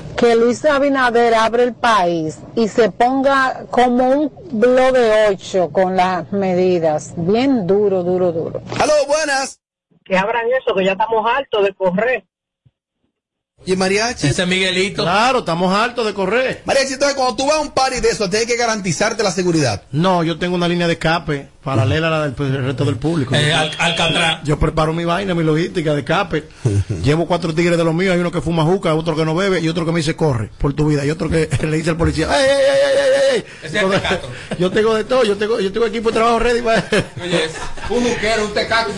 Que 0.16 0.36
Luis 0.36 0.64
Abinader 0.64 1.34
abre 1.34 1.64
el 1.64 1.74
país 1.74 2.38
y 2.54 2.68
se 2.68 2.90
ponga 2.90 3.64
como 3.70 4.08
un 4.08 4.32
blog 4.52 4.92
de 4.92 5.26
ocho 5.30 5.70
con 5.70 5.96
las 5.96 6.30
medidas. 6.32 7.12
Bien 7.16 7.66
duro, 7.66 8.02
duro, 8.04 8.30
duro. 8.32 8.62
Aló, 8.80 8.92
buenas. 9.08 9.60
Que 10.04 10.16
abran 10.16 10.46
eso, 10.48 10.74
que 10.76 10.84
ya 10.84 10.92
estamos 10.92 11.24
hartos 11.28 11.64
de 11.64 11.74
correr. 11.74 12.24
¿Y 13.66 13.76
mariachi? 13.76 14.28
Ese 14.28 14.46
Miguelito. 14.46 15.02
Claro, 15.02 15.40
estamos 15.40 15.74
hartos 15.74 16.06
de 16.06 16.14
correr. 16.14 16.62
Mariachi, 16.64 16.94
entonces 16.94 17.16
cuando 17.16 17.36
tú 17.36 17.46
vas 17.46 17.56
a 17.56 17.60
un 17.60 17.70
party 17.70 18.00
de 18.00 18.10
eso, 18.10 18.28
tienes 18.28 18.48
que 18.48 18.56
garantizarte 18.56 19.22
la 19.22 19.30
seguridad. 19.30 19.82
No, 19.90 20.22
yo 20.22 20.38
tengo 20.38 20.54
una 20.54 20.68
línea 20.68 20.86
de 20.86 20.94
escape 20.94 21.48
paralela 21.64 22.08
a 22.08 22.10
la 22.10 22.22
del 22.22 22.32
pues, 22.32 22.50
el 22.50 22.64
resto 22.64 22.84
del 22.84 22.96
público. 22.96 23.34
Eh, 23.34 23.48
Yo- 23.48 23.56
Al- 23.56 23.72
Alcatraz. 23.78 24.40
Yo 24.44 24.58
preparo 24.58 24.92
mi 24.92 25.04
vaina, 25.04 25.34
mi 25.34 25.42
logística 25.42 25.92
de 25.94 26.00
escape. 26.00 26.44
Llevo 27.02 27.26
cuatro 27.26 27.54
tigres 27.54 27.76
de 27.78 27.84
los 27.84 27.94
míos. 27.94 28.12
Hay 28.14 28.20
uno 28.20 28.30
que 28.30 28.40
fuma 28.40 28.62
juca, 28.64 28.94
otro 28.94 29.16
que 29.16 29.24
no 29.24 29.34
bebe 29.34 29.60
y 29.60 29.68
otro 29.68 29.84
que 29.86 29.92
me 29.92 29.98
dice 29.98 30.14
corre 30.14 30.50
por 30.58 30.74
tu 30.74 30.86
vida. 30.86 31.04
Y 31.04 31.10
otro 31.10 31.28
que 31.28 31.48
le 31.66 31.76
dice 31.76 31.90
al 31.90 31.96
policía, 31.96 32.28
¡ay, 32.30 32.44
ay, 32.48 32.50
ay, 32.50 32.80
ay, 32.84 32.98
ay, 32.98 33.20
ay! 33.36 33.44
Ese 33.64 33.78
es 33.78 33.82
el 33.82 33.90
tecato. 33.90 34.28
Yo 34.58 34.70
tengo 34.70 34.94
de 34.94 35.04
todo. 35.04 35.24
Yo 35.24 35.36
tengo, 35.36 35.58
yo 35.58 35.72
tengo 35.72 35.86
equipo 35.86 36.10
de 36.10 36.14
trabajo 36.14 36.38
ready 36.38 36.60
para. 36.62 36.84
Oye, 37.22 37.48
un 37.90 38.04
juquero, 38.04 38.44
un 38.44 38.54
tecato, 38.54 38.90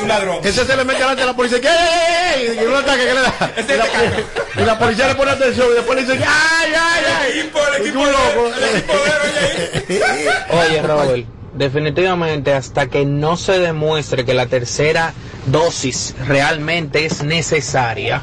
un 0.00 0.08
ladrón. 0.08 0.38
Ese 0.44 0.64
se 0.64 0.76
le 0.76 0.84
mete 0.84 1.00
delante 1.00 1.22
a 1.22 1.26
la 1.26 1.34
policía. 1.34 1.60
¿Qué? 1.60 1.68
¡Ay, 1.68 2.46
ay, 2.46 2.46
ay! 2.50 2.58
Y 2.62 2.66
un 2.66 2.74
ataque 2.74 3.02
que 3.04 3.14
le 3.14 3.20
da. 3.20 3.52
Ese 3.56 3.74
Y 3.74 3.78
la, 3.78 4.62
y 4.62 4.66
la 4.66 4.78
policía 4.78 5.08
le 5.08 5.14
pone 5.16 5.30
atención 5.32 5.66
y 5.70 5.74
después 5.74 5.96
le 5.96 6.04
dice, 6.12 6.24
¡ay, 6.26 6.72
ay, 6.78 7.04
ay! 7.06 7.32
El 7.32 7.38
equipo, 7.40 7.58
el 7.66 7.82
equipo 7.82 8.06
el 8.06 8.76
equipo 8.76 8.92
ahí. 8.92 10.68
Oye, 10.68 10.82
Robert, 10.82 11.26
definitivamente 11.54 12.52
hasta 12.52 12.88
que 12.88 13.04
no 13.04 13.36
se 13.36 13.58
demuestre 13.58 14.24
que 14.24 14.34
la 14.34 14.46
tercera 14.46 15.14
dosis 15.46 16.14
realmente 16.26 17.04
es 17.04 17.22
necesaria, 17.22 18.22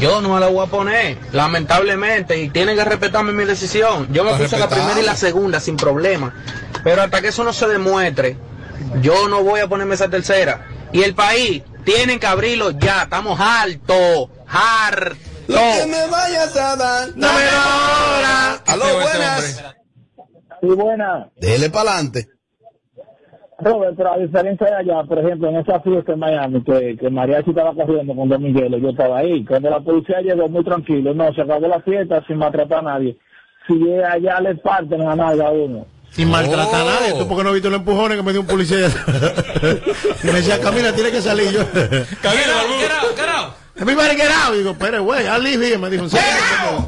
yo 0.00 0.20
no 0.20 0.34
me 0.34 0.40
la 0.40 0.48
voy 0.48 0.64
a 0.64 0.70
poner, 0.70 1.18
lamentablemente, 1.32 2.40
y 2.40 2.50
tienen 2.50 2.76
que 2.76 2.84
respetarme 2.84 3.32
mi 3.32 3.44
decisión. 3.44 4.08
Yo 4.12 4.22
me 4.24 4.34
puse 4.34 4.58
la 4.58 4.68
primera 4.68 5.00
y 5.00 5.04
la 5.04 5.16
segunda 5.16 5.60
sin 5.60 5.76
problema, 5.76 6.34
pero 6.84 7.02
hasta 7.02 7.20
que 7.20 7.28
eso 7.28 7.42
no 7.42 7.52
se 7.52 7.66
demuestre, 7.66 8.36
yo 9.00 9.28
no 9.28 9.42
voy 9.42 9.60
a 9.60 9.66
ponerme 9.66 9.94
esa 9.94 10.08
tercera. 10.08 10.66
Y 10.92 11.02
el 11.02 11.14
país 11.14 11.62
tienen 11.84 12.20
que 12.20 12.26
abrirlo 12.26 12.70
ya, 12.70 13.02
estamos 13.02 13.40
hartos, 13.40 14.28
hartos. 14.46 15.18
Lo 15.48 15.58
que 15.58 15.86
me 15.86 16.06
vayas 16.06 16.56
a 16.56 16.76
dar. 16.76 17.08
¡No 17.16 17.32
me 17.32 17.48
ahora! 17.48 18.62
Aló, 18.66 18.84
buenas. 19.00 19.64
Sí, 20.60 20.66
buena. 20.66 21.30
Dele 21.36 21.70
para 21.70 21.92
adelante. 21.92 22.28
Robert, 23.60 23.94
pero 23.96 24.12
a 24.12 24.18
diferencia 24.18 24.66
de 24.68 24.74
allá, 24.76 25.02
por 25.02 25.18
ejemplo, 25.18 25.48
en 25.48 25.56
esa 25.56 25.80
fiesta 25.80 26.12
en 26.12 26.18
Miami, 26.20 26.62
que, 26.62 26.96
que 26.96 27.10
Mariachi 27.10 27.50
estaba 27.50 27.74
corriendo 27.74 28.14
con 28.14 28.28
Don 28.28 28.40
Miguel, 28.42 28.80
yo 28.80 28.90
estaba 28.90 29.18
ahí. 29.18 29.44
Cuando 29.44 29.68
la 29.70 29.80
policía 29.80 30.20
llegó 30.20 30.48
muy 30.48 30.62
tranquilo, 30.64 31.12
no, 31.12 31.32
se 31.34 31.42
acabó 31.42 31.66
la 31.66 31.80
fiesta 31.80 32.22
sin 32.26 32.38
maltratar 32.38 32.78
a 32.78 32.82
nadie. 32.82 33.16
Si 33.66 33.74
allá 34.00 34.40
le 34.40 34.54
parten 34.56 35.02
a 35.02 35.16
nadie 35.16 35.42
a 35.44 35.50
uno. 35.50 35.86
Sin 36.10 36.30
maltratar 36.30 36.80
a 36.80 36.84
Oh. 36.84 37.00
nadie. 37.00 37.12
¿Tú 37.18 37.26
porque 37.28 37.42
no 37.44 37.52
viste 37.52 37.68
los 37.68 37.80
empujones 37.80 38.16
que 38.16 38.22
me 38.22 38.32
dio 38.32 38.40
un 38.42 38.46
policía? 38.46 38.86
y 40.22 40.26
me 40.26 40.32
decía, 40.34 40.60
Camila, 40.60 40.92
tiene 40.92 41.10
que 41.10 41.20
salir. 41.20 41.50
Yo, 41.50 41.60
get 41.72 43.28
out. 43.28 43.54
Everybody 43.76 44.16
get 44.16 44.30
out. 44.30 44.54
Y 44.54 44.58
digo, 44.58 44.74
pero 44.78 45.02
güey, 45.02 45.26
I 45.26 45.40
live 45.42 45.66
here. 45.66 45.78
Me 45.78 45.90
dijo. 45.90 46.06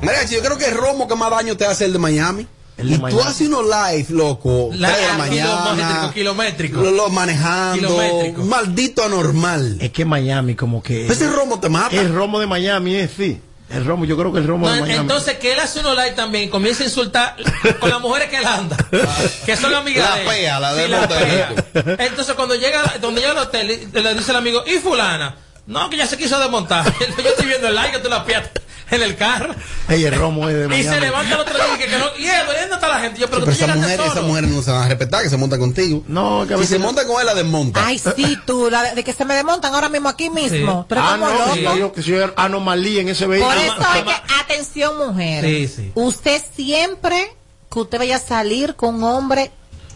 Mariachi, 0.03 0.37
yo 0.37 0.41
creo 0.41 0.57
que 0.57 0.67
el 0.67 0.77
romo 0.77 1.07
que 1.09 1.17
más 1.17 1.31
daño 1.31 1.57
te 1.57 1.67
hace 1.67 1.85
el 1.85 1.93
de 1.93 1.99
Miami. 1.99 2.47
Y 2.83 2.99
tú 2.99 3.21
haces 3.21 3.49
unos 3.49 3.65
live, 3.65 4.07
loco. 4.11 4.71
La- 4.75 4.89
de 4.91 5.03
la 5.03 5.09
kilométrico, 5.29 5.65
mañana. 5.65 6.11
kilométrico. 6.15 6.81
Lo, 6.83 6.91
lo 6.91 7.09
manejando. 7.11 7.89
Kilométrico. 7.89 8.43
Maldito 8.45 9.05
anormal. 9.05 9.77
Es 9.81 9.91
que 9.91 10.05
Miami 10.05 10.55
como 10.55 10.83
que... 10.83 11.07
Ese 11.07 11.29
romo 11.31 11.61
te 11.61 11.69
mata. 11.69 11.95
El 11.97 12.15
romo 12.15 12.41
de 12.41 12.47
Miami 12.47 12.95
es, 12.97 13.11
sí. 13.17 13.41
El 13.71 13.85
romo, 13.85 14.05
yo 14.05 14.17
creo 14.17 14.33
que 14.33 14.41
el 14.41 14.49
romo 14.49 14.67
No, 14.67 14.73
de 14.75 14.81
Miami. 14.81 14.99
entonces 15.01 15.39
que 15.39 15.53
él 15.53 15.61
hace 15.61 15.79
unos 15.79 15.95
live 15.97 16.11
también 16.13 16.45
y 16.45 16.49
comienza 16.49 16.83
a 16.83 16.87
insultar 16.87 17.37
con 17.79 17.89
las 17.89 18.01
mujeres 18.01 18.29
que 18.29 18.39
él 18.39 18.45
anda, 18.45 18.77
que 19.47 19.57
son 19.57 19.73
amigas 19.73 20.09
La 20.11 20.17
de 20.17 20.23
él. 20.23 20.29
fea, 20.29 20.59
la 20.59 20.75
de 20.75 20.85
Sí, 20.87 20.91
la 20.91 20.99
Monterrey. 20.99 21.45
fea. 21.73 21.97
Entonces 22.07 22.35
cuando 22.35 22.57
llega, 22.57 22.95
donde 23.01 23.21
llega 23.21 23.33
al 23.33 23.39
hotel, 23.39 23.69
le 23.93 24.15
dice 24.15 24.31
el 24.33 24.37
amigo, 24.37 24.65
¿y 24.67 24.79
fulana? 24.81 25.37
No, 25.69 25.89
que 25.89 25.97
ya 25.99 26.07
se 26.09 26.19
quiso 26.19 26.41
desmontar. 26.41 26.85
Yo 27.23 27.29
estoy 27.31 27.47
viendo 27.47 27.69
el 27.69 27.77
live 27.77 27.93
que 27.93 27.99
tú 28.01 28.09
la 28.09 28.25
pierdes 28.25 28.51
en 28.97 29.03
el 29.03 29.17
carro. 29.17 29.55
Ey, 29.89 30.05
el 30.05 30.15
romo 30.15 30.49
es 30.49 30.55
de 30.57 30.69
Miami. 30.69 30.85
Y 30.85 30.89
se 30.89 31.01
levanta 31.01 31.35
el 31.35 31.41
otro 31.41 31.55
día 31.55 31.75
y 31.75 31.79
que, 31.79 31.87
que 31.87 31.99
no, 31.99 32.07
y 32.19 32.27
él, 32.27 32.47
¿dónde 32.47 32.75
está 32.75 32.89
la 32.89 33.01
gente? 33.01 33.21
Yo, 33.21 33.27
pero, 33.29 33.45
Pero 33.45 33.57
tú 33.57 33.65
esas 34.05 34.23
mujeres 34.25 34.51
no 34.51 34.63
se 34.63 34.71
van 34.71 34.83
a 34.85 34.89
respetar, 34.89 35.23
que 35.23 35.31
se 35.31 35.37
montan 35.37 35.59
contigo. 35.61 36.03
No, 36.09 36.45
que 36.47 36.55
a 36.55 36.59
Si 36.59 36.67
se 36.67 36.79
montan 36.79 37.07
con 37.07 37.21
él, 37.21 37.27
la 37.27 37.35
desmonta. 37.35 37.85
Ay, 37.87 37.99
sí, 37.99 38.39
tú, 38.47 38.69
la 38.71 38.83
de, 38.83 38.95
de 38.97 39.05
que 39.05 39.13
se 39.13 39.25
me 39.25 39.35
desmontan 39.35 39.75
ahora 39.75 39.89
mismo 39.89 40.09
aquí 40.09 40.31
mismo. 40.31 40.87
Eres 40.91 41.03
Ah, 41.07 41.17
no, 41.17 41.29
loco. 41.29 41.55
que 41.55 41.63
yo 41.79 41.93
que 41.93 42.03
hay 42.03 42.33
anomalía 42.37 43.01
en 43.03 43.09
ese 43.09 43.25
Por 43.27 43.33
vehículo. 43.35 43.55
eso 43.61 43.75
hay 43.89 44.03
que, 44.03 44.13
atención 44.41 44.97
mujeres. 44.99 45.73
Sí, 45.73 45.83
sí. 45.83 45.93
Usted 45.95 46.41
siempre 46.55 47.35
que 47.73 47.79
usted 47.79 47.99
vaya 47.99 48.17
a 48.17 48.21
salir 48.21 48.75
con 48.75 48.97
un 48.97 49.05
hombre, 49.05 49.51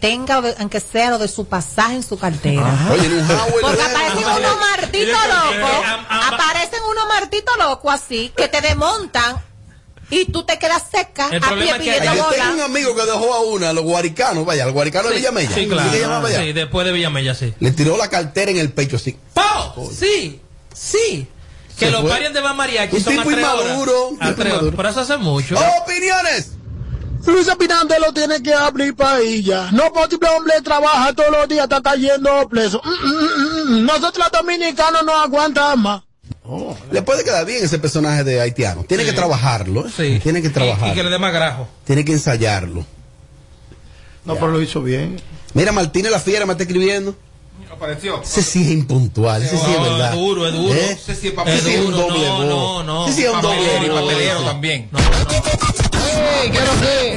tenga, 0.05 0.41
aunque 0.59 0.79
sea 0.79 1.09
lo 1.09 1.17
de 1.17 1.27
su 1.27 1.45
pasaje 1.45 1.95
en 1.95 2.03
su 2.03 2.17
cartera. 2.17 2.87
Oye, 2.91 3.07
en 3.07 3.13
un 3.13 3.27
Huawei 3.27 3.61
Porque 3.61 3.81
aparecen 3.81 4.25
unos 4.25 4.59
martitos 4.59 5.19
locos, 5.27 5.85
aparecen 6.09 6.79
unos 6.91 7.07
martitos 7.07 7.57
locos 7.57 7.93
así, 7.93 8.31
que 8.35 8.47
te 8.47 8.61
desmontan 8.61 9.37
y 10.11 10.25
tú 10.25 10.43
te 10.43 10.59
quedas 10.59 10.83
seca 10.91 11.29
El 11.31 11.43
a 11.43 11.47
problema 11.47 11.77
pie 11.79 11.95
es 11.95 11.95
que 11.95 12.01
pidiendo 12.01 12.29
Yo 12.29 12.35
tengo 12.35 12.53
un 12.53 12.61
amigo 12.61 12.95
que 12.95 13.01
dejó 13.01 13.33
a 13.33 13.39
una, 13.41 13.69
a 13.71 13.73
los 13.73 13.83
guaricanos, 13.83 14.45
vaya, 14.45 14.63
al 14.63 14.71
guaricano 14.71 15.09
de 15.09 15.15
Villamella. 15.15 15.55
Sí, 15.55 15.67
claro. 15.67 15.91
¿Sí 15.91 16.03
allá? 16.03 16.41
Sí, 16.41 16.53
después 16.53 16.85
de 16.85 16.93
Villamella, 16.93 17.33
sí. 17.33 17.53
Le 17.59 17.71
tiró 17.71 17.97
la 17.97 18.07
cartera 18.07 18.51
en 18.51 18.57
el 18.57 18.71
pecho 18.71 18.97
así. 18.97 19.17
¡Pau! 19.33 19.91
Sí, 19.91 20.39
sí. 20.71 21.27
Que 21.79 21.89
los 21.89 22.03
parientes 22.03 22.35
de 22.35 22.41
Van 22.41 22.55
Mariachi 22.55 22.95
Un 22.95 23.03
son 23.03 23.13
a 23.13 23.23
tipo 23.23 23.35
tres 23.35 23.45
horas. 23.45 23.65
A 23.65 24.25
tipo 24.29 24.35
tres 24.35 24.37
horas. 24.37 24.47
inmaduro. 24.47 24.75
Por 24.75 24.85
eso 24.85 24.99
hace 25.01 25.17
mucho. 25.17 25.55
¡Opiniones! 25.81 26.51
Luis 27.27 27.47
Pinante 27.57 27.99
lo 27.99 28.13
tiene 28.13 28.41
que 28.43 28.53
abrir 28.53 28.95
para 28.95 29.19
ella. 29.19 29.69
No 29.71 29.91
posible 29.91 30.27
hombre 30.29 30.53
trabaja 30.63 31.13
todos 31.13 31.31
los 31.31 31.47
días, 31.47 31.63
está 31.63 31.81
cayendo 31.81 32.47
preso. 32.49 32.81
Mm, 32.83 32.89
mm, 32.89 33.79
mm. 33.81 33.85
Nosotros 33.85 34.17
los 34.17 34.31
dominicanos 34.41 35.03
no 35.05 35.15
aguantamos 35.15 35.77
más. 35.77 36.01
Le 36.91 37.01
puede 37.01 37.23
quedar 37.23 37.45
bien 37.45 37.63
ese 37.65 37.79
personaje 37.79 38.23
de 38.23 38.39
haitiano. 38.41 38.83
Tiene 38.83 39.03
que 39.03 39.13
trabajarlo. 39.13 39.87
¿eh? 39.87 39.91
Sí. 39.95 40.19
Tiene 40.21 40.41
que 40.41 40.47
Y, 40.47 40.49
y 40.49 40.53
que 40.53 40.59
trabajarlo. 40.59 41.03
le 41.03 41.09
dé 41.09 41.17
más 41.19 41.33
grajo. 41.33 41.67
Tiene 41.85 42.05
que 42.05 42.11
ensayarlo. 42.13 42.85
No, 44.25 44.35
pero 44.35 44.49
lo 44.49 44.61
hizo 44.61 44.81
bien. 44.81 45.19
Mira, 45.53 45.71
Martínez 45.71 46.11
la 46.11 46.19
fiera 46.19 46.45
me 46.45 46.51
está 46.53 46.63
escribiendo. 46.63 47.15
Apareció. 47.71 48.21
Ese 48.21 48.41
sí 48.43 48.61
es 48.61 48.69
impuntual. 48.71 49.41
Ese 49.43 49.57
sí 49.57 49.63
es 49.71 49.77
No, 49.77 49.83
verdad. 49.83 50.13
es 50.13 50.19
duro, 50.19 50.47
es 50.47 50.53
duro. 50.53 50.73
¿Eh? 50.75 50.91
Ese 50.91 51.15
sí 51.15 51.27
es 51.27 51.33
Ese 51.47 51.61
sí 51.61 51.73
es 51.73 51.79
un 51.85 51.91
duro, 51.91 52.07
doble 52.07 52.27
no, 52.27 52.35
voz. 52.37 52.45
no, 52.47 52.83
no. 52.83 53.05
Ese 53.07 53.15
sí 53.17 53.23
es 53.25 53.29
un 53.33 53.41
doble 53.41 53.57
Papelero 53.57 54.41
y 54.41 54.45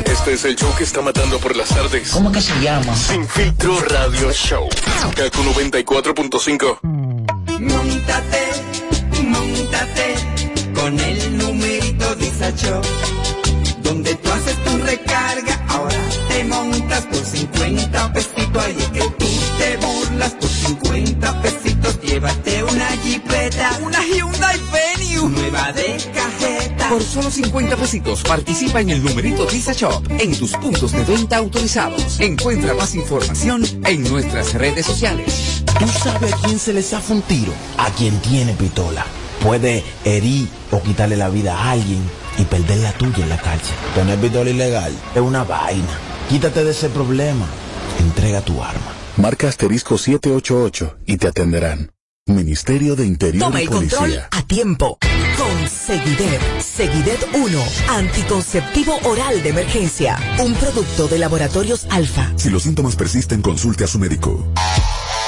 Este 0.07 0.33
es 0.33 0.44
el 0.44 0.57
show 0.57 0.74
que 0.77 0.85
está 0.85 1.01
matando 1.01 1.38
por 1.38 1.57
las 1.57 1.68
tardes. 1.68 2.11
¿Cómo 2.11 2.31
que 2.33 2.40
se 2.40 2.59
llama? 2.61 2.94
Sin 2.96 3.27
filtro 3.27 3.79
radio 3.81 4.33
show. 4.33 4.68
Kaku 5.16 5.43
94.5. 5.43 6.78
Montate, 7.61 8.49
montate 9.22 10.14
con 10.74 10.99
el 11.01 11.39
numerito 11.39 12.14
Disacho. 12.16 12.80
Donde 13.82 14.14
tú 14.16 14.30
haces 14.30 14.64
tu 14.64 14.76
recarga, 14.78 15.64
ahora 15.68 16.01
te 16.28 16.45
montas 16.45 17.07
por 17.07 17.24
50 17.24 18.12
pesitos. 18.12 18.64
Ahí 18.64 18.76
es 18.78 18.89
que 18.89 19.01
tú 19.01 19.26
te 19.59 19.76
burlas 19.78 20.32
por 20.32 20.49
50 20.49 21.43
pesitos. 21.43 22.01
Llévate 22.03 22.64
una 22.64 22.86
jipeta, 23.03 23.78
una 23.82 24.03
Hyundai 24.05 24.61
Venue, 24.72 25.28
nueva 25.30 25.72
de. 25.72 26.17
Por 26.89 27.03
solo 27.03 27.30
50 27.30 27.76
pesitos 27.76 28.22
participa 28.22 28.80
en 28.80 28.89
el 28.89 29.05
numerito 29.05 29.47
Visa 29.47 29.74
Shop 29.74 30.03
en 30.09 30.36
tus 30.39 30.53
puntos 30.53 30.93
de 30.93 31.05
venta 31.05 31.36
autorizados. 31.36 32.18
Encuentra 32.18 32.72
más 32.72 32.95
información 32.95 33.62
en 33.84 34.05
nuestras 34.05 34.55
redes 34.55 34.86
sociales. 34.86 35.64
¿Tú 35.78 35.86
sabes 35.86 36.32
a 36.32 36.36
quién 36.39 36.59
se 36.59 36.72
le 36.72 36.82
zafa 36.82 37.12
un 37.12 37.22
tiro? 37.22 37.53
A 37.76 37.91
quien 37.91 38.18
tiene 38.22 38.55
pistola. 38.55 39.05
Puede 39.43 39.84
herir 40.05 40.49
o 40.70 40.82
quitarle 40.82 41.16
la 41.16 41.28
vida 41.28 41.59
a 41.59 41.72
alguien 41.72 42.01
y 42.39 42.45
perder 42.45 42.78
la 42.78 42.93
tuya 42.93 43.22
en 43.22 43.28
la 43.28 43.39
calle. 43.39 43.70
Tener 43.95 44.18
pistola 44.18 44.49
ilegal 44.49 44.93
es 45.14 45.20
una 45.20 45.45
vaina. 45.45 45.99
Quítate 46.30 46.64
de 46.64 46.70
ese 46.70 46.89
problema. 46.89 47.47
Entrega 48.01 48.41
tu 48.41 48.62
arma. 48.62 48.95
Marca 49.18 49.49
asterisco 49.49 49.99
788 49.99 50.99
y 51.05 51.18
te 51.18 51.28
atenderán. 51.28 51.91
Ministerio 52.29 52.95
de 52.95 53.07
Interior 53.07 53.45
Toma 53.45 53.61
el 53.61 53.68
control 53.68 54.20
a 54.31 54.43
tiempo. 54.43 54.99
Con 55.37 55.68
Seguidet. 55.68 56.41
Seguidet 56.61 57.26
1. 57.35 57.64
Anticonceptivo 57.89 58.99
oral 59.05 59.43
de 59.43 59.49
emergencia. 59.49 60.18
Un 60.45 60.55
producto 60.55 61.09
de 61.09 61.18
laboratorios 61.18 61.87
alfa. 61.91 62.33
Si 62.37 62.51
los 62.51 62.64
síntomas 62.64 62.97
persisten, 62.97 63.41
consulte 63.41 63.85
a 63.85 63.87
su 63.87 63.99
médico. 63.99 64.47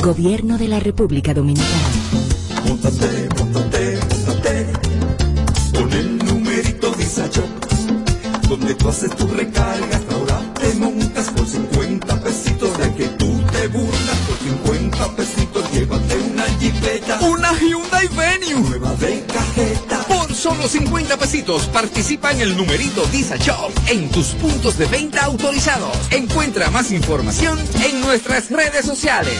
Gobierno 0.00 0.56
de 0.56 0.66
la 0.66 0.80
República 0.80 1.34
Dominicana. 1.34 1.68
Móntate, 2.64 3.28
móntate, 3.36 3.98
móntate 4.08 4.66
Con 5.74 5.92
el 5.92 6.18
numerito 6.24 6.90
Disacho 6.92 7.44
Donde 8.48 8.74
tú 8.76 8.88
haces 8.88 9.14
tu 9.14 9.26
recarga 9.28 10.00
Ahora 10.12 10.40
te 10.54 10.74
montas 10.76 11.28
por 11.30 11.46
50 11.46 12.20
pesitos 12.22 12.78
De 12.78 12.94
que 12.94 13.08
tú 13.08 13.42
te 13.52 13.68
burlas 13.68 14.16
Por 14.26 14.38
50 14.38 15.16
pesitos 15.16 15.72
Llévate 15.72 16.16
una 16.16 16.44
jipeta 16.58 17.20
Una 17.20 17.52
Hyundai 17.58 18.08
Venue. 18.08 18.68
Nueva 18.70 18.94
de 18.94 19.22
cajeta 19.26 19.98
Por 20.08 20.34
solo 20.34 20.66
50 20.66 21.18
pesitos 21.18 21.66
participa 21.66 22.32
en 22.32 22.40
el 22.40 22.56
numerito 22.56 23.04
Disa 23.12 23.36
Shop 23.36 23.70
en 23.90 24.08
tus 24.10 24.28
puntos 24.28 24.78
de 24.78 24.86
venta 24.86 25.24
autorizados. 25.24 25.96
Encuentra 26.10 26.70
más 26.70 26.90
información 26.90 27.58
en 27.84 28.00
nuestras 28.00 28.50
redes 28.50 28.86
sociales. 28.86 29.36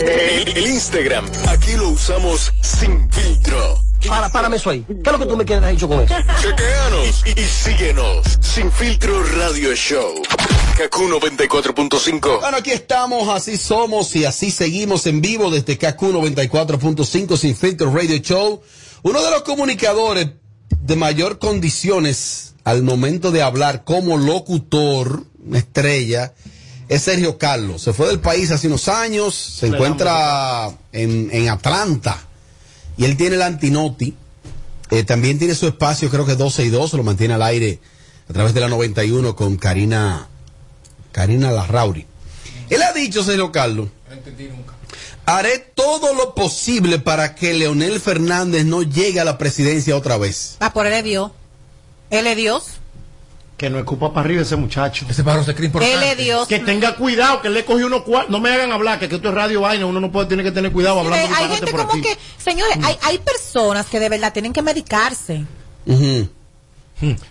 El, 0.00 0.56
el 0.56 0.66
Instagram, 0.66 1.24
aquí 1.48 1.72
lo 1.72 1.90
usamos 1.90 2.52
sin 2.60 3.10
filtro. 3.10 3.80
Para, 4.06 4.28
párame 4.28 4.56
eso 4.56 4.70
ahí. 4.70 4.84
¿Qué 4.86 4.94
es 5.04 5.12
lo 5.12 5.18
que 5.18 5.26
tú 5.26 5.36
me 5.36 5.44
quieres 5.44 5.68
dicho 5.70 5.88
con 5.88 6.00
eso? 6.00 6.14
Chequeanos 6.40 7.24
y, 7.26 7.40
y 7.40 7.44
síguenos. 7.44 8.38
Sin 8.40 8.70
filtro 8.70 9.22
radio 9.22 9.74
show. 9.74 10.22
Kaku 10.76 11.04
94.5. 11.04 12.40
Bueno, 12.40 12.58
aquí 12.58 12.70
estamos, 12.70 13.28
así 13.30 13.56
somos 13.56 14.14
y 14.14 14.26
así 14.26 14.50
seguimos 14.50 15.06
en 15.06 15.22
vivo 15.22 15.50
desde 15.50 15.78
KQ 15.78 16.00
94.5 16.02 17.36
Sin 17.36 17.56
Filtro 17.56 17.90
Radio 17.92 18.18
Show. 18.18 18.60
Uno 19.02 19.22
de 19.22 19.30
los 19.30 19.42
comunicadores 19.42 20.28
de 20.82 20.96
mayor 20.96 21.38
condiciones 21.38 22.54
al 22.64 22.82
momento 22.82 23.30
de 23.30 23.42
hablar 23.42 23.84
como 23.84 24.18
locutor, 24.18 25.24
una 25.44 25.58
estrella, 25.58 26.34
es 26.88 27.02
Sergio 27.02 27.38
Carlos. 27.38 27.82
Se 27.82 27.92
fue 27.92 28.08
del 28.08 28.20
país 28.20 28.50
hace 28.50 28.66
unos 28.66 28.88
años, 28.88 29.34
se 29.34 29.66
encuentra 29.66 30.70
en, 30.92 31.28
en 31.32 31.48
Atlanta 31.48 32.18
y 32.96 33.04
él 33.04 33.16
tiene 33.16 33.36
el 33.36 33.42
Antinoti. 33.42 34.14
Eh, 34.90 35.02
también 35.02 35.38
tiene 35.38 35.54
su 35.54 35.66
espacio, 35.66 36.08
creo 36.10 36.24
que 36.24 36.36
12 36.36 36.64
y 36.64 36.68
2, 36.68 36.92
lo 36.94 37.02
mantiene 37.02 37.34
al 37.34 37.42
aire 37.42 37.80
a 38.30 38.32
través 38.32 38.54
de 38.54 38.60
la 38.60 38.68
91 38.68 39.34
con 39.34 39.56
Karina, 39.56 40.28
Karina 41.12 41.50
Larrauri. 41.50 42.06
Él 42.70 42.82
ha 42.82 42.92
dicho, 42.92 43.24
Sergio 43.24 43.50
Carlos, 43.50 43.88
haré 45.24 45.58
todo 45.58 46.14
lo 46.14 46.34
posible 46.34 46.98
para 47.00 47.34
que 47.34 47.54
Leonel 47.54 48.00
Fernández 48.00 48.64
no 48.64 48.82
llegue 48.82 49.20
a 49.20 49.24
la 49.24 49.38
presidencia 49.38 49.96
otra 49.96 50.18
vez. 50.18 50.56
Ah, 50.60 50.72
por 50.72 50.86
él 50.86 50.92
es 50.92 51.04
Dios. 51.04 51.32
Él 52.10 52.26
es 52.28 52.36
Dios. 52.36 52.64
Que 53.56 53.70
no 53.70 53.78
escupa 53.78 54.12
para 54.12 54.26
arriba 54.26 54.42
ese 54.42 54.56
muchacho. 54.56 55.06
Ese 55.08 55.24
pájaro 55.24 55.42
se 55.44 55.54
cree 55.54 55.70
Él 55.74 56.02
es 56.02 56.18
Dios. 56.18 56.46
Que 56.46 56.58
tenga 56.58 56.94
cuidado, 56.96 57.40
que 57.40 57.48
él 57.48 57.54
le 57.54 57.64
cogió 57.64 57.86
unos 57.86 58.02
cuartos. 58.02 58.30
No 58.30 58.38
me 58.38 58.50
hagan 58.52 58.70
hablar, 58.70 58.98
que, 58.98 59.08
que 59.08 59.16
esto 59.16 59.28
es 59.28 59.34
radio 59.34 59.62
vaina. 59.62 59.86
Uno 59.86 59.98
no 59.98 60.12
puede 60.12 60.26
tener 60.26 60.44
que 60.44 60.52
tener 60.52 60.72
cuidado 60.72 61.00
hablando 61.00 61.16
hay 61.34 61.48
gente 61.48 61.70
por 61.70 61.80
como 61.86 61.92
aquí. 61.92 62.02
que, 62.02 62.18
señores, 62.36 62.76
hay, 62.84 62.98
hay 63.02 63.18
personas 63.18 63.86
que 63.86 63.98
de 63.98 64.08
verdad 64.10 64.32
tienen 64.34 64.52
que 64.52 64.60
medicarse. 64.60 65.44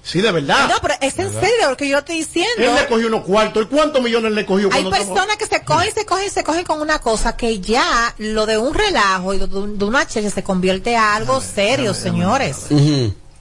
Sí, 0.03 0.21
de 0.21 0.31
verdad. 0.31 0.67
No, 0.69 0.75
pero 0.79 0.93
es 1.01 1.17
en 1.17 1.31
serio 1.31 1.69
lo 1.71 1.75
que 1.77 1.89
yo 1.89 1.97
estoy 1.97 2.17
diciendo. 2.17 2.51
Él 2.57 2.75
le 2.75 2.85
cogió 2.87 3.07
unos 3.07 3.23
cuartos. 3.23 3.63
¿Y 3.63 3.65
cuántos 3.65 4.01
millones 4.01 4.31
le 4.31 4.45
cogió? 4.45 4.69
Hay 4.71 4.83
personas 4.91 5.37
que 5.37 5.47
se 5.47 5.63
cogen, 5.63 5.91
se 5.93 6.05
cogen, 6.05 6.29
se 6.29 6.43
cogen 6.43 6.63
con 6.65 6.81
una 6.81 6.99
cosa 6.99 7.35
que 7.35 7.59
ya 7.59 8.13
lo 8.19 8.45
de 8.45 8.59
un 8.59 8.75
relajo 8.75 9.33
y 9.33 9.39
de, 9.39 9.45
un- 9.45 9.77
de 9.79 9.85
una 9.85 10.05
cheche 10.07 10.29
se 10.29 10.43
convierte 10.43 10.95
a 10.95 11.15
algo 11.15 11.41
serio, 11.41 11.93
señores. 11.95 12.57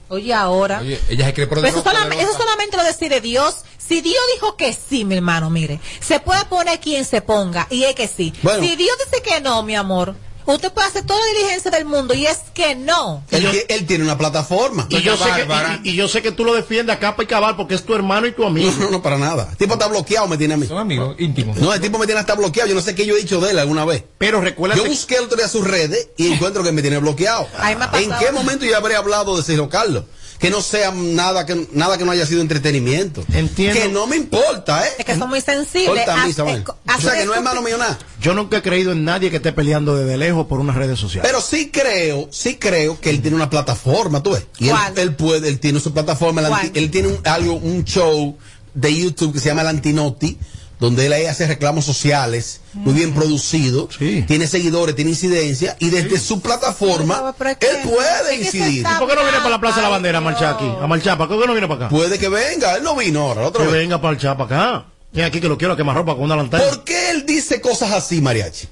Oye, 0.09 0.33
ahora. 0.33 0.79
Oye, 0.79 0.99
ella 1.09 1.25
se 1.25 1.33
cree 1.33 1.47
eso, 1.69 1.83
solamente, 1.83 2.23
eso 2.23 2.33
solamente 2.33 2.77
lo 2.77 2.83
decide 2.83 3.21
Dios. 3.21 3.63
Si 3.77 4.01
Dios 4.01 4.21
dijo 4.33 4.55
que 4.55 4.73
sí, 4.73 5.05
mi 5.05 5.15
hermano, 5.15 5.49
mire, 5.49 5.79
se 5.99 6.19
puede 6.19 6.43
poner 6.45 6.79
quien 6.79 7.05
se 7.05 7.21
ponga, 7.21 7.67
y 7.69 7.83
es 7.83 7.95
que 7.95 8.07
sí. 8.07 8.33
Bueno. 8.41 8.63
Si 8.63 8.75
Dios 8.75 8.95
dice 9.05 9.21
que 9.23 9.41
no, 9.41 9.63
mi 9.63 9.75
amor, 9.75 10.15
usted 10.45 10.71
puede 10.71 10.87
hacer 10.87 11.05
toda 11.05 11.19
la 11.19 11.25
diligencia 11.27 11.71
del 11.71 11.85
mundo, 11.85 12.13
y 12.13 12.25
es 12.25 12.39
que 12.53 12.75
no. 12.75 13.23
Él, 13.31 13.49
ti- 13.51 13.59
él 13.69 13.85
tiene 13.85 14.03
una 14.03 14.17
plataforma. 14.17 14.87
Y 14.89 15.01
yo, 15.01 15.17
sé 15.17 15.25
que, 15.35 15.47
y, 15.83 15.89
y 15.91 15.95
yo 15.95 16.07
sé 16.07 16.21
que 16.21 16.31
tú 16.31 16.45
lo 16.45 16.53
defiendes 16.53 16.95
a 16.95 16.99
capa 16.99 17.23
y 17.23 17.25
cabal 17.25 17.55
porque 17.55 17.75
es 17.75 17.83
tu 17.83 17.93
hermano 17.95 18.27
y 18.27 18.31
tu 18.31 18.45
amigo. 18.45 18.71
No, 18.71 18.85
no, 18.85 18.91
no, 18.91 19.01
para 19.01 19.17
nada. 19.17 19.47
El 19.51 19.57
tipo 19.57 19.73
está 19.73 19.87
bloqueado, 19.87 20.27
me 20.27 20.37
tiene 20.37 20.53
a 20.53 20.57
mí. 20.57 20.67
Son 20.67 20.77
amigos 20.77 21.15
íntimos. 21.19 21.57
No, 21.57 21.73
el 21.73 21.81
tipo 21.81 21.97
me 21.97 22.05
tiene 22.05 22.19
hasta 22.21 22.35
bloqueado. 22.35 22.69
Yo 22.69 22.75
no 22.75 22.81
sé 22.81 22.95
qué 22.95 23.05
yo 23.05 23.15
he 23.15 23.19
dicho 23.21 23.39
de 23.41 23.51
él 23.51 23.59
alguna 23.59 23.85
vez. 23.85 24.03
Pero 24.17 24.41
recuerda 24.41 24.75
Yo 24.75 24.85
busqué 24.85 25.15
el 25.17 25.25
otro 25.25 25.37
día 25.37 25.47
sus 25.47 25.65
redes 25.67 26.09
y 26.17 26.27
encuentro 26.33 26.63
que 26.63 26.71
me 26.71 26.81
tiene 26.81 26.97
bloqueado. 26.99 27.47
Ay, 27.57 27.75
me 27.75 27.85
ha 27.85 27.91
¿En 27.99 28.11
qué 28.19 28.31
momento 28.31 28.65
yo 28.65 28.75
habré 28.77 28.95
hablado 28.95 29.35
de 29.37 29.43
Sergio 29.43 29.69
Carlos? 29.69 30.03
Que 30.39 30.49
no 30.49 30.61
sea 30.61 30.91
nada 30.91 31.45
que 31.45 31.67
nada 31.71 31.97
que 31.97 32.03
no 32.05 32.11
haya 32.11 32.25
sido 32.25 32.41
entretenimiento. 32.41 33.23
Entiendo. 33.33 33.79
Que 33.81 33.87
no 33.87 34.05
me 34.05 34.17
importa, 34.17 34.85
¿eh? 34.85 34.89
Es 34.99 35.05
que 35.05 35.15
son 35.17 35.29
muy 35.29 35.41
sensibles. 35.41 36.05
Corta 36.05 36.13
a 36.21 36.25
mí, 36.25 36.31
Haz- 36.31 36.35
Samuel. 36.35 36.63
O 36.67 37.01
sea, 37.01 37.13
que 37.17 37.25
no 37.25 37.33
es 37.33 37.41
mano 37.41 37.61
mío 37.61 37.77
nada. 37.77 37.97
Yo 38.21 38.33
nunca 38.33 38.57
he 38.57 38.61
creído 38.61 38.91
en 38.91 39.05
nadie 39.05 39.29
que 39.31 39.37
esté 39.37 39.53
peleando 39.53 39.95
desde 39.95 40.17
lejos 40.17 40.45
por 40.47 40.59
unas 40.59 40.75
redes 40.75 40.99
sociales. 40.99 41.29
Pero 41.29 41.41
sí 41.41 41.69
creo, 41.71 42.27
sí 42.31 42.57
creo 42.57 42.99
que 42.99 43.09
él 43.09 43.21
tiene 43.21 43.35
una 43.35 43.49
plataforma, 43.49 44.21
tú 44.21 44.31
ves. 44.31 44.45
Y 44.59 44.65
él, 44.65 44.71
¿Cuál? 44.71 44.97
él 44.97 45.15
puede, 45.15 45.47
él 45.47 45.59
tiene 45.59 45.79
su 45.79 45.93
plataforma, 45.93 46.41
él 46.73 46.91
tiene 46.91 47.07
un, 47.07 47.19
algo, 47.23 47.53
un 47.53 47.83
show 47.85 48.37
de 48.73 48.93
YouTube 48.95 49.33
que 49.33 49.39
se 49.39 49.45
llama 49.49 49.61
El 49.61 49.67
Antinoti, 49.69 50.37
donde 50.79 51.05
él 51.05 51.13
ahí 51.13 51.25
hace 51.25 51.47
reclamos 51.47 51.85
sociales, 51.85 52.61
muy 52.73 52.93
bien 52.93 53.13
producido, 53.13 53.87
tiene 54.27 54.47
seguidores, 54.47 54.95
tiene 54.95 55.11
incidencia, 55.11 55.75
y 55.79 55.89
desde 55.89 56.19
su 56.19 56.41
plataforma, 56.41 57.33
él 57.39 57.77
puede 57.89 58.35
incidir. 58.35 58.81
¿Y 58.81 58.99
por 58.99 59.07
qué 59.09 59.15
no 59.15 59.21
viene 59.23 59.37
para 59.37 59.49
la 59.51 59.59
Plaza 59.59 59.77
de 59.77 59.81
la 59.83 59.89
Bandera 59.89 60.17
a 60.17 60.21
marchar 60.21 60.55
aquí? 60.55 60.69
A 60.81 60.87
marchar, 60.87 61.17
¿por 61.17 61.29
qué 61.29 61.35
no 61.47 61.53
viene 61.53 61.67
para 61.67 61.85
acá? 61.85 61.89
Puede 61.89 62.19
que 62.19 62.29
venga, 62.29 62.75
él 62.75 62.83
no 62.83 62.95
vino 62.95 63.21
ahora, 63.21 63.41
la 63.41 63.47
otra 63.47 63.63
Que 63.65 63.71
vez. 63.71 63.79
venga 63.81 64.01
para 64.01 64.13
marchar 64.13 64.37
para 64.37 64.71
acá. 64.73 64.85
Y 65.13 65.21
aquí 65.21 65.39
que 65.39 65.47
lo 65.47 65.57
quiero 65.57 65.73
a 65.73 65.77
quemar 65.77 65.95
ropa 65.95 66.13
con 66.13 66.23
una 66.25 66.35
lanterna. 66.35 66.65
¿Por 66.67 66.83
qué 66.83 67.11
él 67.11 67.25
dice 67.25 67.61
cosas 67.61 67.91
así, 67.93 68.19
Mariachi? 68.19 68.67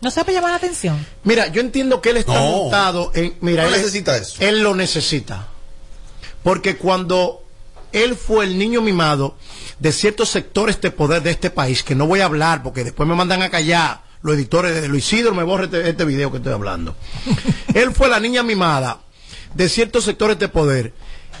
No 0.00 0.10
sabe 0.10 0.32
llamar 0.32 0.50
la 0.52 0.56
atención. 0.56 1.06
Mira, 1.24 1.48
yo 1.48 1.60
entiendo 1.60 2.00
que 2.00 2.10
él 2.10 2.16
está 2.18 2.34
No. 2.34 2.50
montado 2.50 3.10
en. 3.14 3.36
Mira, 3.42 3.62
No 3.64 3.68
él 3.68 3.76
necesita 3.80 4.16
eso. 4.16 4.36
Él 4.40 4.60
lo 4.62 4.74
necesita. 4.74 5.48
Porque 6.42 6.76
cuando 6.76 7.43
él 7.94 8.16
fue 8.16 8.44
el 8.44 8.58
niño 8.58 8.82
mimado 8.82 9.36
de 9.78 9.92
ciertos 9.92 10.28
sectores 10.28 10.80
de 10.80 10.90
poder 10.90 11.22
de 11.22 11.30
este 11.30 11.50
país, 11.50 11.82
que 11.82 11.94
no 11.94 12.06
voy 12.06 12.20
a 12.20 12.26
hablar 12.26 12.62
porque 12.62 12.84
después 12.84 13.08
me 13.08 13.14
mandan 13.14 13.42
a 13.42 13.50
callar 13.50 14.02
los 14.20 14.34
editores 14.34 14.80
de 14.80 14.88
Luis 14.88 15.06
Isidro, 15.06 15.34
me 15.34 15.42
borra 15.44 15.64
este, 15.64 15.88
este 15.88 16.04
video 16.04 16.30
que 16.30 16.38
estoy 16.38 16.52
hablando. 16.52 16.96
él 17.74 17.92
fue 17.92 18.08
la 18.08 18.20
niña 18.20 18.42
mimada 18.42 19.00
de 19.54 19.68
ciertos 19.68 20.04
sectores 20.04 20.38
de 20.38 20.48
poder 20.48 20.92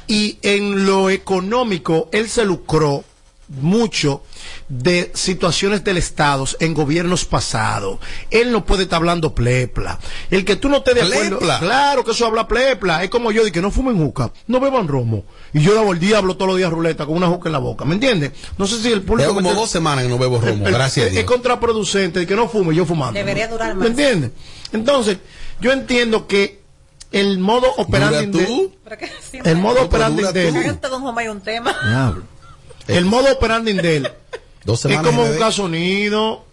y 0.06 0.38
en 0.42 0.86
lo 0.86 1.10
económico 1.10 2.08
él 2.12 2.28
se 2.28 2.44
lucró 2.44 3.04
mucho 3.48 4.22
de 4.68 5.10
situaciones 5.14 5.84
del 5.84 5.96
Estado 5.98 6.44
en 6.60 6.74
gobiernos 6.74 7.24
pasados. 7.24 7.98
Él 8.30 8.50
no 8.52 8.64
puede 8.64 8.84
estar 8.84 8.96
hablando 8.96 9.34
plepla. 9.34 9.98
El 10.30 10.44
que 10.44 10.56
tú 10.56 10.68
no 10.68 10.78
estés 10.78 10.94
de 10.94 11.02
acuerdo. 11.02 11.38
Plepla. 11.38 11.58
Claro 11.60 12.04
que 12.04 12.12
eso 12.12 12.26
habla 12.26 12.48
plepla. 12.48 13.04
Es 13.04 13.10
como 13.10 13.30
yo, 13.32 13.44
de 13.44 13.52
que 13.52 13.60
no 13.62 13.70
fumen 13.70 13.96
juca, 13.98 14.32
no 14.46 14.60
beban 14.60 14.88
romo. 14.88 15.24
Y 15.52 15.60
yo 15.60 15.74
daba 15.74 15.90
el 15.92 15.98
diablo 16.00 16.36
todos 16.36 16.48
los 16.48 16.56
días 16.58 16.70
ruleta 16.70 17.06
con 17.06 17.16
una 17.16 17.28
juca 17.28 17.48
en 17.48 17.52
la 17.52 17.58
boca. 17.58 17.84
¿Me 17.84 17.94
entiendes? 17.94 18.32
No 18.58 18.66
sé 18.66 18.80
si 18.80 18.90
el 18.92 19.02
público. 19.02 19.28
Tengo 19.30 19.42
como 19.42 19.54
dos 19.54 19.70
semanas 19.70 20.04
que 20.04 20.10
no 20.10 20.18
bebo 20.18 20.40
romo, 20.40 20.66
el- 20.66 20.72
gracias 20.72 21.06
a 21.06 21.10
Dios. 21.10 21.20
es 21.20 21.26
contraproducente 21.26 22.20
de 22.20 22.26
que 22.26 22.34
no 22.36 22.48
fume, 22.48 22.74
yo 22.74 22.84
fumando. 22.86 23.12
Debería 23.18 23.48
durar 23.48 23.74
más. 23.74 23.82
¿Me 23.84 23.86
entiendes? 23.88 24.30
Entonces, 24.72 25.18
yo 25.60 25.70
entiendo 25.72 26.26
que 26.26 26.62
el 27.12 27.38
modo 27.38 27.68
operandi 27.76 28.26
¿Dura 28.26 28.40
de, 28.40 28.46
tú? 28.46 28.72
el 29.44 29.56
modo 29.56 29.82
operandi 29.82 30.22
de 30.32 30.50
don 30.90 31.02
Juan, 31.02 31.18
hay 31.18 31.28
un 31.28 31.40
tema. 31.40 31.76
El 32.88 33.04
modo 33.04 33.32
operandi 33.32 33.72
de 33.72 33.96
él 33.96 34.12
Dos 34.64 34.84
es 34.86 34.98
como 35.00 35.26
buscar 35.26 35.52
sonido, 35.52 36.44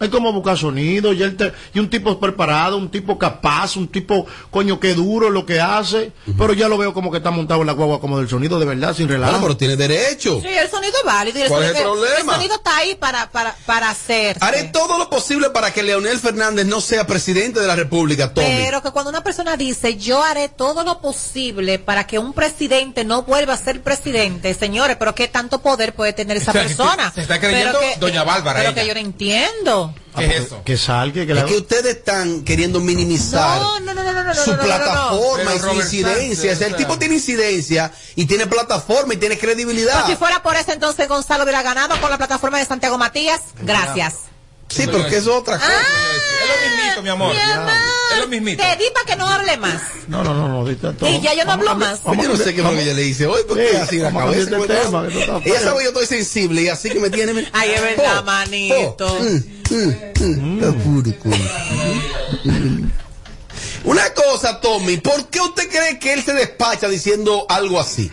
Hay 0.00 0.08
como 0.08 0.32
buscar 0.32 0.56
sonido 0.56 1.12
y, 1.12 1.22
él 1.22 1.36
te- 1.36 1.52
y 1.74 1.78
un 1.78 1.90
tipo 1.90 2.18
preparado, 2.18 2.78
un 2.78 2.90
tipo 2.90 3.18
capaz, 3.18 3.76
un 3.76 3.86
tipo, 3.86 4.26
coño, 4.50 4.80
que 4.80 4.94
duro 4.94 5.28
lo 5.28 5.44
que 5.44 5.60
hace. 5.60 6.12
Pero 6.38 6.54
ya 6.54 6.68
lo 6.68 6.78
veo 6.78 6.94
como 6.94 7.10
que 7.10 7.18
está 7.18 7.30
montado 7.30 7.60
en 7.60 7.66
la 7.66 7.74
guagua 7.74 8.00
como 8.00 8.18
del 8.18 8.26
sonido 8.28 8.58
de 8.58 8.64
verdad, 8.64 8.94
sin 8.96 9.08
relajo. 9.08 9.32
Bueno, 9.32 9.46
pero 9.46 9.56
tiene 9.58 9.76
derecho. 9.76 10.40
Sí, 10.40 10.48
el 10.48 10.70
sonido 10.70 10.94
es 10.98 11.04
válido. 11.04 11.38
y 11.38 11.42
el 11.42 11.48
¿Cuál 11.48 11.64
es 11.64 11.68
sonido, 11.76 11.92
el 11.94 12.00
problema? 12.00 12.32
sonido 12.34 12.54
está 12.54 12.76
ahí 12.78 12.94
para, 12.94 13.30
para, 13.30 13.54
para 13.66 13.90
hacer. 13.90 14.38
Haré 14.40 14.64
todo 14.64 14.96
lo 14.96 15.10
posible 15.10 15.50
para 15.50 15.70
que 15.74 15.82
Leonel 15.82 16.18
Fernández 16.18 16.64
no 16.66 16.80
sea 16.80 17.06
presidente 17.06 17.60
de 17.60 17.66
la 17.66 17.76
República, 17.76 18.32
Tommy. 18.32 18.46
Pero 18.48 18.82
que 18.82 18.90
cuando 18.92 19.10
una 19.10 19.22
persona 19.22 19.58
dice, 19.58 19.98
yo 19.98 20.24
haré 20.24 20.48
todo 20.48 20.82
lo 20.82 21.02
posible 21.02 21.78
para 21.78 22.06
que 22.06 22.18
un 22.18 22.32
presidente 22.32 23.04
no 23.04 23.24
vuelva 23.24 23.52
a 23.52 23.56
ser 23.58 23.82
presidente, 23.82 24.54
señores, 24.54 24.96
pero 24.98 25.14
qué 25.14 25.28
tanto 25.28 25.60
poder 25.60 25.94
puede 25.94 26.14
tener 26.14 26.38
esa 26.38 26.52
O 26.52 26.54
sea, 26.54 26.62
persona. 26.62 27.12
se 27.14 27.20
está 27.20 27.38
creyendo 27.38 27.78
que- 27.78 27.96
doña 28.00 28.24
Bárbara, 28.24 28.60
Pero 28.60 28.70
ella. 28.72 28.80
que 28.80 28.88
yo 28.88 28.94
no 28.94 29.00
entiendo. 29.00 29.89
¿Qué 30.16 30.26
es 30.26 30.44
eso? 30.46 30.62
Que 30.64 30.76
salga, 30.76 31.24
que 31.26 31.32
es 31.32 31.38
la- 31.38 31.44
que 31.44 31.56
ustedes 31.56 31.96
están 31.96 32.42
queriendo 32.44 32.80
minimizar 32.80 33.60
No, 33.60 33.80
no, 33.80 33.94
no, 33.94 34.34
su 34.34 34.56
plataforma 34.56 35.54
y 35.54 35.58
su 35.58 35.70
incidencia. 35.74 36.14
Sánchez, 36.14 36.54
O 36.56 36.58
sea, 36.58 36.66
el 36.68 36.76
tipo 36.76 36.98
tiene 36.98 37.14
incidencia 37.16 37.92
y 38.16 38.24
tiene 38.26 38.46
plataforma 38.46 39.14
y 39.14 39.16
tiene 39.18 39.38
credibilidad. 39.38 40.00
Pues 40.00 40.12
si 40.12 40.16
fuera 40.16 40.42
por 40.42 40.56
eso, 40.56 40.72
entonces 40.72 41.08
Gonzalo 41.08 41.44
hubiera 41.44 41.62
ganado 41.62 42.00
con 42.00 42.10
la 42.10 42.18
plataforma 42.18 42.58
de 42.58 42.64
Santiago 42.66 42.98
Matías. 42.98 43.40
Gracias. 43.62 44.14
Sí, 44.70 44.86
porque 44.86 45.16
eso 45.16 45.32
es 45.32 45.36
otra 45.38 45.58
cosa. 45.58 45.70
Es 45.70 46.48
lo 46.48 46.76
mismito, 46.76 47.02
mi 47.02 47.08
amor. 47.10 47.34
Es 48.12 48.18
lo 48.18 48.28
mismito. 48.28 48.62
Te 48.62 48.76
di 48.76 48.84
para 48.94 49.06
que 49.06 49.16
no 49.16 49.28
hable 49.28 49.56
más. 49.58 49.82
No, 50.08 50.22
no, 50.24 50.32
no, 50.34 50.48
no. 50.64 50.76
todo. 50.76 51.08
Y 51.08 51.20
ya 51.20 51.34
yo 51.34 51.44
no 51.44 51.52
hablo 51.52 51.66
Vamos 51.66 51.88
más. 51.88 52.00
cambiar- 52.00 52.22
Yo 52.22 52.28
no 52.36 52.36
sé 52.44 52.54
qué 52.54 52.62
fue 52.62 52.70
lo 52.72 52.76
que 52.76 52.82
ella 52.84 52.94
le 52.94 53.02
dice 53.02 53.26
hoy, 53.26 53.42
porque 53.46 53.68
Sí, 53.70 53.76
así 53.76 53.96
la 53.98 54.10
vamos 54.10 54.22
cabeza. 54.34 54.56
pues, 54.56 54.68
tema, 54.68 55.08
que 55.08 55.50
Ella 55.50 55.60
sabe 55.60 55.78
que 55.78 55.84
yo 55.84 55.90
estoy 55.90 56.06
sensible 56.06 56.62
y 56.62 56.68
así 56.68 56.90
que 56.90 57.00
me 57.00 57.10
tiene. 57.10 57.48
Ay, 57.52 57.70
es 57.72 57.82
verdad, 57.82 58.18
Oh, 58.20 58.22
manito. 58.24 59.06
oh, 59.06 59.20
mm, 59.20 59.44
mm, 59.70 60.58
mm, 60.60 60.64
apuro, 60.64 61.12
coño. 61.18 61.50
Una 63.84 64.12
cosa, 64.12 64.60
Tommy, 64.60 64.98
¿por 64.98 65.28
qué 65.30 65.40
usted 65.40 65.68
cree 65.70 65.98
que 65.98 66.12
él 66.12 66.22
se 66.22 66.34
despacha 66.34 66.86
diciendo 66.88 67.46
algo 67.48 67.80
así? 67.80 68.10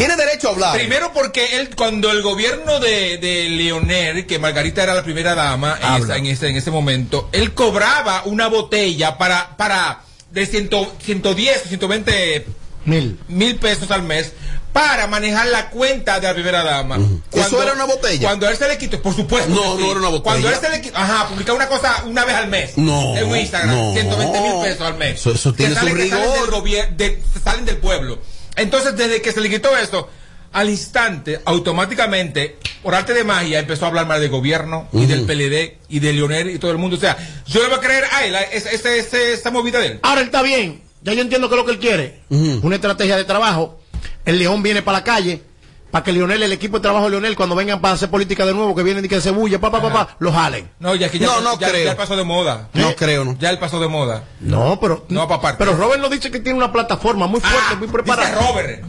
Tiene 0.00 0.16
derecho 0.16 0.48
a 0.48 0.52
hablar. 0.52 0.76
Primero 0.78 1.12
porque 1.12 1.56
él, 1.60 1.70
cuando 1.76 2.10
el 2.10 2.22
gobierno 2.22 2.80
de, 2.80 3.18
de 3.18 3.48
Leonel, 3.50 4.26
que 4.26 4.38
Margarita 4.38 4.82
era 4.82 4.94
la 4.94 5.02
primera 5.04 5.34
dama 5.34 5.78
en, 5.82 6.02
esa- 6.02 6.16
en 6.16 6.26
ese, 6.26 6.48
en 6.48 6.56
ese 6.56 6.70
momento, 6.70 7.28
él 7.32 7.52
cobraba 7.54 8.22
una 8.24 8.48
botella 8.48 9.18
para, 9.18 9.56
para 9.56 10.00
de 10.30 10.46
ciento, 10.46 10.90
110 11.04 11.62
o 11.66 11.68
120 11.68 12.46
Mil. 12.86 13.18
mil 13.28 13.56
pesos 13.56 13.90
al 13.90 14.02
mes 14.02 14.32
para 14.72 15.06
manejar 15.06 15.48
la 15.48 15.68
cuenta 15.68 16.18
de 16.18 16.28
la 16.28 16.32
primera 16.34 16.62
dama. 16.62 16.96
¿Eso 17.32 17.62
era 17.62 17.72
una 17.74 17.84
botella? 17.84 18.22
Cuando 18.26 18.48
él 18.48 18.56
se 18.56 18.68
le 18.68 18.78
quitó, 18.78 19.02
por 19.02 19.14
supuesto. 19.14 19.50
No, 19.50 19.76
que 19.76 19.82
no 19.82 19.90
era 19.90 20.00
una 20.00 20.08
botella. 20.08 20.22
Cuando 20.22 20.48
él 20.48 20.54
se 20.60 20.70
le 20.70 20.80
quitó, 20.80 20.96
ajá, 20.96 21.28
publicaba 21.28 21.56
una 21.56 21.68
cosa 21.68 22.04
una 22.06 22.24
vez 22.24 22.36
al 22.36 22.48
mes. 22.48 22.78
No, 22.78 23.16
En 23.16 23.36
Instagram, 23.36 23.68
no. 23.76 23.92
120 23.92 24.40
mil 24.40 24.52
pesos 24.62 24.80
al 24.86 24.94
mes. 24.96 25.14
Eso- 25.20 25.32
eso 25.32 25.50
Que 25.52 25.58
tiene 25.66 25.74
su 25.74 25.80
salen- 25.80 25.96
que 25.96 26.08
salen 26.08 26.24
rigor. 26.46 26.62
del 26.64 26.96
de- 26.96 27.22
salen 27.44 27.64
del 27.66 27.76
pueblo. 27.78 28.18
Entonces, 28.56 28.96
desde 28.96 29.22
que 29.22 29.32
se 29.32 29.40
le 29.40 29.48
quitó 29.50 29.76
eso, 29.76 30.08
al 30.52 30.68
instante, 30.68 31.40
automáticamente, 31.44 32.56
por 32.82 32.94
arte 32.94 33.14
de 33.14 33.24
magia, 33.24 33.58
empezó 33.60 33.84
a 33.84 33.88
hablar 33.88 34.06
mal 34.06 34.20
del 34.20 34.30
gobierno 34.30 34.88
y 34.92 35.06
del 35.06 35.22
PLD 35.24 35.78
y 35.88 36.00
de 36.00 36.12
Leonel 36.12 36.50
y 36.50 36.58
todo 36.58 36.70
el 36.72 36.78
mundo. 36.78 36.96
O 36.96 37.00
sea, 37.00 37.16
yo 37.46 37.60
le 37.62 37.68
voy 37.68 37.76
a 37.78 37.80
creer 37.80 38.04
a 38.10 38.24
él, 38.24 38.34
a 38.34 38.40
ese- 38.42 38.74
ese- 38.74 38.98
ese- 38.98 39.32
esa 39.34 39.50
movida 39.50 39.78
de 39.78 39.86
él. 39.86 40.00
Ahora 40.02 40.20
él 40.22 40.26
está 40.26 40.42
bien. 40.42 40.82
Ya 41.02 41.14
yo 41.14 41.22
entiendo 41.22 41.48
que 41.48 41.54
es 41.54 41.58
lo 41.58 41.64
que 41.64 41.72
él 41.72 41.78
quiere. 41.78 42.20
Una 42.62 42.74
estrategia 42.76 43.16
de 43.16 43.24
trabajo. 43.24 43.80
El 44.24 44.38
León 44.38 44.62
viene 44.62 44.82
para 44.82 44.98
la 44.98 45.04
calle. 45.04 45.42
Para 45.90 46.04
que 46.04 46.12
Leonel, 46.12 46.42
el 46.42 46.52
equipo 46.52 46.76
de 46.78 46.82
trabajo 46.82 47.04
de 47.06 47.10
Leonel, 47.12 47.36
cuando 47.36 47.54
vengan 47.56 47.80
para 47.80 47.94
hacer 47.94 48.10
política 48.10 48.46
de 48.46 48.54
nuevo, 48.54 48.74
que 48.74 48.82
vienen 48.82 49.04
y 49.04 49.08
que 49.08 49.20
se 49.20 49.30
bulla, 49.30 49.58
pa, 49.60 49.70
pa, 49.70 49.80
pa, 49.82 49.92
pa, 49.92 50.16
lo 50.18 50.30
jalen. 50.32 50.70
No, 50.78 50.94
ya 50.94 51.08
que 51.10 51.18
ya, 51.18 51.26
No, 51.26 51.40
no 51.40 51.58
ya, 51.58 51.68
creo. 51.70 51.84
ya 51.84 51.96
pasó 51.96 52.16
de 52.16 52.24
moda. 52.24 52.68
No 52.74 52.94
creo, 52.94 53.24
¿no? 53.24 53.36
Ya 53.38 53.50
él 53.50 53.58
pasó 53.58 53.80
de 53.80 53.88
moda. 53.88 54.24
No, 54.40 54.78
pero. 54.80 55.04
No, 55.08 55.26
papá. 55.28 55.56
Pero 55.58 55.74
Robert 55.74 56.00
nos 56.00 56.10
dice 56.10 56.30
que 56.30 56.40
tiene 56.40 56.56
una 56.58 56.72
plataforma 56.72 57.26
muy 57.26 57.40
fuerte, 57.40 57.76
muy 57.76 57.86
Dice 57.86 57.92
preparada. 57.92 58.34
Robert. 58.40 58.84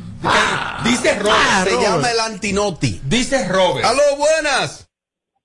Dice 0.84 1.16
Robert. 1.20 1.36
Ah, 1.40 1.62
Se 1.64 1.72
Robert. 1.72 1.90
llama 1.90 2.12
el 2.12 2.20
antinoti. 2.20 3.02
Dice 3.04 3.48
Robert. 3.48 3.86
Aló, 3.86 4.02
buenas. 4.18 4.88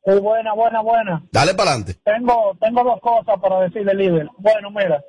Sí, 0.05 0.13
buena, 0.21 0.53
buena, 0.53 0.83
buena. 0.83 1.23
Dale 1.33 1.55
para 1.55 1.71
adelante. 1.73 1.99
Tengo, 2.05 2.57
tengo 2.61 2.85
dos 2.85 3.01
cosas 3.01 3.41
para 3.41 3.61
decirle, 3.63 3.95
líder. 3.95 4.29
Bueno, 4.39 4.71
mira, 4.71 5.03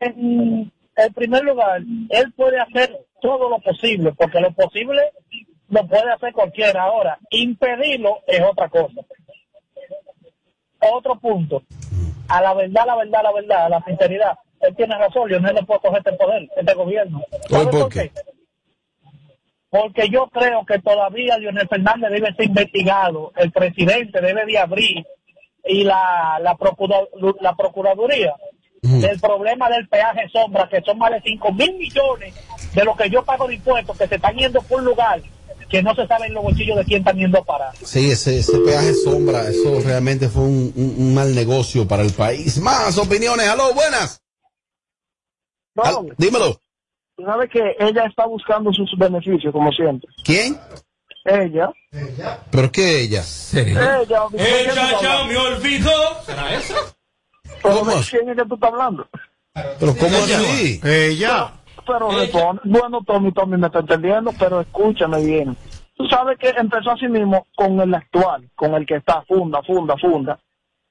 en, 0.00 0.72
en 0.96 1.12
primer 1.14 1.44
lugar, 1.44 1.80
él 2.10 2.32
puede 2.36 2.58
hacer 2.60 2.90
todo 3.20 3.48
lo 3.50 3.58
posible, 3.60 4.12
porque 4.16 4.40
lo 4.40 4.52
posible 4.52 5.02
lo 5.68 5.86
puede 5.86 6.10
hacer 6.12 6.32
cualquiera. 6.32 6.82
Ahora, 6.84 7.18
impedirlo 7.30 8.20
es 8.26 8.40
otra 8.42 8.68
cosa. 8.68 9.00
Otro 10.80 11.16
punto. 11.16 11.62
A 12.28 12.40
la 12.42 12.54
verdad, 12.54 12.84
la 12.86 12.96
verdad, 12.96 13.22
la 13.22 13.32
verdad, 13.32 13.64
a 13.66 13.68
la 13.68 13.84
sinceridad, 13.84 14.38
él 14.60 14.74
tiene 14.76 14.96
razón, 14.98 15.28
Leonel 15.28 15.54
no 15.54 15.66
puede 15.66 15.80
coger 15.80 15.98
este 16.04 16.12
poder, 16.12 16.48
este 16.56 16.74
gobierno. 16.74 17.22
¿Sabe 17.48 17.66
¿Por 17.66 17.88
qué? 17.92 18.10
qué? 18.10 18.20
Porque 19.70 20.08
yo 20.10 20.28
creo 20.28 20.64
que 20.66 20.78
todavía 20.78 21.36
Leonel 21.38 21.68
Fernández 21.68 22.10
debe 22.10 22.34
ser 22.34 22.46
investigado, 22.46 23.32
el 23.36 23.50
presidente 23.52 24.20
debe 24.20 24.46
de 24.46 24.58
abrir 24.58 25.06
y 25.64 25.84
la, 25.84 26.38
la, 26.40 26.54
procura- 26.56 27.06
la 27.40 27.54
Procuraduría 27.54 28.34
del 28.82 29.20
problema 29.20 29.68
del 29.68 29.88
peaje 29.88 30.28
sombra, 30.28 30.68
que 30.68 30.80
son 30.82 30.98
más 30.98 31.10
de 31.10 31.20
5 31.22 31.52
mil 31.52 31.76
millones 31.76 32.34
de 32.74 32.84
lo 32.84 32.94
que 32.94 33.10
yo 33.10 33.24
pago 33.24 33.46
de 33.48 33.54
impuestos 33.56 33.98
que 33.98 34.06
se 34.06 34.14
están 34.14 34.36
yendo 34.36 34.62
por 34.62 34.78
un 34.78 34.84
lugar 34.86 35.20
que 35.68 35.82
no 35.82 35.94
se 35.94 36.06
sabe 36.06 36.26
en 36.26 36.34
los 36.34 36.42
bolsillos 36.42 36.76
de 36.78 36.84
quién 36.84 37.00
están 37.00 37.16
yendo 37.16 37.38
a 37.38 37.44
parar. 37.44 37.74
Sí, 37.84 38.10
ese, 38.10 38.38
ese 38.38 38.58
peaje 38.60 38.94
sombra, 38.94 39.48
eso 39.48 39.80
realmente 39.84 40.28
fue 40.28 40.42
un, 40.42 40.72
un- 40.74 40.94
un 40.98 41.14
mal 41.14 41.34
negocio 41.34 41.86
para 41.86 42.02
el 42.02 42.12
país. 42.12 42.58
Más 42.58 42.96
opiniones. 42.98 43.46
Aló, 43.48 43.74
buenas. 43.74 44.22
Al- 45.76 46.14
dímelo. 46.16 46.60
Tú 47.16 47.24
sabes 47.24 47.50
que 47.50 47.60
ella 47.80 48.04
está 48.06 48.26
buscando 48.26 48.72
sus 48.72 48.90
beneficios, 48.96 49.52
como 49.52 49.70
siempre. 49.72 50.08
¿Quién? 50.24 50.58
Ella. 51.24 51.70
¿Pero 52.50 52.72
qué 52.72 53.00
ella? 53.02 53.22
Ella. 53.52 54.00
Ella 54.32 55.00
ya 55.02 55.24
me 55.24 55.36
olvidó. 55.36 55.92
¿Será 56.24 56.54
eso? 56.54 56.74
¿Pero 57.62 57.84
de 57.84 57.94
quién 58.08 58.28
es 58.30 58.36
que 58.36 58.44
tú 58.44 58.54
estás 58.54 58.70
hablando? 58.72 59.08
¿Pero 59.80 59.96
cómo 59.96 60.16
así? 60.18 60.80
Ella. 60.84 61.52
Pero 61.88 62.10
responde. 62.10 62.60
Bueno, 62.64 63.00
Tommy, 63.04 63.32
Tommy 63.32 63.56
me 63.56 63.66
está 63.68 63.78
entendiendo, 63.80 64.30
pero 64.38 64.60
escúchame 64.60 65.24
bien. 65.24 65.56
Tú 65.96 66.06
sabes 66.06 66.38
que 66.38 66.50
empezó 66.50 66.90
así 66.92 67.08
mismo 67.08 67.46
con 67.56 67.80
el 67.80 67.92
actual, 67.94 68.48
con 68.54 68.74
el 68.74 68.86
que 68.86 68.96
está 68.96 69.22
funda, 69.22 69.60
funda, 69.66 69.96
funda. 70.00 70.38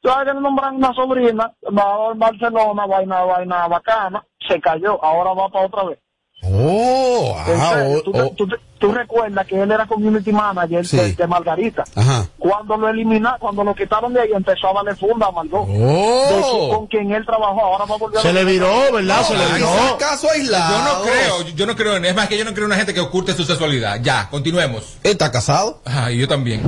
Tú 0.01 0.09
sabes 0.09 0.27
que 0.27 0.33
le 0.33 0.41
nombran 0.41 0.75
una 0.75 0.93
sobrina, 0.93 1.53
va 1.77 2.09
a 2.09 2.13
Barcelona, 2.15 2.85
vaina, 2.87 3.21
vaina 3.21 3.67
bacana, 3.67 4.23
se 4.47 4.59
cayó, 4.59 5.01
ahora 5.03 5.33
va 5.33 5.47
para 5.49 5.65
otra 5.67 5.83
vez. 5.85 5.99
Oh, 6.43 7.33
ah, 7.37 7.83
oh, 7.87 8.01
tú, 8.03 8.11
te- 8.11 8.21
oh. 8.21 8.29
tú 8.35 8.47
te- 8.47 8.59
tú 8.79 8.91
recuerdas 8.91 9.45
que 9.47 9.61
él 9.61 9.71
era 9.71 9.85
community 9.85 10.31
manager 10.31 10.85
Sí. 10.85 10.97
de, 10.97 11.13
de 11.13 11.27
Margarita. 11.27 11.83
Ajá. 11.95 12.25
Cuando 12.37 12.77
lo 12.77 12.89
eliminaron, 12.89 13.39
cuando 13.39 13.63
lo 13.63 13.73
quitaron 13.75 14.13
de 14.13 14.21
ahí, 14.21 14.29
empezó 14.33 14.69
a 14.69 14.73
darle 14.73 14.95
funda 14.95 15.27
a 15.27 15.31
Margot. 15.31 15.65
Oh. 15.67 16.69
Con 16.75 16.87
quien 16.87 17.11
él 17.11 17.25
trabajó, 17.25 17.59
ahora 17.61 17.85
va 17.85 17.95
a 17.95 17.97
volver 17.97 18.19
a 18.19 18.21
Se 18.21 18.33
le 18.33 18.43
viró, 18.45 18.91
¿verdad? 18.93 19.23
Se 19.23 19.35
le 19.37 19.45
viró. 19.53 19.67
son 19.67 19.97
casos 19.97 20.23
Yo 20.23 20.29
aislados. 20.31 20.83
no 20.83 21.01
creo, 21.03 21.55
yo 21.55 21.65
no 21.65 21.75
creo 21.75 21.95
en, 21.95 22.05
es 22.05 22.15
más 22.15 22.27
que 22.27 22.37
yo 22.37 22.45
no 22.45 22.51
creo 22.53 22.65
en 22.65 22.71
una 22.71 22.75
gente 22.77 22.93
que 22.93 22.99
oculte 22.99 23.33
su 23.33 23.43
sexualidad. 23.43 23.99
Ya, 24.01 24.29
continuemos. 24.29 24.97
¿Está 25.03 25.31
casado? 25.31 25.81
Ajá, 25.85 26.11
y 26.11 26.17
yo 26.19 26.27
también. 26.27 26.61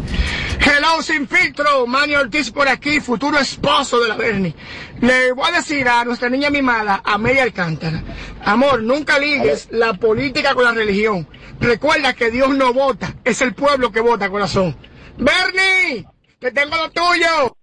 Hello, 0.60 1.02
sin 1.02 1.28
filtro. 1.28 1.88
Manny 1.88 2.16
Ortiz 2.16 2.52
por 2.52 2.68
aquí, 2.68 3.00
futuro 3.00 3.38
esposo 3.40 4.00
de 4.00 4.08
la 4.10 4.16
Bernie. 4.16 4.54
Le 5.02 5.32
voy 5.32 5.48
a 5.50 5.58
decir 5.58 5.88
a 5.88 6.04
nuestra 6.04 6.30
niña 6.30 6.50
mimada, 6.50 7.02
Amelia 7.04 7.44
Alcántara. 7.44 8.04
Amor, 8.46 8.82
nunca 8.84 9.18
ligues 9.20 9.68
la 9.72 9.94
política 9.94 10.54
con 10.54 10.64
la 10.66 10.72
religión. 10.74 11.28
Recuerda 11.60 12.14
que 12.14 12.32
Dios 12.32 12.50
no 12.56 12.74
vota, 12.74 13.16
es 13.24 13.42
el 13.42 13.54
pueblo 13.54 13.92
que 13.92 14.00
vota, 14.02 14.30
corazón. 14.30 14.76
Bernie, 15.18 16.06
te 16.40 16.52
tengo 16.52 16.76
lo 16.78 16.90
tuyo. 16.92 17.56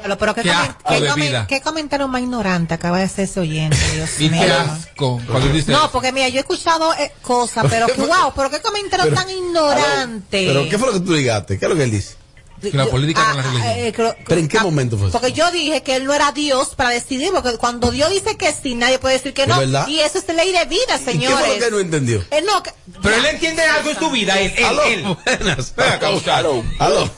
Pero, 0.00 0.16
pero 0.16 0.32
qué, 0.34 0.42
Qué 0.42 0.50
comen- 0.50 0.54
asco 0.68 0.82
qué 0.88 1.00
de 1.00 1.10
comen- 1.10 1.14
vida. 1.16 1.46
qué 1.48 1.60
comentario 1.60 2.06
más 2.06 2.20
ignorante 2.22 2.74
acaba 2.74 2.98
de 2.98 3.04
hacer 3.04 3.24
ese 3.24 3.40
oyente, 3.40 3.76
Dios 3.94 4.20
Y 4.20 4.30
mío. 4.30 4.42
qué 4.44 4.52
asco. 4.52 5.20
No, 5.66 5.90
porque 5.90 6.12
mira, 6.12 6.28
yo 6.28 6.36
he 6.36 6.40
escuchado 6.40 6.94
eh, 6.94 7.10
cosas, 7.22 7.66
pero 7.70 7.86
que 7.88 7.94
wow, 8.02 8.32
pero 8.36 8.48
qué 8.50 8.60
comentario 8.60 9.06
Pero- 9.06 9.16
tan 9.16 9.28
ignorante. 9.28 10.46
¿Pero 10.46 10.68
qué 10.68 10.78
fue 10.78 10.88
lo 10.88 10.92
que 10.94 11.00
tú 11.00 11.14
digaste? 11.14 11.58
¿Qué 11.58 11.64
es 11.64 11.68
lo 11.70 11.76
que 11.76 11.82
él 11.84 11.90
dice? 11.90 12.14
Que 12.60 12.76
la 12.76 12.86
política 12.86 13.24
con 13.24 13.36
la 13.36 13.42
Ah, 13.42 13.46
religión. 13.46 13.72
eh, 13.76 13.92
creo- 13.94 14.16
¿Pero 14.26 14.40
en 14.40 14.48
qué 14.48 14.60
momento 14.60 14.96
fue 14.98 15.08
eso? 15.08 15.18
Porque 15.18 15.32
yo 15.32 15.50
dije 15.50 15.82
que 15.82 15.96
él 15.96 16.04
no 16.04 16.12
era 16.14 16.32
Dios 16.32 16.74
para 16.74 16.90
decidir, 16.90 17.30
porque 17.32 17.56
cuando 17.58 17.90
Dios 17.90 18.10
dice 18.10 18.36
que 18.36 18.52
sí, 18.52 18.74
nadie 18.74 18.98
puede 18.98 19.14
decir 19.14 19.32
que 19.34 19.42
¿Es 19.42 19.48
no. 19.48 19.58
verdad? 19.58 19.86
Y 19.88 20.00
eso 20.00 20.18
es 20.18 20.28
ley 20.34 20.52
de 20.52 20.64
vida, 20.66 20.96
¿Y 20.96 20.98
qué 21.04 21.12
señores. 21.12 21.38
fue 21.38 21.58
lo 21.58 21.64
que 21.64 21.70
no 21.70 21.78
entendió? 21.78 22.24
Eh, 22.30 22.42
no, 22.42 22.62
que- 22.62 22.72
Pero 23.02 23.14
él 23.16 23.26
entiende 23.26 23.62
algo 23.62 23.90
en 23.90 23.98
su 23.98 24.10
vida, 24.10 24.38
él, 24.40 24.52
él, 24.56 24.64
Aló, 24.64 24.82
él. 24.84 25.02
buenas. 25.24 25.74
Muchacho. 26.12 26.64
Aló. 26.78 27.10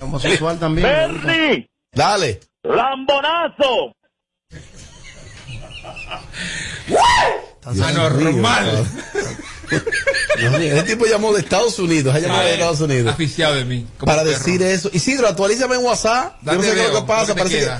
Homosexual 0.00 0.58
también. 0.58 0.86
Bernie, 0.88 1.68
Dale. 1.92 2.40
lambonazo. 2.64 3.92
Dios 7.70 7.86
Anormal. 7.86 8.86
mío, 10.38 10.72
Ese 10.74 10.82
tipo 10.82 11.06
llamó 11.06 11.32
de 11.32 11.40
Estados 11.40 11.78
Unidos, 11.78 12.14
ha 12.14 12.18
llamado 12.18 12.42
de 12.44 12.54
Estados 12.54 12.80
Unidos. 12.80 13.12
Aficiado 13.12 13.54
de 13.54 13.64
mí. 13.64 13.86
como 13.98 14.10
Para 14.10 14.22
perro. 14.24 14.36
decir 14.38 14.62
eso. 14.62 14.90
Isidro, 14.92 15.28
actualízame 15.28 15.76
en 15.76 15.84
WhatsApp. 15.84 16.36
Yo 16.42 16.52
no 16.52 16.58
Date 16.58 16.68
sé 16.70 16.74
qué 16.74 16.86
es 16.86 16.92
lo 16.92 17.00
que 17.00 17.06
pasa. 17.06 17.34
que 17.34 17.38
parece 17.38 17.70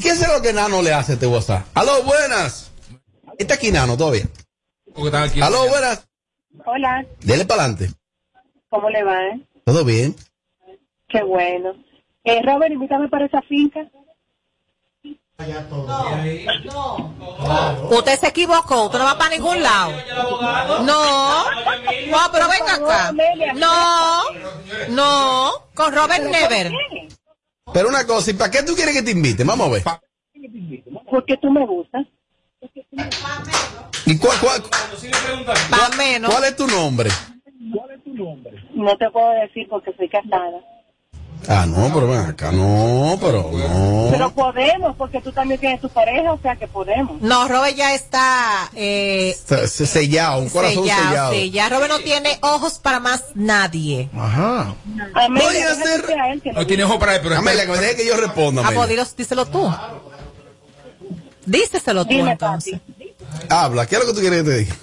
¿Qué 0.00 0.08
es 0.10 0.28
lo 0.28 0.40
que 0.42 0.52
Nano 0.52 0.82
le 0.82 0.92
hace 0.92 1.12
a 1.12 1.14
este 1.14 1.26
WhatsApp? 1.26 1.66
Aló, 1.74 2.02
buenas. 2.04 2.70
Está 3.38 3.54
aquí 3.54 3.72
Nano 3.72 3.96
todavía. 3.96 4.28
Aquí. 5.14 5.40
Aló, 5.40 5.66
buenas. 5.68 6.06
Hola, 6.66 7.04
Dele 7.22 7.44
para 7.44 7.64
adelante. 7.64 7.92
¿cómo 8.68 8.88
le 8.90 9.02
va? 9.02 9.20
eh? 9.26 9.40
¿Todo 9.64 9.84
bien? 9.84 10.14
Qué 11.08 11.22
bueno. 11.24 11.72
Eh, 12.24 12.40
Robert, 12.42 12.72
invítame 12.72 13.08
para 13.08 13.26
esa 13.26 13.42
finca. 13.42 13.80
Usted 17.90 18.18
se 18.18 18.28
equivocó, 18.28 18.84
usted 18.84 18.98
no 18.98 19.04
va 19.04 19.18
para 19.18 19.30
ningún 19.30 19.62
lado. 19.62 19.92
No, 20.84 21.44
no, 21.44 22.18
pero 22.32 22.48
venga 22.48 22.74
acá. 22.74 23.12
No, 23.54 24.22
no, 24.90 25.52
con 25.74 25.92
Robert 25.92 26.24
Never. 26.24 26.72
Pero 27.72 27.88
una 27.88 28.06
cosa, 28.06 28.30
¿y 28.30 28.34
para 28.34 28.50
qué 28.50 28.62
tú 28.62 28.74
quieres 28.74 28.94
que 28.94 29.02
te 29.02 29.10
invite? 29.10 29.42
Vamos 29.44 29.68
a 29.68 29.70
ver. 29.72 29.82
Porque 31.10 31.36
tú 31.38 31.50
me 31.50 31.66
gustas. 31.66 32.06
¿Y 34.06 34.18
cuál, 34.18 34.38
cuál, 34.40 34.62
Más 35.70 35.96
menos. 35.96 36.30
cuál 36.30 36.44
es 36.44 36.56
tu 36.56 36.66
nombre? 36.66 37.10
No 38.74 38.96
te 38.96 39.10
puedo 39.10 39.30
decir 39.30 39.66
porque 39.68 39.92
soy 39.96 40.08
casada. 40.08 40.60
Ah, 41.48 41.66
no, 41.66 41.90
pero 41.92 42.08
ven 42.08 42.20
acá, 42.20 42.50
no, 42.52 43.18
pero 43.20 43.50
Pero 43.52 44.18
no. 44.18 44.34
podemos, 44.34 44.96
porque 44.96 45.20
tú 45.20 45.30
también 45.32 45.60
tienes 45.60 45.80
tu 45.80 45.88
pareja, 45.88 46.32
o 46.32 46.38
sea 46.40 46.56
que 46.56 46.66
podemos. 46.66 47.20
No, 47.20 47.46
Robert 47.48 47.76
ya 47.76 47.94
está 47.94 48.70
eh, 48.74 49.36
Se- 49.44 49.68
se- 49.68 49.86
Sellado, 49.86 50.40
un 50.40 50.48
corazón 50.48 50.84
sellado. 50.84 51.02
sellado. 51.08 51.32
Sí, 51.34 51.50
ya 51.50 51.68
Robert 51.68 51.90
no 51.92 51.98
tiene 52.00 52.38
ojos 52.42 52.78
para 52.78 52.98
más 53.00 53.24
nadie. 53.34 54.08
Ajá. 54.16 54.74
Amelia, 55.14 55.46
Voy 55.48 55.56
a 55.56 55.60
déjame 55.68 55.82
hacer- 55.82 56.00
decir 56.02 56.20
a 56.20 56.32
él 56.32 56.42
que 56.42 56.52
No 56.52 56.66
tiene 56.66 56.84
ojo 56.84 56.98
para 56.98 57.16
él, 57.16 57.20
pero. 57.22 57.36
Amelia, 57.36 57.66
que 57.66 57.72
me 57.72 57.78
deje 57.78 57.96
que 57.96 58.06
yo 58.06 58.16
responda. 58.16 58.62
Ah, 58.64 58.70
pues 58.74 58.88
dilo- 58.88 59.14
díselo 59.16 59.46
tú. 59.46 59.70
Díselo 61.46 62.04
tú 62.04 62.14
Dime, 62.14 62.32
entonces. 62.32 62.80
Habla, 63.50 63.86
¿qué 63.86 63.96
es 63.96 64.00
lo 64.00 64.06
que 64.08 64.14
tú 64.14 64.20
quieres 64.20 64.42
que 64.42 64.50
te 64.50 64.56
diga? 64.58 64.76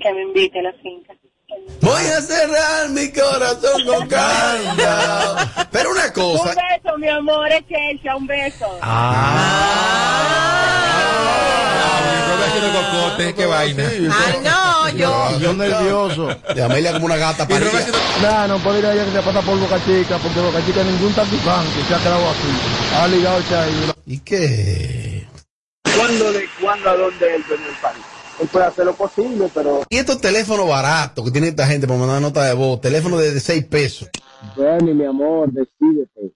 que 0.00 0.12
me 0.12 0.22
invite 0.22 0.58
a 0.58 0.62
la 0.62 0.72
finca. 0.82 1.14
Voy 1.80 2.02
a 2.06 2.20
cerrar 2.22 2.88
mi 2.90 3.10
corazón 3.12 3.84
con 3.86 4.08
calma. 4.08 5.68
Pero 5.70 5.90
una 5.90 6.06
Un 6.06 6.10
cosa. 6.12 6.54
beso, 6.54 6.98
mi 6.98 7.08
amor, 7.08 7.50
es 7.52 7.64
Chelsea, 7.68 8.16
un 8.16 8.26
beso. 8.26 8.66
Haciendo 12.46 12.80
cocote, 12.80 13.34
qué 13.34 13.46
vaina. 13.46 13.84
Ah, 14.10 14.32
no, 14.42 14.96
yo. 14.96 15.38
Yo 15.40 15.52
nervioso. 15.54 16.28
Y 16.54 16.60
Amelia 16.60 16.92
como 16.92 17.06
una 17.06 17.16
gata 17.16 17.46
parida. 17.48 17.70
Nah, 18.22 18.46
no 18.46 18.58
puedo 18.58 18.78
ir 18.78 18.86
allá 18.86 19.04
que 19.04 19.12
se 19.12 19.22
pasa 19.22 19.40
por 19.42 19.58
Boca 19.58 19.78
Chica, 19.84 20.18
porque 20.18 20.40
Boca 20.40 20.64
Chica 20.64 20.82
ningún 20.84 21.12
taquifán 21.14 21.66
que 21.74 21.82
se 21.84 21.94
ha 21.94 21.98
quedado 21.98 22.28
aquí. 22.30 22.96
Ha 23.00 23.06
ligado 23.08 23.36
ahí. 23.60 23.92
¿Y 24.06 24.18
qué? 24.20 25.26
¿Cuándo, 25.96 26.32
de, 26.32 26.48
¿Cuándo, 26.60 26.90
a 26.90 26.96
dónde 26.96 27.34
él 27.34 27.44
viene 27.48 27.66
el 27.68 27.74
país? 27.76 28.04
Él 28.40 28.48
puede 28.48 28.66
hacer 28.66 28.84
lo 28.84 28.94
posible, 28.94 29.48
pero... 29.54 29.82
Y 29.88 29.96
estos 29.96 30.20
teléfonos 30.20 30.68
baratos 30.68 31.24
que 31.24 31.30
tiene 31.30 31.48
esta 31.48 31.66
gente 31.66 31.86
para 31.86 31.98
mandar 31.98 32.20
nota 32.20 32.44
de 32.44 32.54
voz, 32.54 32.80
teléfono 32.80 33.16
de, 33.18 33.32
de 33.32 33.40
6 33.40 33.64
pesos. 33.66 34.10
Bernie, 34.56 34.94
mi 34.94 35.04
amor, 35.04 35.50
decídete. 35.50 36.32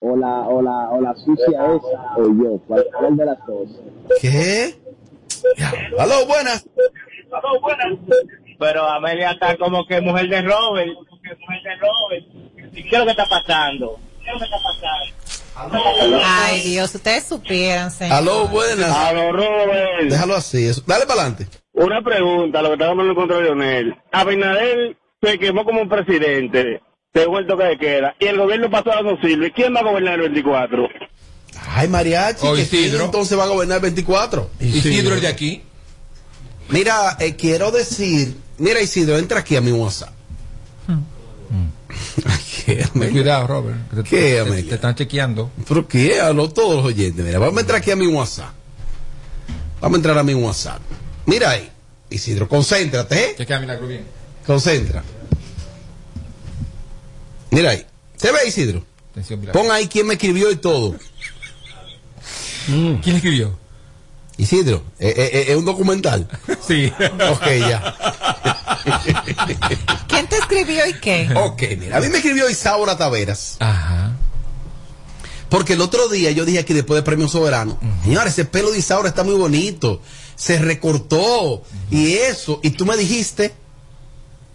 O 0.00 0.16
la, 0.16 0.40
o 0.48 0.60
la, 0.60 0.90
o 0.90 1.00
la 1.00 1.14
sucia 1.14 1.46
esa, 1.46 2.16
o 2.18 2.26
yo, 2.26 2.60
cuál 2.66 2.86
cuál 2.92 3.16
de 3.16 3.24
las 3.24 3.38
dos. 3.46 3.68
¿Qué? 4.20 4.74
Aló, 5.98 6.26
buenas. 6.26 6.68
Pero 8.58 8.86
Amelia 8.86 9.32
está 9.32 9.56
como 9.56 9.86
que 9.86 10.00
mujer 10.02 10.28
de 10.28 10.42
Robert. 10.42 10.92
Como 11.08 11.22
que 11.22 11.34
mujer 11.36 11.62
de 11.62 11.76
Robert. 11.76 12.74
¿Y 12.74 12.82
qué 12.82 12.96
es 12.96 12.98
lo 12.98 13.04
que 13.04 13.10
está 13.12 13.26
pasando? 13.26 13.98
¿Qué 14.22 14.30
es 14.30 14.32
lo 14.34 14.38
que 14.40 14.44
está 14.44 14.58
pasando? 14.58 15.23
Ay, 16.24 16.62
Dios, 16.62 16.94
ustedes 16.94 17.24
supieran, 17.24 17.90
señor. 17.90 18.16
Aló, 18.16 18.48
buenas. 18.48 18.90
Aló, 18.90 19.32
Robert. 19.32 20.10
Déjalo 20.10 20.34
así. 20.34 20.66
eso. 20.66 20.82
Dale 20.86 21.06
para 21.06 21.20
adelante. 21.22 21.46
Una 21.72 22.02
pregunta, 22.02 22.62
lo 22.62 22.68
que 22.68 22.74
está 22.74 22.88
hablando 22.88 23.14
contra 23.14 23.40
Leonel. 23.40 23.94
Abinader 24.12 24.96
se 25.22 25.38
quemó 25.38 25.64
como 25.64 25.88
presidente, 25.88 26.80
según 27.12 27.38
el 27.38 27.46
toque 27.46 27.64
de 27.64 27.78
queda, 27.78 28.14
y 28.18 28.26
el 28.26 28.38
gobierno 28.38 28.70
pasado 28.70 29.02
no 29.02 29.20
sirve. 29.20 29.52
¿Quién 29.52 29.74
va 29.74 29.80
a 29.80 29.84
gobernar 29.84 30.14
el 30.14 30.22
24? 30.22 30.88
Ay, 31.68 31.88
mariachi. 31.88 32.46
O 32.46 32.54
que 32.54 32.62
Isidro. 32.62 33.04
entonces 33.04 33.38
va 33.38 33.44
a 33.44 33.48
gobernar 33.48 33.76
el 33.76 33.82
24. 33.82 34.50
Isidro 34.60 35.14
el 35.14 35.20
de 35.20 35.28
aquí. 35.28 35.62
Mira, 36.68 37.16
eh, 37.20 37.36
quiero 37.36 37.70
decir. 37.70 38.36
Mira, 38.58 38.80
Isidro, 38.80 39.18
entra 39.18 39.40
aquí 39.40 39.56
a 39.56 39.60
mi 39.60 39.72
WhatsApp. 39.72 40.10
¿Qué, 40.86 40.88
Ten 40.88 40.88
Amelia? 40.88 41.83
cuidado, 43.12 43.46
Robert. 43.46 43.76
que 43.90 43.96
te- 43.96 44.02
¿Qué, 44.04 44.44
te-? 44.50 44.62
Te 44.64 44.74
están 44.76 44.94
chequeando. 44.94 45.50
¿Pero 45.68 45.86
qué? 45.88 46.20
Hablo 46.20 46.48
todos 46.50 46.76
los 46.76 46.84
oyentes. 46.86 47.24
Mira, 47.24 47.38
vamos 47.38 47.56
a 47.58 47.60
entrar 47.60 47.78
aquí 47.80 47.90
a 47.90 47.96
mi 47.96 48.06
WhatsApp. 48.06 48.52
Vamos 49.80 49.96
a 49.96 49.98
entrar 49.98 50.18
a 50.18 50.22
mi 50.22 50.34
WhatsApp. 50.34 50.80
Mira 51.26 51.50
ahí. 51.50 51.70
Isidro, 52.10 52.48
concéntrate, 52.48 53.30
¿eh? 53.30 53.34
Chequea 53.36 53.60
milagro 53.60 53.86
bien. 53.88 54.04
Concentra. 54.46 55.02
Mira 57.50 57.70
ahí. 57.70 57.84
¿Se 58.16 58.30
ve, 58.32 58.38
Isidro? 58.46 58.84
Atención. 59.12 59.40
Pon 59.52 59.70
ahí 59.70 59.86
quién 59.88 60.06
me 60.06 60.14
escribió 60.14 60.50
y 60.50 60.56
todo. 60.56 60.96
¿Quién 62.66 63.00
le 63.04 63.16
escribió? 63.16 63.58
Isidro, 64.36 64.82
eh, 64.98 65.14
eh, 65.16 65.30
eh, 65.32 65.44
es 65.48 65.56
un 65.56 65.64
documental. 65.64 66.28
Sí. 66.66 66.90
Ok, 67.30 67.46
ya. 67.60 67.94
¿Quién 70.14 70.26
te 70.28 70.36
escribió 70.36 70.86
y 70.86 70.94
qué? 71.00 71.28
Ok, 71.36 71.62
mira. 71.78 71.96
A 71.96 72.00
mí 72.00 72.08
me 72.08 72.16
escribió 72.18 72.48
Isaura 72.50 72.96
Taveras. 72.96 73.56
Ajá. 73.60 74.12
Porque 75.48 75.74
el 75.74 75.80
otro 75.80 76.08
día 76.08 76.30
yo 76.32 76.44
dije 76.44 76.58
aquí 76.58 76.72
después 76.74 76.96
del 76.96 77.04
premio 77.04 77.28
soberano, 77.28 77.78
señores, 78.02 78.32
ese 78.32 78.44
pelo 78.44 78.72
de 78.72 78.78
Isaura 78.78 79.08
está 79.08 79.22
muy 79.22 79.34
bonito. 79.34 80.00
Se 80.36 80.58
recortó 80.58 81.62
y 81.90 82.14
eso. 82.14 82.58
Y 82.62 82.70
tú 82.70 82.86
me 82.86 82.96
dijiste 82.96 83.54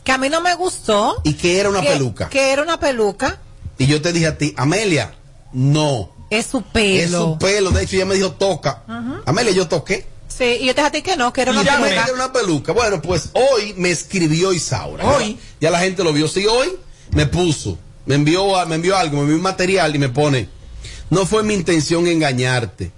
Que 0.03 0.11
a 0.11 0.17
mí 0.17 0.27
no 0.29 0.41
me 0.41 0.55
gustó. 0.55 1.21
y 1.23 1.33
que 1.35 1.59
era 1.59 1.69
una 1.69 1.81
que- 1.81 1.87
peluca. 1.89 2.29
Que 2.29 2.51
era 2.51 2.63
una 2.63 2.79
peluca. 2.79 3.39
Y 3.77 3.87
yo 3.87 4.01
te 4.01 4.11
dije 4.11 4.27
a 4.27 4.37
ti, 4.37 4.53
Amelia, 4.57 5.13
no. 5.53 6.11
Es 6.29 6.47
su 6.47 6.61
pelo. 6.63 7.01
Es 7.01 7.11
su 7.11 7.37
pelo. 7.39 7.71
De 7.71 7.83
hecho, 7.83 7.95
ella 7.95 8.05
me 8.05 8.15
dijo, 8.15 8.31
toca. 8.33 8.83
Ujú. 8.87 9.21
Amelia, 9.25 9.53
yo 9.53 9.67
toqué. 9.69 10.05
Sí, 10.39 10.57
y 10.61 10.65
yo 10.67 10.73
te 10.73 10.81
dije 10.81 10.87
a 10.87 10.91
ti 10.91 11.01
que 11.03 11.15
no, 11.17 11.31
que 11.33 11.41
era 11.41 11.51
Y 11.51 11.55
una 11.57 11.63
ya 11.63 11.77
me 11.79 11.89
peluca. 11.89 12.11
una 12.13 12.33
peluca. 12.33 12.71
Bueno, 12.71 13.01
pues 13.01 13.29
hoy 13.33 13.73
me 13.77 13.91
escribió 13.91 14.53
Isaura. 14.53 15.05
Hoy. 15.05 15.37
Ya 15.61 15.69
la 15.69 15.79
gente 15.79 16.03
lo 16.03 16.13
vio. 16.13 16.27
Sí, 16.27 16.45
hoy 16.47 16.69
me 17.11 17.27
puso. 17.27 17.77
Me 18.05 18.15
envió, 18.15 18.57
a- 18.57 18.65
me 18.65 18.75
envió 18.75 18.97
algo, 18.97 19.17
me 19.17 19.21
envió 19.23 19.35
un 19.35 19.41
material 19.43 19.93
y 19.95 19.99
me 19.99 20.09
pone. 20.09 20.49
No 21.11 21.25
fue 21.25 21.43
mi 21.43 21.53
intención 21.53 22.07
engañarte. 22.07 22.91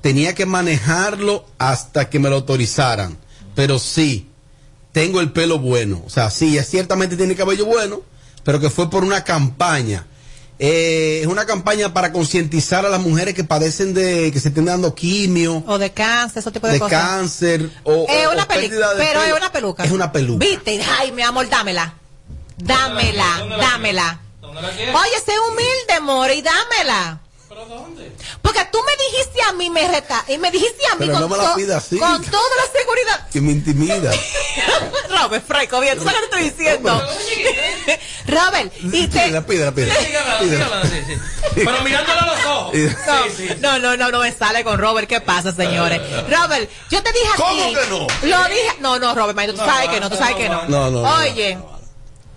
Tenía 0.00 0.34
que 0.34 0.46
manejarlo 0.46 1.44
hasta 1.58 2.08
que 2.08 2.18
me 2.20 2.28
lo 2.30 2.36
autorizaran. 2.36 3.18
Pero 3.54 3.78
sí, 3.78 4.28
tengo 4.92 5.20
el 5.20 5.32
pelo 5.32 5.58
bueno. 5.58 6.02
O 6.06 6.10
sea, 6.10 6.30
sí, 6.30 6.58
ciertamente 6.64 7.16
tiene 7.16 7.34
cabello 7.34 7.66
bueno, 7.66 8.02
pero 8.44 8.60
que 8.60 8.70
fue 8.70 8.88
por 8.88 9.02
una 9.04 9.24
campaña. 9.24 10.06
Eh, 10.58 11.18
es 11.22 11.26
una 11.26 11.46
campaña 11.46 11.92
para 11.92 12.12
concientizar 12.12 12.86
a 12.86 12.88
las 12.88 13.00
mujeres 13.00 13.34
que 13.34 13.42
padecen 13.42 13.92
de, 13.92 14.30
que 14.32 14.38
se 14.38 14.48
estén 14.48 14.66
dando 14.66 14.94
quimio, 14.94 15.64
O 15.66 15.78
de 15.78 15.90
cáncer, 15.92 16.40
ese 16.40 16.50
tipo 16.52 16.66
de, 16.68 16.74
de 16.74 16.78
cosas. 16.78 17.02
cáncer 17.02 17.70
o, 17.82 18.06
Es 18.08 18.26
o- 18.26 18.32
una 18.32 18.44
o 18.44 18.48
pérdida 18.48 18.94
de 18.94 19.04
pero 19.04 19.20
pelo. 19.20 19.34
es 19.34 19.40
una 19.40 19.50
peluca. 19.52 19.84
Es 19.84 19.90
una 19.90 20.12
peluca. 20.12 20.46
Viste, 20.46 20.80
ay, 21.00 21.10
mi 21.12 21.22
amor, 21.22 21.48
dámela. 21.48 21.94
Dámela, 22.56 23.44
dámela. 23.58 24.20
Oye, 24.42 25.20
sé 25.26 25.32
humilde, 25.50 26.00
more, 26.02 26.34
y 26.36 26.42
dámela. 26.42 27.20
Porque 28.42 28.64
tú 28.72 28.78
me 28.84 28.92
dijiste 29.04 29.42
a 29.42 29.52
mí, 29.52 29.70
me 29.70 29.86
reta, 29.88 30.24
y 30.28 30.38
me 30.38 30.50
dijiste 30.50 30.82
a 30.90 30.94
mí 30.94 31.00
Pero 31.06 31.12
con, 31.12 31.20
no 31.22 31.28
me 31.28 31.36
la 31.36 31.44
to- 31.50 31.54
pida 31.56 31.76
así. 31.78 31.98
con 31.98 32.22
toda 32.24 32.42
la 32.56 32.78
seguridad. 32.78 33.28
Que 33.30 33.40
me 33.40 33.52
intimida. 33.52 34.12
Robert, 35.08 35.46
Franco, 35.46 35.80
bien, 35.80 35.96
tú 35.98 36.04
sabes 36.04 36.20
lo 36.20 36.26
que 36.30 36.36
te 36.36 36.46
estoy 36.46 36.64
diciendo. 36.66 37.02
Robert, 38.26 38.72
y 38.82 39.06
te... 39.08 39.42
Pero 41.54 41.80
mirándole 41.82 42.18
a 42.20 42.26
los 42.26 42.46
ojos. 42.46 42.74
No, 43.60 43.78
no, 43.78 43.78
no, 43.78 43.96
no, 43.96 44.10
no 44.10 44.18
me 44.20 44.32
sale 44.32 44.64
con 44.64 44.78
Robert. 44.78 45.08
¿Qué 45.08 45.20
pasa, 45.20 45.52
señores? 45.52 46.00
Robert, 46.28 46.70
yo 46.90 47.02
te 47.02 47.12
dije 47.12 47.26
a 47.32 47.36
¿Cómo 47.36 47.66
ti. 47.68 47.74
que 47.74 47.86
no? 47.88 48.06
Lo 48.22 48.44
dije. 48.48 48.76
No, 48.80 48.98
no, 48.98 49.14
Robert, 49.14 49.50
tú 49.50 49.56
sabes 49.56 49.88
que 49.88 50.00
no, 50.00 50.10
tú 50.10 50.16
sabes 50.16 50.36
que 50.36 50.48
no. 50.48 50.64
No, 50.68 50.90
no, 50.90 51.02
no. 51.02 51.14
Oye, 51.18 51.58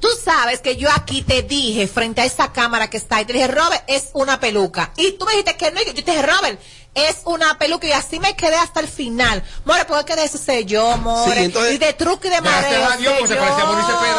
tú 0.08 0.22
sabes 0.24 0.62
que 0.62 0.78
yo 0.78 0.88
aquí 0.96 1.22
te 1.22 1.42
dije 1.44 1.86
frente 1.88 2.22
a 2.22 2.26
esa 2.26 2.54
cámara 2.54 2.90
que 2.90 2.96
está 2.98 3.18
ahí, 3.18 3.26
te 3.26 3.34
dije, 3.34 3.48
Robert, 3.48 3.84
es 3.88 4.10
una 4.14 4.40
peluca. 4.40 4.94
Y 4.96 5.12
tú 5.14 5.26
me 5.26 5.32
dijiste 5.32 5.58
que 5.58 5.72
no, 5.72 5.82
y 5.82 5.86
yo 5.86 5.94
te 5.94 6.12
dije, 6.12 6.22
Robert, 6.22 6.60
es 6.96 7.18
una 7.26 7.58
peluca. 7.60 7.88
Y 7.88 7.92
así 7.92 8.18
me 8.20 8.34
quedé 8.36 8.56
hasta 8.56 8.80
el 8.80 8.88
final. 8.88 9.44
More, 9.66 9.84
porque 9.86 10.16
de 10.16 10.24
eso 10.24 10.38
sé 10.38 10.64
yo, 10.64 10.96
More. 10.98 11.36
Sí, 11.36 11.44
entonces- 11.44 11.74
y 11.76 11.78
de 11.78 11.92
truco 11.94 12.22
y 12.26 12.30
de 12.30 12.40
mareo. 12.40 12.90
sé 12.90 13.28
se 13.28 13.36
parecía 13.36 13.66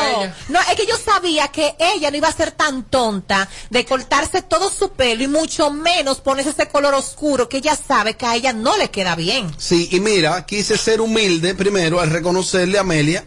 a 0.02 0.10
ella. 0.10 0.36
No, 0.48 0.60
es 0.60 0.76
que 0.76 0.86
yo 0.86 0.96
sabía 0.98 1.48
que 1.48 1.74
ella 1.78 2.10
no 2.10 2.18
iba 2.18 2.28
a 2.28 2.32
ser 2.32 2.52
tan 2.52 2.84
tonta 2.84 3.48
de 3.70 3.86
cortarse 3.86 4.42
todo 4.42 4.68
su 4.70 4.90
pelo 4.92 5.22
y 5.24 5.28
mucho 5.28 5.70
menos 5.70 6.20
ponerse 6.20 6.50
ese 6.50 6.68
color 6.68 6.92
oscuro 6.92 7.48
que 7.48 7.56
ella 7.56 7.76
sabe 7.76 8.14
que 8.14 8.26
a 8.26 8.36
ella 8.36 8.52
no 8.52 8.76
le 8.76 8.90
queda 8.90 9.16
bien. 9.16 9.50
Sí, 9.56 9.88
y 9.90 10.00
mira, 10.00 10.44
quise 10.44 10.76
ser 10.76 11.00
humilde 11.00 11.54
primero 11.54 11.98
al 11.98 12.10
reconocerle 12.10 12.76
a 12.76 12.82
Amelia 12.82 13.24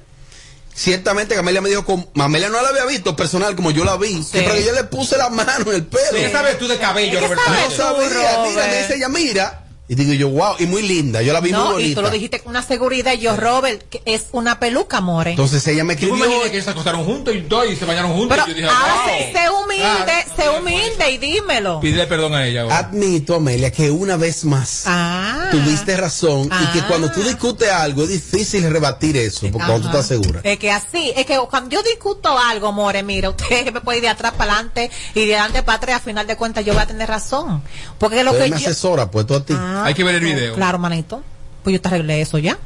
Ciertamente 0.74 1.36
Camelia 1.36 1.62
me 1.62 1.70
dijo, 1.70 1.86
con, 1.86 2.08
Amelia 2.16 2.50
no 2.50 2.62
la 2.62 2.70
había 2.70 2.86
visto 2.86 3.16
personal 3.16 3.56
como 3.56 3.72
yo 3.72 3.84
la 3.84 3.98
vi, 3.98 4.24
que 4.32 4.42
porque 4.42 4.64
yo 4.64 4.74
le 4.74 4.84
puse 4.86 5.18
la 5.18 5.30
mano 5.30 5.70
en 5.72 5.76
el 5.76 5.86
pelo. 5.86 6.04
¿Qué 6.14 6.32
sabes 6.32 6.58
tú 6.58 6.68
de 6.68 6.78
cabello, 6.78 7.20
¿Qué 7.20 7.28
Roberto? 7.28 7.44
sabes 7.46 7.70
No 7.70 7.76
sabía, 7.76 8.44
mira, 8.48 8.68
me 8.68 8.78
dice 8.78 8.96
ella, 8.96 9.10
mira. 9.10 9.66
Y 9.92 9.96
digo 9.96 10.14
yo, 10.14 10.30
wow, 10.30 10.56
y 10.58 10.68
muy 10.68 10.84
linda, 10.84 11.22
yo 11.22 11.34
la 11.34 11.42
vi 11.42 11.50
muy 11.52 11.60
No, 11.60 11.72
y 11.72 11.74
bonita. 11.74 11.96
tú 12.00 12.02
lo 12.04 12.10
dijiste 12.12 12.40
con 12.40 12.52
una 12.52 12.62
seguridad. 12.64 13.12
y 13.12 13.18
Yo, 13.18 13.36
Robert, 13.36 13.82
que 13.90 14.02
es 14.06 14.28
una 14.32 14.58
peluca, 14.58 15.02
more. 15.02 15.32
Entonces 15.32 15.68
ella 15.68 15.84
me 15.84 15.98
Yo 15.98 16.08
me 16.08 16.14
escribió. 16.14 16.26
imaginé 16.34 16.50
que 16.52 16.62
se 16.62 16.70
acostaron 16.70 17.04
juntos 17.04 17.36
y, 17.36 17.42
todo, 17.42 17.66
y 17.66 17.76
se 17.76 17.84
bañaron 17.84 18.14
juntos. 18.14 18.38
Pero 18.38 18.48
y 18.48 18.50
yo 18.52 18.56
dije, 18.56 18.68
wow. 18.70 19.34
sé 19.34 19.50
humilde, 19.50 20.14
sé 20.38 20.50
humilde 20.50 21.12
y 21.12 21.18
dímelo. 21.18 21.82
Pídele 21.82 22.08
perdón 22.08 22.36
a 22.36 22.48
ella. 22.48 22.62
ahora. 22.62 22.78
Admito, 22.78 23.36
Amelia, 23.36 23.70
que 23.74 23.92
una 23.92 24.16
vez 24.16 24.46
más 24.46 24.84
Ah. 24.86 25.50
tuviste 25.52 25.98
razón 25.98 26.46
y 26.46 26.66
que 26.72 26.80
Ah. 26.80 26.86
cuando 26.88 27.12
tú 27.12 27.22
discutes 27.22 27.70
algo 27.70 28.04
es 28.04 28.10
difícil 28.12 28.64
rebatir 28.72 29.18
eso, 29.18 29.42
porque 29.52 29.58
cuando 29.68 29.82
tú 29.82 29.88
estás 29.88 30.08
segura. 30.08 30.40
Es 30.46 30.58
que 30.58 30.72
así, 30.72 31.12
es 31.18 31.26
que 31.26 31.38
cuando 31.50 31.70
yo 31.76 31.84
discuto 31.84 32.38
algo, 32.40 32.72
More, 32.72 33.04
mira, 33.04 33.30
usted 33.30 33.46
me 33.74 33.82
puede 33.82 33.98
ir 33.98 34.04
de 34.04 34.10
atrás 34.10 34.32
para 34.38 34.54
adelante 34.54 34.90
y 35.16 35.26
de 35.26 35.36
adelante 35.36 35.64
para 35.64 35.80
atrás, 35.80 35.98
a 35.98 36.00
final 36.00 36.26
de 36.28 36.38
cuentas 36.38 36.64
yo 36.64 36.72
voy 36.72 36.82
a 36.82 36.88
tener 36.88 37.10
razón. 37.10 37.62
Porque 38.00 38.24
lo 38.24 38.32
que 38.32 38.40
me 38.40 38.50
yo... 38.52 38.56
asesora, 38.56 39.12
pues 39.12 39.28
tú 39.28 39.36
a 39.36 39.44
ti. 39.46 39.54
Ah, 39.84 39.88
Hay 39.88 39.94
que 39.94 40.04
ver 40.04 40.16
el 40.16 40.22
video. 40.22 40.56
Claro, 40.56 40.78
manito. 40.80 41.24
Pues 41.64 41.74
yo 41.76 41.82
te 41.82 41.88
arreglé 41.90 42.22
eso 42.22 42.38
ya. 42.38 42.58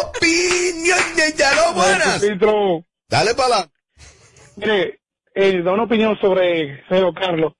Opinión 0.00 0.98
de 1.16 1.34
Yalo, 1.36 1.74
buenas. 1.74 2.20
Dale 3.08 3.34
para 3.34 3.46
adelante. 3.54 3.74
mire, 4.56 5.00
eh, 5.34 5.62
da 5.62 5.72
una 5.72 5.84
opinión 5.84 6.18
sobre 6.20 6.82
Sergio 6.88 7.12
Carlos. 7.14 7.52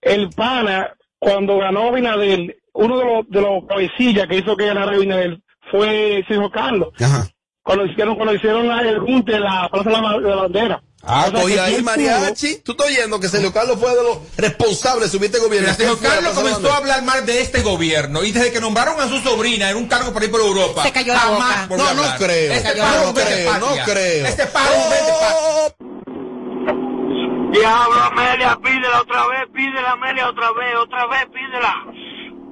El 0.00 0.30
pana, 0.30 0.94
cuando 1.18 1.58
ganó 1.58 1.88
Abinadel, 1.88 2.56
uno 2.74 2.98
de 2.98 3.04
los, 3.04 3.28
de 3.30 3.40
los 3.40 3.64
cabecillas 3.68 4.26
que 4.28 4.38
hizo 4.38 4.56
que 4.56 4.66
ganara 4.66 4.92
Abinadel 4.92 5.42
fue 5.70 6.24
Sergio 6.28 6.50
Carlos. 6.50 6.88
Ajá. 7.00 7.26
Cuando 7.62 7.86
hicieron, 7.86 8.16
cuando 8.16 8.34
hicieron 8.34 8.66
la- 8.68 8.82
el 8.82 8.98
junte, 8.98 9.38
la 9.38 9.68
Plaza 9.72 9.90
de 9.90 9.96
la, 10.02 10.18
de 10.18 10.28
la 10.28 10.36
Bandera. 10.36 10.82
Ah, 11.04 11.24
O 11.26 11.30
sea, 11.32 11.40
cogí 11.42 11.58
ahí 11.58 11.82
mariachi. 11.82 12.58
Tú 12.58 12.72
estás 12.72 12.86
oyendo 12.86 13.18
que 13.18 13.28
Sergio 13.28 13.52
Carlos 13.52 13.76
fue 13.80 13.90
de 13.94 14.02
los 14.04 14.18
responsables 14.36 15.10
de 15.10 15.18
subir 15.18 15.26
este 15.26 15.40
gobierno. 15.40 15.66
Mira, 15.66 15.74
señor 15.74 15.98
¿Quién 15.98 16.10
fue? 16.10 16.20
Carlos 16.20 16.34
comenzó 16.34 16.66
a 16.68 16.70
la 16.70 16.76
hablar 16.76 17.02
mal 17.02 17.26
de 17.26 17.40
este 17.40 17.62
gobierno 17.62 18.22
y 18.22 18.30
desde 18.30 18.52
que 18.52 18.60
nombraron 18.60 19.00
a 19.00 19.08
su 19.08 19.18
sobrina 19.18 19.70
en 19.70 19.76
un 19.78 19.88
cargo 19.88 20.12
para 20.12 20.24
ir 20.26 20.30
por 20.30 20.40
Europa. 20.40 20.82
Se 20.84 20.92
cayó 20.92 21.12
la 21.12 21.18
jamás 21.18 21.68
boca. 21.68 21.82
No, 21.82 21.94
no 21.94 22.02
hablar. 22.02 22.18
creo. 22.18 22.52
Este 22.52 22.74
la 22.76 23.04
No 23.04 23.14
creo, 23.14 23.58
no 23.58 23.66
creo. 23.84 24.26
Este 24.26 24.42
vete 24.44 24.52
patria. 24.52 25.74
Diablo, 27.52 28.00
Amelia, 28.00 28.58
pídela 28.62 29.00
otra 29.02 29.26
vez, 29.26 29.40
pídela, 29.52 29.90
Amelia, 29.92 30.28
otra 30.28 30.52
vez, 30.52 30.74
otra 30.80 31.06
vez, 31.06 31.26
pídela. 31.34 31.84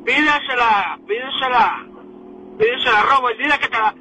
Pídesela, 0.05 0.99
pídesela. 1.07 1.87
Pídesela, 2.59 3.03
Robert, 3.03 3.39
dile 3.39 3.59
que 3.61 3.69
te 3.69 3.79
la... 3.79 3.95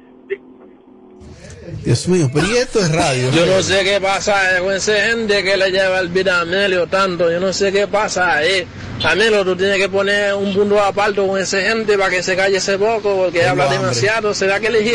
Dios 1.84 2.08
mío, 2.08 2.28
pero 2.32 2.46
¿y 2.46 2.56
esto 2.56 2.80
es 2.80 2.90
radio? 2.92 3.30
Yo 3.30 3.46
no 3.46 3.62
sé 3.62 3.84
qué 3.84 4.00
pasa 4.00 4.58
con 4.60 4.72
esa 4.72 4.92
gente 5.00 5.42
que 5.42 5.56
le 5.56 5.70
lleva 5.70 5.98
el 6.00 6.08
vida 6.08 6.38
a 6.38 6.40
Amelio 6.42 6.86
tanto. 6.86 7.30
Yo 7.30 7.40
no 7.40 7.52
sé 7.52 7.72
qué 7.72 7.86
pasa 7.86 8.34
ahí. 8.36 8.66
Amelio, 9.04 9.44
tú 9.44 9.56
tienes 9.56 9.78
que 9.78 9.88
poner 9.88 10.34
un 10.34 10.52
punto 10.52 10.82
aparte 10.82 11.24
con 11.26 11.38
esa 11.40 11.60
gente 11.60 11.96
para 11.96 12.10
que 12.10 12.22
se 12.22 12.36
calle 12.36 12.56
ese 12.58 12.78
poco 12.78 13.16
porque 13.16 13.38
Tengo 13.40 13.50
habla 13.52 13.64
hambre. 13.64 13.78
demasiado. 13.78 14.34
¿Será 14.34 14.60
que 14.60 14.66
elegí? 14.66 14.94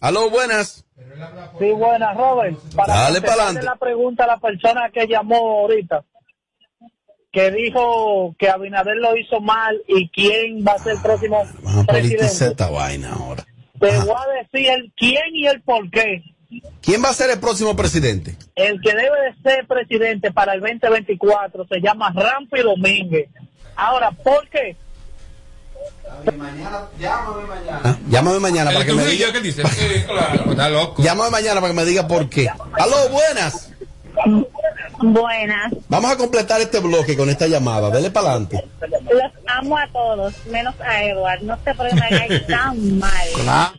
Aló, 0.00 0.30
buenas. 0.30 0.84
Sí, 1.58 1.70
buenas, 1.72 2.16
Robert. 2.16 2.56
Dale 2.74 3.20
contestarle 3.20 3.20
pa'lante. 3.20 3.62
la 3.62 3.76
pregunta 3.76 4.24
a 4.24 4.26
la 4.28 4.38
persona 4.38 4.90
que 4.92 5.06
llamó 5.06 5.60
ahorita, 5.60 6.02
que 7.32 7.50
dijo 7.50 8.34
que 8.38 8.48
Abinader 8.48 8.96
lo 8.96 9.14
hizo 9.16 9.40
mal 9.40 9.80
y 9.86 10.08
quién 10.08 10.64
va 10.66 10.72
a 10.72 10.78
ser 10.78 10.92
el 10.94 11.02
próximo 11.02 11.44
Vamos 11.62 11.84
a 11.84 11.86
politizar 11.86 12.18
presidente. 12.18 12.46
esta 12.52 12.70
vaina 12.70 13.12
ahora. 13.12 13.44
Te 13.80 13.98
voy 13.98 14.14
a 14.16 14.42
decir 14.42 14.70
el 14.70 14.92
quién 14.96 15.34
y 15.34 15.46
el 15.46 15.62
por 15.62 15.90
qué. 15.90 16.22
¿Quién 16.82 17.02
va 17.02 17.08
a 17.10 17.14
ser 17.14 17.30
el 17.30 17.38
próximo 17.40 17.74
presidente? 17.76 18.36
El 18.56 18.80
que 18.80 18.90
debe 18.94 19.16
de 19.22 19.42
ser 19.42 19.66
presidente 19.66 20.32
para 20.32 20.54
el 20.54 20.60
2024 20.60 21.66
se 21.66 21.80
llama 21.80 22.12
Rampi 22.14 22.60
Domínguez. 22.60 23.28
Ahora, 23.76 24.10
¿por 24.10 24.48
qué? 24.48 24.76
Ah, 27.82 27.96
Llámame 28.08 28.40
mañana 28.40 28.70
para 28.72 28.84
que 28.84 28.92
me 28.92 29.04
diga. 29.06 29.32
¿qué 29.32 29.40
dice? 29.40 29.62
Sí, 29.68 30.02
claro, 30.06 30.50
está 30.50 30.68
loco. 30.68 31.02
Llámame 31.02 31.30
mañana 31.30 31.60
para 31.60 31.72
que 31.72 31.80
me 31.80 31.84
diga 31.86 32.06
por 32.06 32.28
qué. 32.28 32.48
Aló, 32.48 33.08
buenas. 33.10 33.69
Buenas. 35.02 35.72
Vamos 35.88 36.10
a 36.12 36.16
completar 36.16 36.60
este 36.60 36.78
bloque 36.80 37.16
con 37.16 37.30
esta 37.30 37.46
llamada. 37.46 37.90
Dele 37.90 38.10
para 38.10 38.30
adelante. 38.32 38.62
Los 39.10 39.32
amo 39.46 39.78
a 39.78 39.86
todos, 39.88 40.34
menos 40.46 40.74
a 40.80 41.02
Edward. 41.04 41.42
No 41.42 41.56
sé 41.64 41.74
por 41.74 41.88
qué 41.88 41.94
me 41.94 42.08
cae 42.08 42.40
tan 42.40 42.98
mal. 42.98 43.72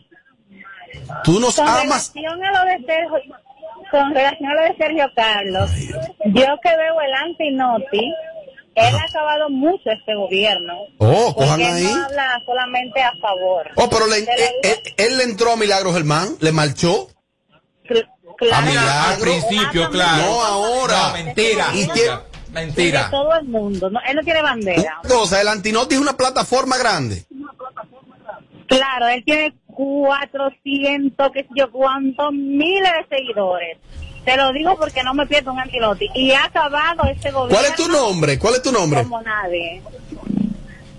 Tú 1.24 1.38
nos 1.40 1.56
Con 1.56 1.68
amas. 1.68 2.12
relación 2.14 2.44
a 2.44 2.52
lo 2.52 2.70
de 2.70 2.86
Sergio, 2.86 3.34
con 3.90 4.14
relación 4.14 4.50
a 4.50 4.54
lo 4.54 4.62
de 4.62 4.76
Sergio 4.76 5.06
Carlos, 5.14 5.70
yo 6.26 6.46
que 6.62 6.76
veo 6.76 7.00
el 7.00 7.14
antinoti, 7.24 8.12
él 8.74 8.94
ha 8.94 9.04
acabado 9.08 9.50
mucho 9.50 9.90
este 9.90 10.14
gobierno. 10.14 10.74
Oh, 10.98 11.34
cojan 11.34 11.60
porque 11.60 11.64
ahí. 11.66 11.82
no 11.84 12.04
habla 12.04 12.40
solamente 12.46 13.02
a 13.02 13.12
favor. 13.20 13.68
Oh, 13.76 13.88
pero 13.90 14.06
le- 14.06 14.20
lo 14.22 14.32
eh, 14.32 14.54
eh, 14.64 14.82
él 14.96 15.18
le 15.18 15.24
entró 15.24 15.52
a 15.52 15.56
Milagro 15.56 15.92
Germán, 15.92 16.28
le 16.40 16.52
marchó. 16.52 17.08
Claro, 18.36 18.66
Milagro. 18.66 18.90
Al 19.12 19.18
principio, 19.18 19.90
claro. 19.90 20.22
No 20.22 20.42
ahora. 20.42 21.08
No, 21.08 21.12
mentira. 21.24 21.66
Y 21.74 21.86
tiene- 21.88 22.10
de 22.48 22.60
Mentira. 22.66 23.08
todo 23.10 23.34
el 23.34 23.46
mundo. 23.46 23.88
No, 23.88 23.98
él 24.06 24.14
no 24.16 24.22
tiene 24.22 24.42
bandera. 24.42 24.98
Cosa, 25.08 25.40
el 25.40 25.48
Antinoti 25.48 25.94
es 25.94 26.00
una 26.00 26.16
plataforma 26.16 26.76
grande. 26.76 27.24
Claro, 28.66 29.08
él 29.08 29.22
tiene 29.24 29.54
400, 29.66 31.30
qué 31.32 31.42
sé 31.44 31.48
yo, 31.56 31.70
cuántos 31.70 32.32
miles 32.32 32.90
de 33.08 33.16
seguidores. 33.16 33.78
Te 34.24 34.36
lo 34.36 34.52
digo 34.52 34.76
porque 34.78 35.02
no 35.02 35.14
me 35.14 35.26
pierdo 35.26 35.52
un 35.52 35.58
antiloti. 35.60 36.08
Y 36.14 36.32
ha 36.32 36.44
acabado 36.44 37.04
este 37.10 37.30
gobierno. 37.30 37.56
¿Cuál 37.58 37.64
es 37.70 37.74
tu 37.76 37.88
nombre? 37.88 38.38
¿Cuál 38.38 38.54
es 38.54 38.62
tu 38.62 38.70
nombre? 38.70 39.02
Como 39.02 39.20
nadie. 39.22 39.82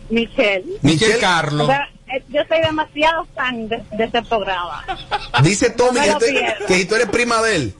Michelle. 0.09 0.65
Michelle 0.81 1.19
Carlos. 1.19 1.63
O 1.67 1.71
sea, 1.71 1.87
yo 2.29 2.41
soy 2.47 2.61
demasiado 2.61 3.25
fan 3.35 3.67
de, 3.69 3.81
de 3.91 4.03
este 4.03 4.21
programa. 4.23 4.83
Dice 5.43 5.69
Tommy 5.71 5.99
No 5.99 6.05
me 6.05 6.19
que, 6.19 6.31
pierdo. 6.31 6.65
que 6.67 6.75
si 6.75 6.85
tú 6.85 6.95
eres 6.95 7.09
prima 7.09 7.41
de 7.41 7.55
él. 7.55 7.75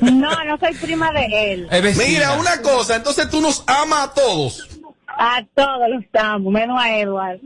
No, 0.00 0.44
no 0.44 0.58
soy 0.58 0.74
prima 0.74 1.10
de 1.12 1.52
él. 1.52 1.68
Mira, 1.96 2.32
una 2.34 2.60
cosa, 2.62 2.96
entonces 2.96 3.28
tú 3.30 3.40
nos 3.40 3.62
amas 3.66 4.08
a 4.08 4.14
todos. 4.14 4.68
A 5.08 5.42
todos 5.54 5.88
los 5.90 6.04
amo, 6.22 6.50
menos 6.50 6.80
a 6.80 6.96
Edward. 6.98 7.40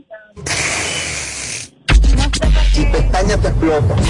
Pestaña 2.91 3.37
te 3.37 3.47
explota. 3.47 3.95
No, 3.95 4.01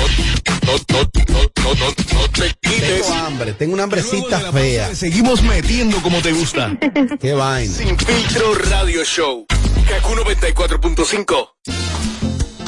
no, 0.66 0.76
no, 0.94 1.40
no, 1.64 1.74
no, 1.76 1.88
no 2.14 2.30
te 2.32 2.54
quites. 2.62 3.02
Tengo 3.08 3.14
hambre, 3.14 3.54
tengo 3.54 3.74
una 3.74 3.84
hambrecita 3.84 4.52
fea. 4.52 4.94
Seguimos 4.96 5.42
metiendo 5.44 6.02
como 6.02 6.22
te 6.22 6.32
gusta. 6.34 6.72
Qué 7.22 7.34
vaina. 7.34 7.74
Sin 7.74 7.98
filtro 7.98 8.54
radio 8.56 9.04
show. 9.04 9.46
Kaku 9.88 10.12
94.5. 10.16 11.48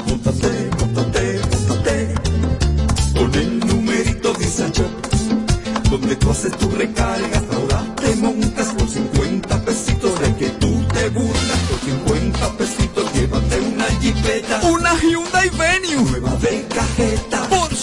Móntate, 0.07 0.69
móntate, 0.79 1.39
móntate 1.51 2.13
Con 3.13 3.33
el 3.35 3.59
numerito 3.59 4.33
Visa 4.35 4.67
Shop 4.69 4.91
Donde 5.89 6.15
tú 6.15 6.29
haces 6.29 6.51
tu 6.57 6.69
recargas 6.71 7.43
Ahora 7.53 7.83
te 7.95 8.15
montas 8.17 8.67
por 8.73 8.87
50 8.87 9.65
pesitos 9.65 10.19
De 10.19 10.35
que 10.35 10.49
tú 10.61 10.83
te 10.93 11.09
burlas 11.09 11.59
Por 11.69 11.79
50 11.79 12.57
pesitos 12.57 13.13
Llévate 13.13 13.59
una 13.61 13.85
jipeta 14.01 14.61
Una 14.69 14.93
Hyundai 15.01 15.49
Venue. 15.49 16.11
Nueva 16.11 16.35
de 16.35 16.65
cajeta 16.73 17.46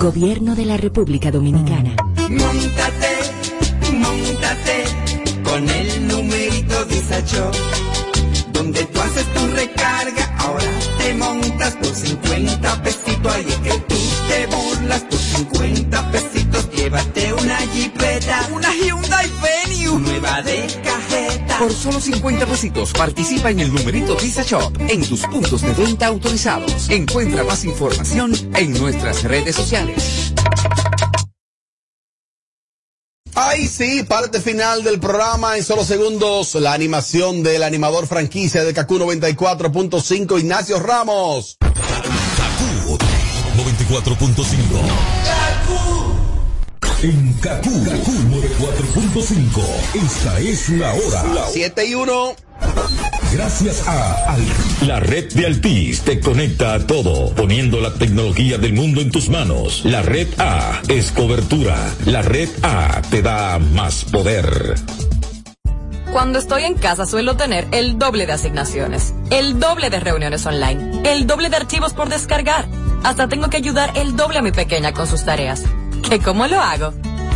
Gobierno 0.00 0.54
de 0.54 0.64
la 0.64 0.78
República 0.78 1.30
Dominicana. 1.30 1.94
Móntate, 2.30 3.18
móntate 3.92 4.84
Con 5.44 5.68
el 5.68 6.08
numerito 6.08 6.86
Visa 6.86 7.20
Shop 7.20 7.54
Donde 8.52 8.84
tú 8.86 9.00
haces 9.00 9.26
tu 9.32 9.46
recarga 9.54 10.34
Ahora 10.38 10.72
te 10.98 11.14
montas 11.14 11.76
por 11.76 11.94
50 11.94 12.82
pesitos 12.82 13.32
Ahí 13.32 13.46
es 13.46 13.58
que 13.58 13.78
tú 13.80 13.94
te 14.28 14.46
burlas 14.46 15.02
por 15.02 15.18
50 15.18 16.10
pesitos 16.10 16.25
Llévate 18.26 18.52
una 18.52 18.74
Hyundai 18.74 19.32
Venue. 19.40 20.00
Nueva 20.00 20.42
de 20.42 20.66
cajeta 20.82 21.58
Por 21.58 21.72
solo 21.72 22.00
50 22.00 22.44
pesitos 22.46 22.92
participa 22.92 23.50
en 23.50 23.60
el 23.60 23.72
numerito 23.72 24.16
Visa 24.16 24.42
Shop 24.42 24.72
en 24.88 25.06
tus 25.06 25.24
puntos 25.26 25.62
de 25.62 25.72
venta 25.72 26.08
autorizados. 26.08 26.90
Encuentra 26.90 27.44
más 27.44 27.64
información 27.64 28.32
en 28.56 28.72
nuestras 28.72 29.22
redes 29.22 29.54
sociales. 29.54 30.32
Ahí 33.34 33.68
sí, 33.68 34.02
parte 34.02 34.40
final 34.40 34.82
del 34.82 34.98
programa 34.98 35.56
en 35.56 35.62
solo 35.62 35.84
segundos. 35.84 36.56
La 36.56 36.72
animación 36.72 37.44
del 37.44 37.62
animador 37.62 38.08
franquicia 38.08 38.64
de 38.64 38.74
Kaku 38.74 38.98
94.5, 38.98 40.40
Ignacio 40.40 40.80
Ramos. 40.80 41.58
94.5. 43.56 45.55
En 47.06 47.32
Kaku, 47.34 47.70
Kaku 47.84 48.12
94.5. 48.34 49.62
Esta 49.94 50.40
es 50.40 50.68
la 50.70 50.92
hora. 50.92 51.44
7 51.52 51.86
y 51.86 51.94
1. 51.94 52.34
Gracias 53.32 53.86
a 53.86 54.32
Al- 54.32 54.88
La 54.88 54.98
red 54.98 55.32
de 55.32 55.46
Altis 55.46 56.00
te 56.00 56.18
conecta 56.18 56.74
a 56.74 56.84
todo, 56.84 57.32
poniendo 57.36 57.80
la 57.80 57.94
tecnología 57.94 58.58
del 58.58 58.72
mundo 58.72 59.00
en 59.00 59.12
tus 59.12 59.28
manos. 59.28 59.82
La 59.84 60.02
red 60.02 60.26
A 60.38 60.82
es 60.88 61.12
cobertura. 61.12 61.76
La 62.06 62.22
red 62.22 62.48
A 62.62 63.00
te 63.08 63.22
da 63.22 63.60
más 63.60 64.04
poder. 64.06 64.74
Cuando 66.12 66.40
estoy 66.40 66.64
en 66.64 66.74
casa 66.74 67.06
suelo 67.06 67.36
tener 67.36 67.68
el 67.70 67.98
doble 68.00 68.26
de 68.26 68.32
asignaciones, 68.32 69.14
el 69.30 69.60
doble 69.60 69.90
de 69.90 70.00
reuniones 70.00 70.44
online, 70.46 71.02
el 71.04 71.26
doble 71.28 71.50
de 71.50 71.56
archivos 71.56 71.92
por 71.94 72.08
descargar. 72.08 72.66
Hasta 73.04 73.28
tengo 73.28 73.48
que 73.48 73.58
ayudar 73.58 73.92
el 73.96 74.16
doble 74.16 74.38
a 74.38 74.42
mi 74.42 74.50
pequeña 74.50 74.92
con 74.92 75.06
sus 75.06 75.24
tareas. 75.24 75.62
¿Que 76.10 76.20
cómo 76.20 76.46
lo 76.46 76.60
hago? 76.60 76.92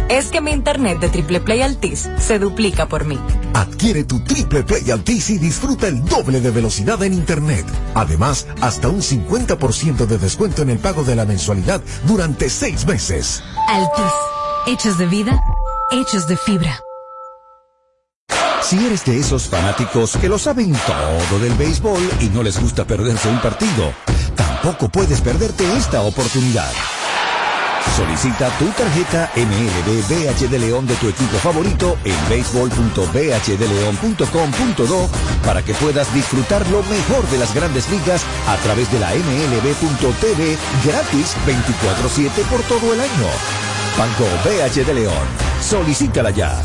Es 0.09 0.27
que 0.27 0.41
mi 0.41 0.51
internet 0.51 0.99
de 1.01 1.09
Triple 1.09 1.41
Play 1.41 1.63
Altis 1.63 2.09
se 2.19 2.39
duplica 2.39 2.89
por 2.89 3.05
mí. 3.05 3.19
Adquiere 3.55 4.05
tu 4.05 4.21
Triple 4.21 4.63
Play 4.65 4.91
Altis 4.91 5.31
y 5.31 5.39
disfruta 5.39 5.87
el 5.87 6.05
doble 6.05 6.41
de 6.41 6.51
velocidad 6.51 7.03
en 7.03 7.15
Internet. 7.15 7.65
Además, 7.95 8.47
hasta 8.61 8.89
un 8.89 9.03
50% 9.03 10.07
de 10.07 10.19
descuento 10.19 10.63
en 10.63 10.71
el 10.71 10.79
pago 10.79 11.05
de 11.05 11.15
la 11.15 11.25
mensualidad 11.25 11.81
durante 12.05 12.51
seis 12.51 12.87
meses. 12.87 13.43
Altis. 13.69 14.13
Hechos 14.67 14.99
de 14.99 15.07
vida, 15.07 15.41
hechos 15.93 16.27
de 16.27 16.37
fibra. 16.37 16.81
Si 18.63 18.85
eres 18.85 19.05
de 19.05 19.19
esos 19.19 19.49
fanáticos 19.49 20.17
que 20.17 20.29
lo 20.29 20.39
saben 20.39 20.73
todo 20.73 21.39
del 21.41 21.55
béisbol 21.55 22.03
y 22.21 22.27
no 22.27 22.43
les 22.43 22.61
gusta 22.61 22.85
perderse 22.85 23.29
un 23.29 23.41
partido, 23.41 23.93
tampoco 24.37 24.89
puedes 24.89 25.21
perderte 25.21 25.65
esta 25.77 26.03
oportunidad. 26.03 26.71
Solicita 27.97 28.49
tu 28.59 28.67
tarjeta 28.71 29.31
MLB 29.37 30.03
BH 30.09 30.49
de 30.49 30.59
León 30.59 30.87
de 30.87 30.97
tu 30.97 31.09
equipo 31.09 31.37
favorito 31.39 31.97
en 32.05 32.17
béisbol.bhdeleon.com.do 32.29 35.09
para 35.45 35.63
que 35.63 35.75
puedas 35.75 36.13
disfrutar 36.15 36.67
lo 36.69 36.83
mejor 36.85 37.29
de 37.31 37.39
las 37.39 37.53
grandes 37.55 37.91
ligas 37.91 38.23
a 38.49 38.57
través 38.57 38.91
de 38.93 39.01
la 39.01 39.11
MLB.tv 39.11 40.57
gratis 40.85 41.37
24-7 41.47 42.31
por 42.49 42.63
todo 42.63 42.95
el 42.95 43.01
año. 43.01 43.27
Banco 43.99 44.25
BH 44.45 44.85
de 44.87 44.95
León. 44.95 45.27
Solicítala 45.61 46.31
ya. 46.31 46.63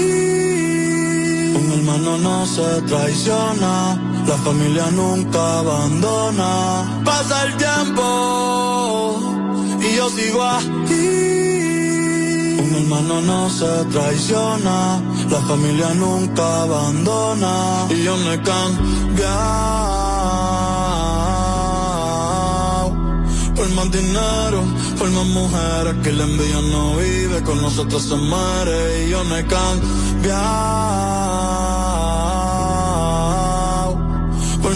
Un 1.55 1.71
hermano 1.79 2.17
no 2.17 2.45
se 2.45 2.81
traiciona, 2.83 3.99
la 4.25 4.37
familia 4.37 4.89
nunca 4.91 5.59
abandona. 5.59 7.01
Pasa 7.03 7.43
el 7.43 7.57
tiempo 7.57 9.32
yo 9.95 10.09
sigo 10.09 10.43
aquí. 10.43 10.93
Un 12.63 12.75
hermano 12.75 13.21
no 13.21 13.49
se 13.49 13.85
traiciona, 13.91 15.01
la 15.29 15.39
familia 15.41 15.93
nunca 15.93 16.63
abandona. 16.63 17.87
Y 17.89 18.03
yo 18.03 18.17
no 18.17 18.33
he 18.33 18.41
cambiado. 18.41 18.83
Por 23.55 23.69
más 23.71 23.91
dinero, 23.91 24.63
por 24.97 25.09
más 25.11 25.25
mujeres 25.25 25.95
que 26.03 26.11
la 26.11 26.23
envidia 26.23 26.61
no 26.71 26.95
vive, 26.97 27.41
con 27.43 27.61
nosotros 27.61 28.01
se 28.03 28.15
muere 28.15 29.05
y 29.05 29.09
yo 29.11 29.23
no 29.23 29.37
he 29.37 29.45
cambiado. 29.45 31.22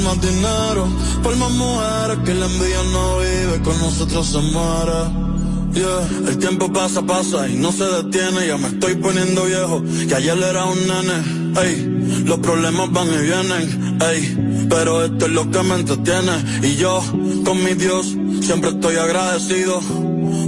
Más 0.08 0.22
dinero, 0.22 0.88
por 1.22 1.36
más 1.36 1.52
mujeres 1.52 2.18
que 2.24 2.34
la 2.34 2.46
envidia 2.46 2.84
no 2.94 3.18
vive, 3.18 3.62
con 3.62 3.78
nosotros 3.80 4.26
se 4.26 4.38
muere. 4.38 5.28
Yeah, 5.74 6.30
el 6.30 6.38
tiempo 6.38 6.72
pasa, 6.72 7.02
pasa 7.02 7.48
y 7.50 7.56
no 7.58 7.72
se 7.72 7.84
detiene, 7.84 8.48
ya 8.48 8.58
me 8.58 8.70
estoy 8.70 8.96
poniendo 8.96 9.44
viejo, 9.44 9.84
que 10.08 10.16
ayer 10.16 10.38
era 10.38 10.64
un 10.64 10.80
nene, 10.88 11.18
ey, 11.62 12.24
los 12.26 12.40
problemas 12.40 12.92
van 12.94 13.08
y 13.08 13.18
vienen, 13.18 13.98
ey, 14.02 14.66
pero 14.70 15.04
esto 15.04 15.26
es 15.26 15.32
lo 15.34 15.52
que 15.52 15.62
me 15.64 15.76
entretiene, 15.76 16.36
y 16.64 16.76
yo, 16.78 17.04
con 17.44 17.62
mi 17.64 17.74
Dios, 17.74 18.16
siempre 18.42 18.70
estoy 18.70 18.96
agradecido, 18.96 19.82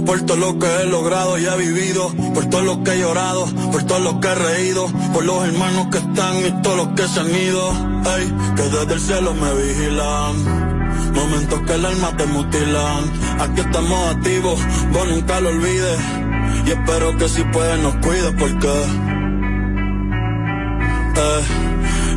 por 0.04 0.20
todo 0.22 0.36
lo 0.36 0.58
que 0.58 0.66
he 0.66 0.86
logrado 0.86 1.38
y 1.38 1.46
he 1.46 1.56
vivido, 1.56 2.12
por 2.34 2.46
todo 2.46 2.62
lo 2.62 2.82
que 2.82 2.92
he 2.92 2.98
llorado, 3.00 3.46
por 3.72 3.82
todo 3.84 4.00
lo 4.00 4.20
que 4.20 4.28
he 4.28 4.34
reído, 4.34 4.86
por 5.12 5.24
los 5.24 5.44
hermanos 5.46 5.88
que 5.90 5.98
están 5.98 6.36
y 6.46 6.62
todos 6.62 6.76
los 6.76 6.88
que 6.88 7.08
se 7.08 7.20
han 7.20 7.34
ido. 7.34 7.70
Ey, 8.16 8.32
que 8.56 8.62
desde 8.62 8.94
el 8.94 9.00
cielo 9.00 9.34
me 9.34 9.52
vigilan, 9.54 11.12
momentos 11.14 11.60
que 11.66 11.74
el 11.74 11.84
alma 11.84 12.16
te 12.16 12.26
mutilan. 12.26 13.04
Aquí 13.40 13.60
estamos 13.60 14.16
activos, 14.16 14.60
vos 14.92 15.08
nunca 15.08 15.40
lo 15.40 15.48
olvides. 15.50 16.00
Y 16.66 16.70
espero 16.70 17.16
que 17.16 17.28
si 17.28 17.42
puedes 17.44 17.78
nos 17.80 17.94
cuides 17.96 18.32
porque. 18.38 18.68
Eh, 21.16 21.42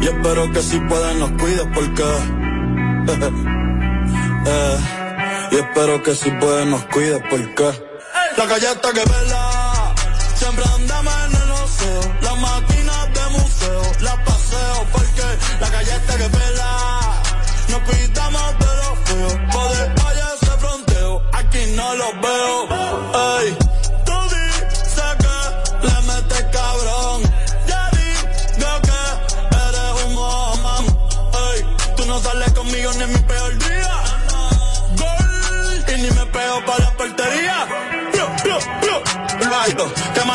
y 0.01 0.05
espero 0.05 0.51
que 0.51 0.61
si 0.61 0.79
puedes 0.79 1.15
nos 1.17 1.31
cuides 1.31 1.67
porque. 1.73 2.03
eh, 3.07 3.31
eh. 4.45 5.02
Y 5.53 5.55
espero 5.55 6.01
que 6.01 6.15
si 6.15 6.31
puedes 6.31 6.65
nos 6.65 6.83
cuides 6.85 7.21
porque 7.29 7.85
La 8.35 8.47
calle 8.47 8.71
está 8.71 8.91
que 8.91 9.03
vela 9.05 9.93
Siempre 10.33 10.63
andamos 10.65 11.13
en 11.25 11.41
el 11.43 11.51
oceo 11.51 12.15
Las 12.23 12.37
máquinas 12.39 13.13
de 13.13 13.37
museo 13.37 13.81
Las 13.99 14.15
paseo 14.25 14.87
porque 14.91 15.21
La 15.61 15.69
calle 15.69 15.95
está 15.95 16.17
que 16.17 16.27
vela. 16.27 17.21
Nos 17.69 17.81
cuidamos 17.81 18.59
de 18.59 18.65
los 18.65 18.99
feos 19.05 19.33
Por 19.53 19.77
el 19.77 19.93
valle 19.93 20.37
se 20.39 20.51
fronteo 20.57 21.23
Aquí 21.33 21.73
no 21.75 21.95
los 21.97 22.21
veo. 22.21 22.53
portería. 37.03 37.67
Blu, 38.43 38.97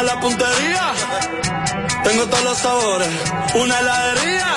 la 0.02 0.20
puntería. 0.20 0.92
Tengo 2.04 2.26
todos 2.26 2.44
los 2.44 2.58
sabores, 2.58 3.08
una 3.54 3.78
heladería. 3.78 4.56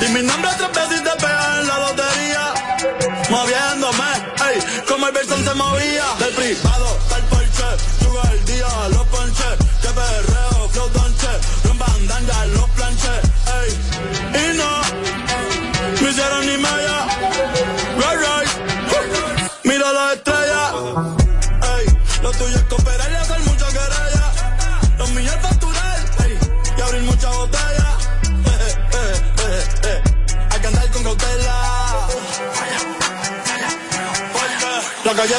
Y 0.00 0.08
mi 0.12 0.22
nombre 0.22 0.50
tres 0.58 0.72
veces 0.72 1.02
te 1.04 1.10
pega 1.22 1.60
en 1.60 1.68
la 1.68 1.78
lotería. 1.78 2.44
Moviéndome, 3.30 4.10
ey, 4.48 4.84
como 4.88 5.06
el 5.06 5.12
Berson 5.12 5.44
se 5.44 5.54
movía. 5.54 6.06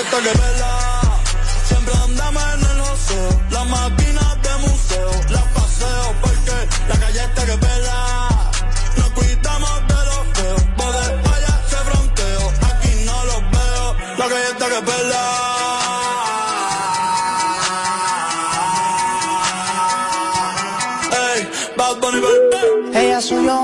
esta 0.01 0.17
que 0.17 0.33
vela. 0.41 1.01
Siempre 1.67 1.93
andamos 2.03 2.43
en 2.53 2.61
el 2.71 2.81
joseo, 2.81 3.29
las 3.51 3.65
máquinas 3.67 4.41
de 4.41 4.57
museo, 4.67 5.11
las 5.29 5.43
paseo 5.55 6.15
porque 6.21 6.57
la 6.87 6.95
calle 6.99 7.23
está 7.23 7.45
que 7.45 7.55
vela. 7.55 8.29
Nos 8.97 9.09
cuidamos 9.11 9.75
de 9.91 9.99
los 10.09 10.21
feos, 10.35 10.61
vos 10.77 10.93
de 10.93 11.01
allá 11.35 11.53
se 11.69 11.77
fronteo, 11.87 12.43
aquí 12.69 12.91
no 13.05 13.25
los 13.25 13.41
veo, 13.51 13.95
la 14.17 14.25
calle 14.27 14.49
está 14.51 14.65
que 14.69 14.81
vela. 14.91 15.25
Ella 22.93 23.21
soy 23.21 23.45
yo 23.45 23.58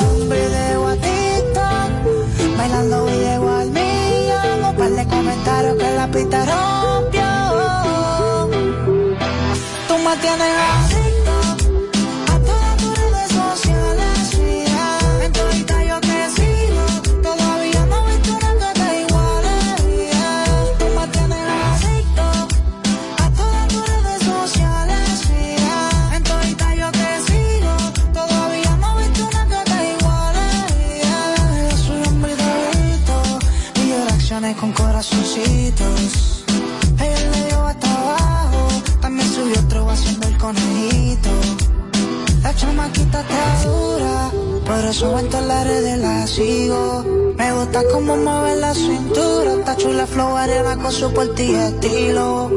subo 44.96 45.20
en 45.20 45.30
todas 45.30 45.46
las 45.48 45.68
redes, 45.68 46.00
la 46.00 46.26
sigo. 46.26 47.04
Me 47.38 47.52
gusta 47.52 47.84
cómo 47.92 48.16
mueve 48.16 48.56
la 48.56 48.74
cintura. 48.74 49.54
Está 49.60 49.76
chula, 49.76 50.08
flow, 50.08 50.38
arena 50.38 50.78
con 50.78 50.92
su 50.92 51.12
portillo 51.12 51.60
y 51.60 51.66
estilo. 51.74 52.50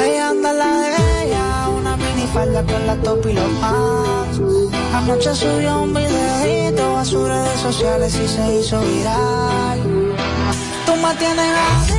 Ella 0.00 0.30
anda 0.30 0.52
la 0.52 0.70
de 0.82 0.90
ella, 1.22 1.68
una 1.78 1.96
minifalda 1.96 2.64
con 2.64 2.86
la 2.86 2.96
top 2.96 3.26
y 3.26 3.32
los 3.34 3.50
pants. 3.60 4.36
Anoche 4.94 5.32
subió 5.34 5.82
un 5.82 5.94
videito 5.94 6.96
a 6.96 7.04
sus 7.04 7.28
redes 7.28 7.60
sociales 7.60 8.12
y 8.24 8.28
se 8.28 8.58
hizo 8.58 8.80
viral. 8.80 9.78
Tú 10.86 10.92
me 10.96 11.14
tienes 11.14 11.54
así 11.70 11.97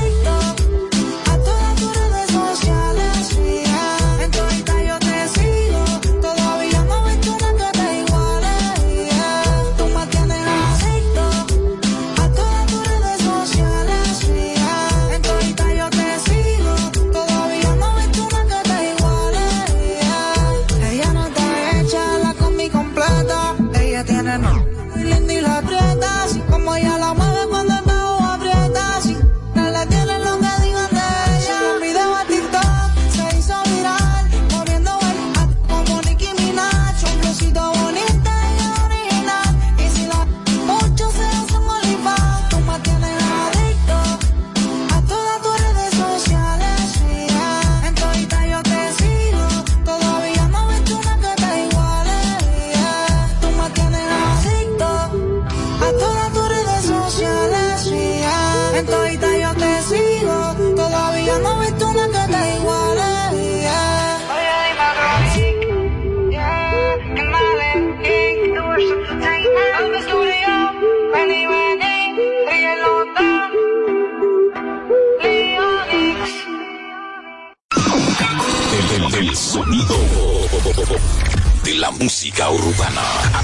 música 82.00 82.50
urbana. 82.50 83.39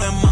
calling 0.00 0.22
my 0.22 0.27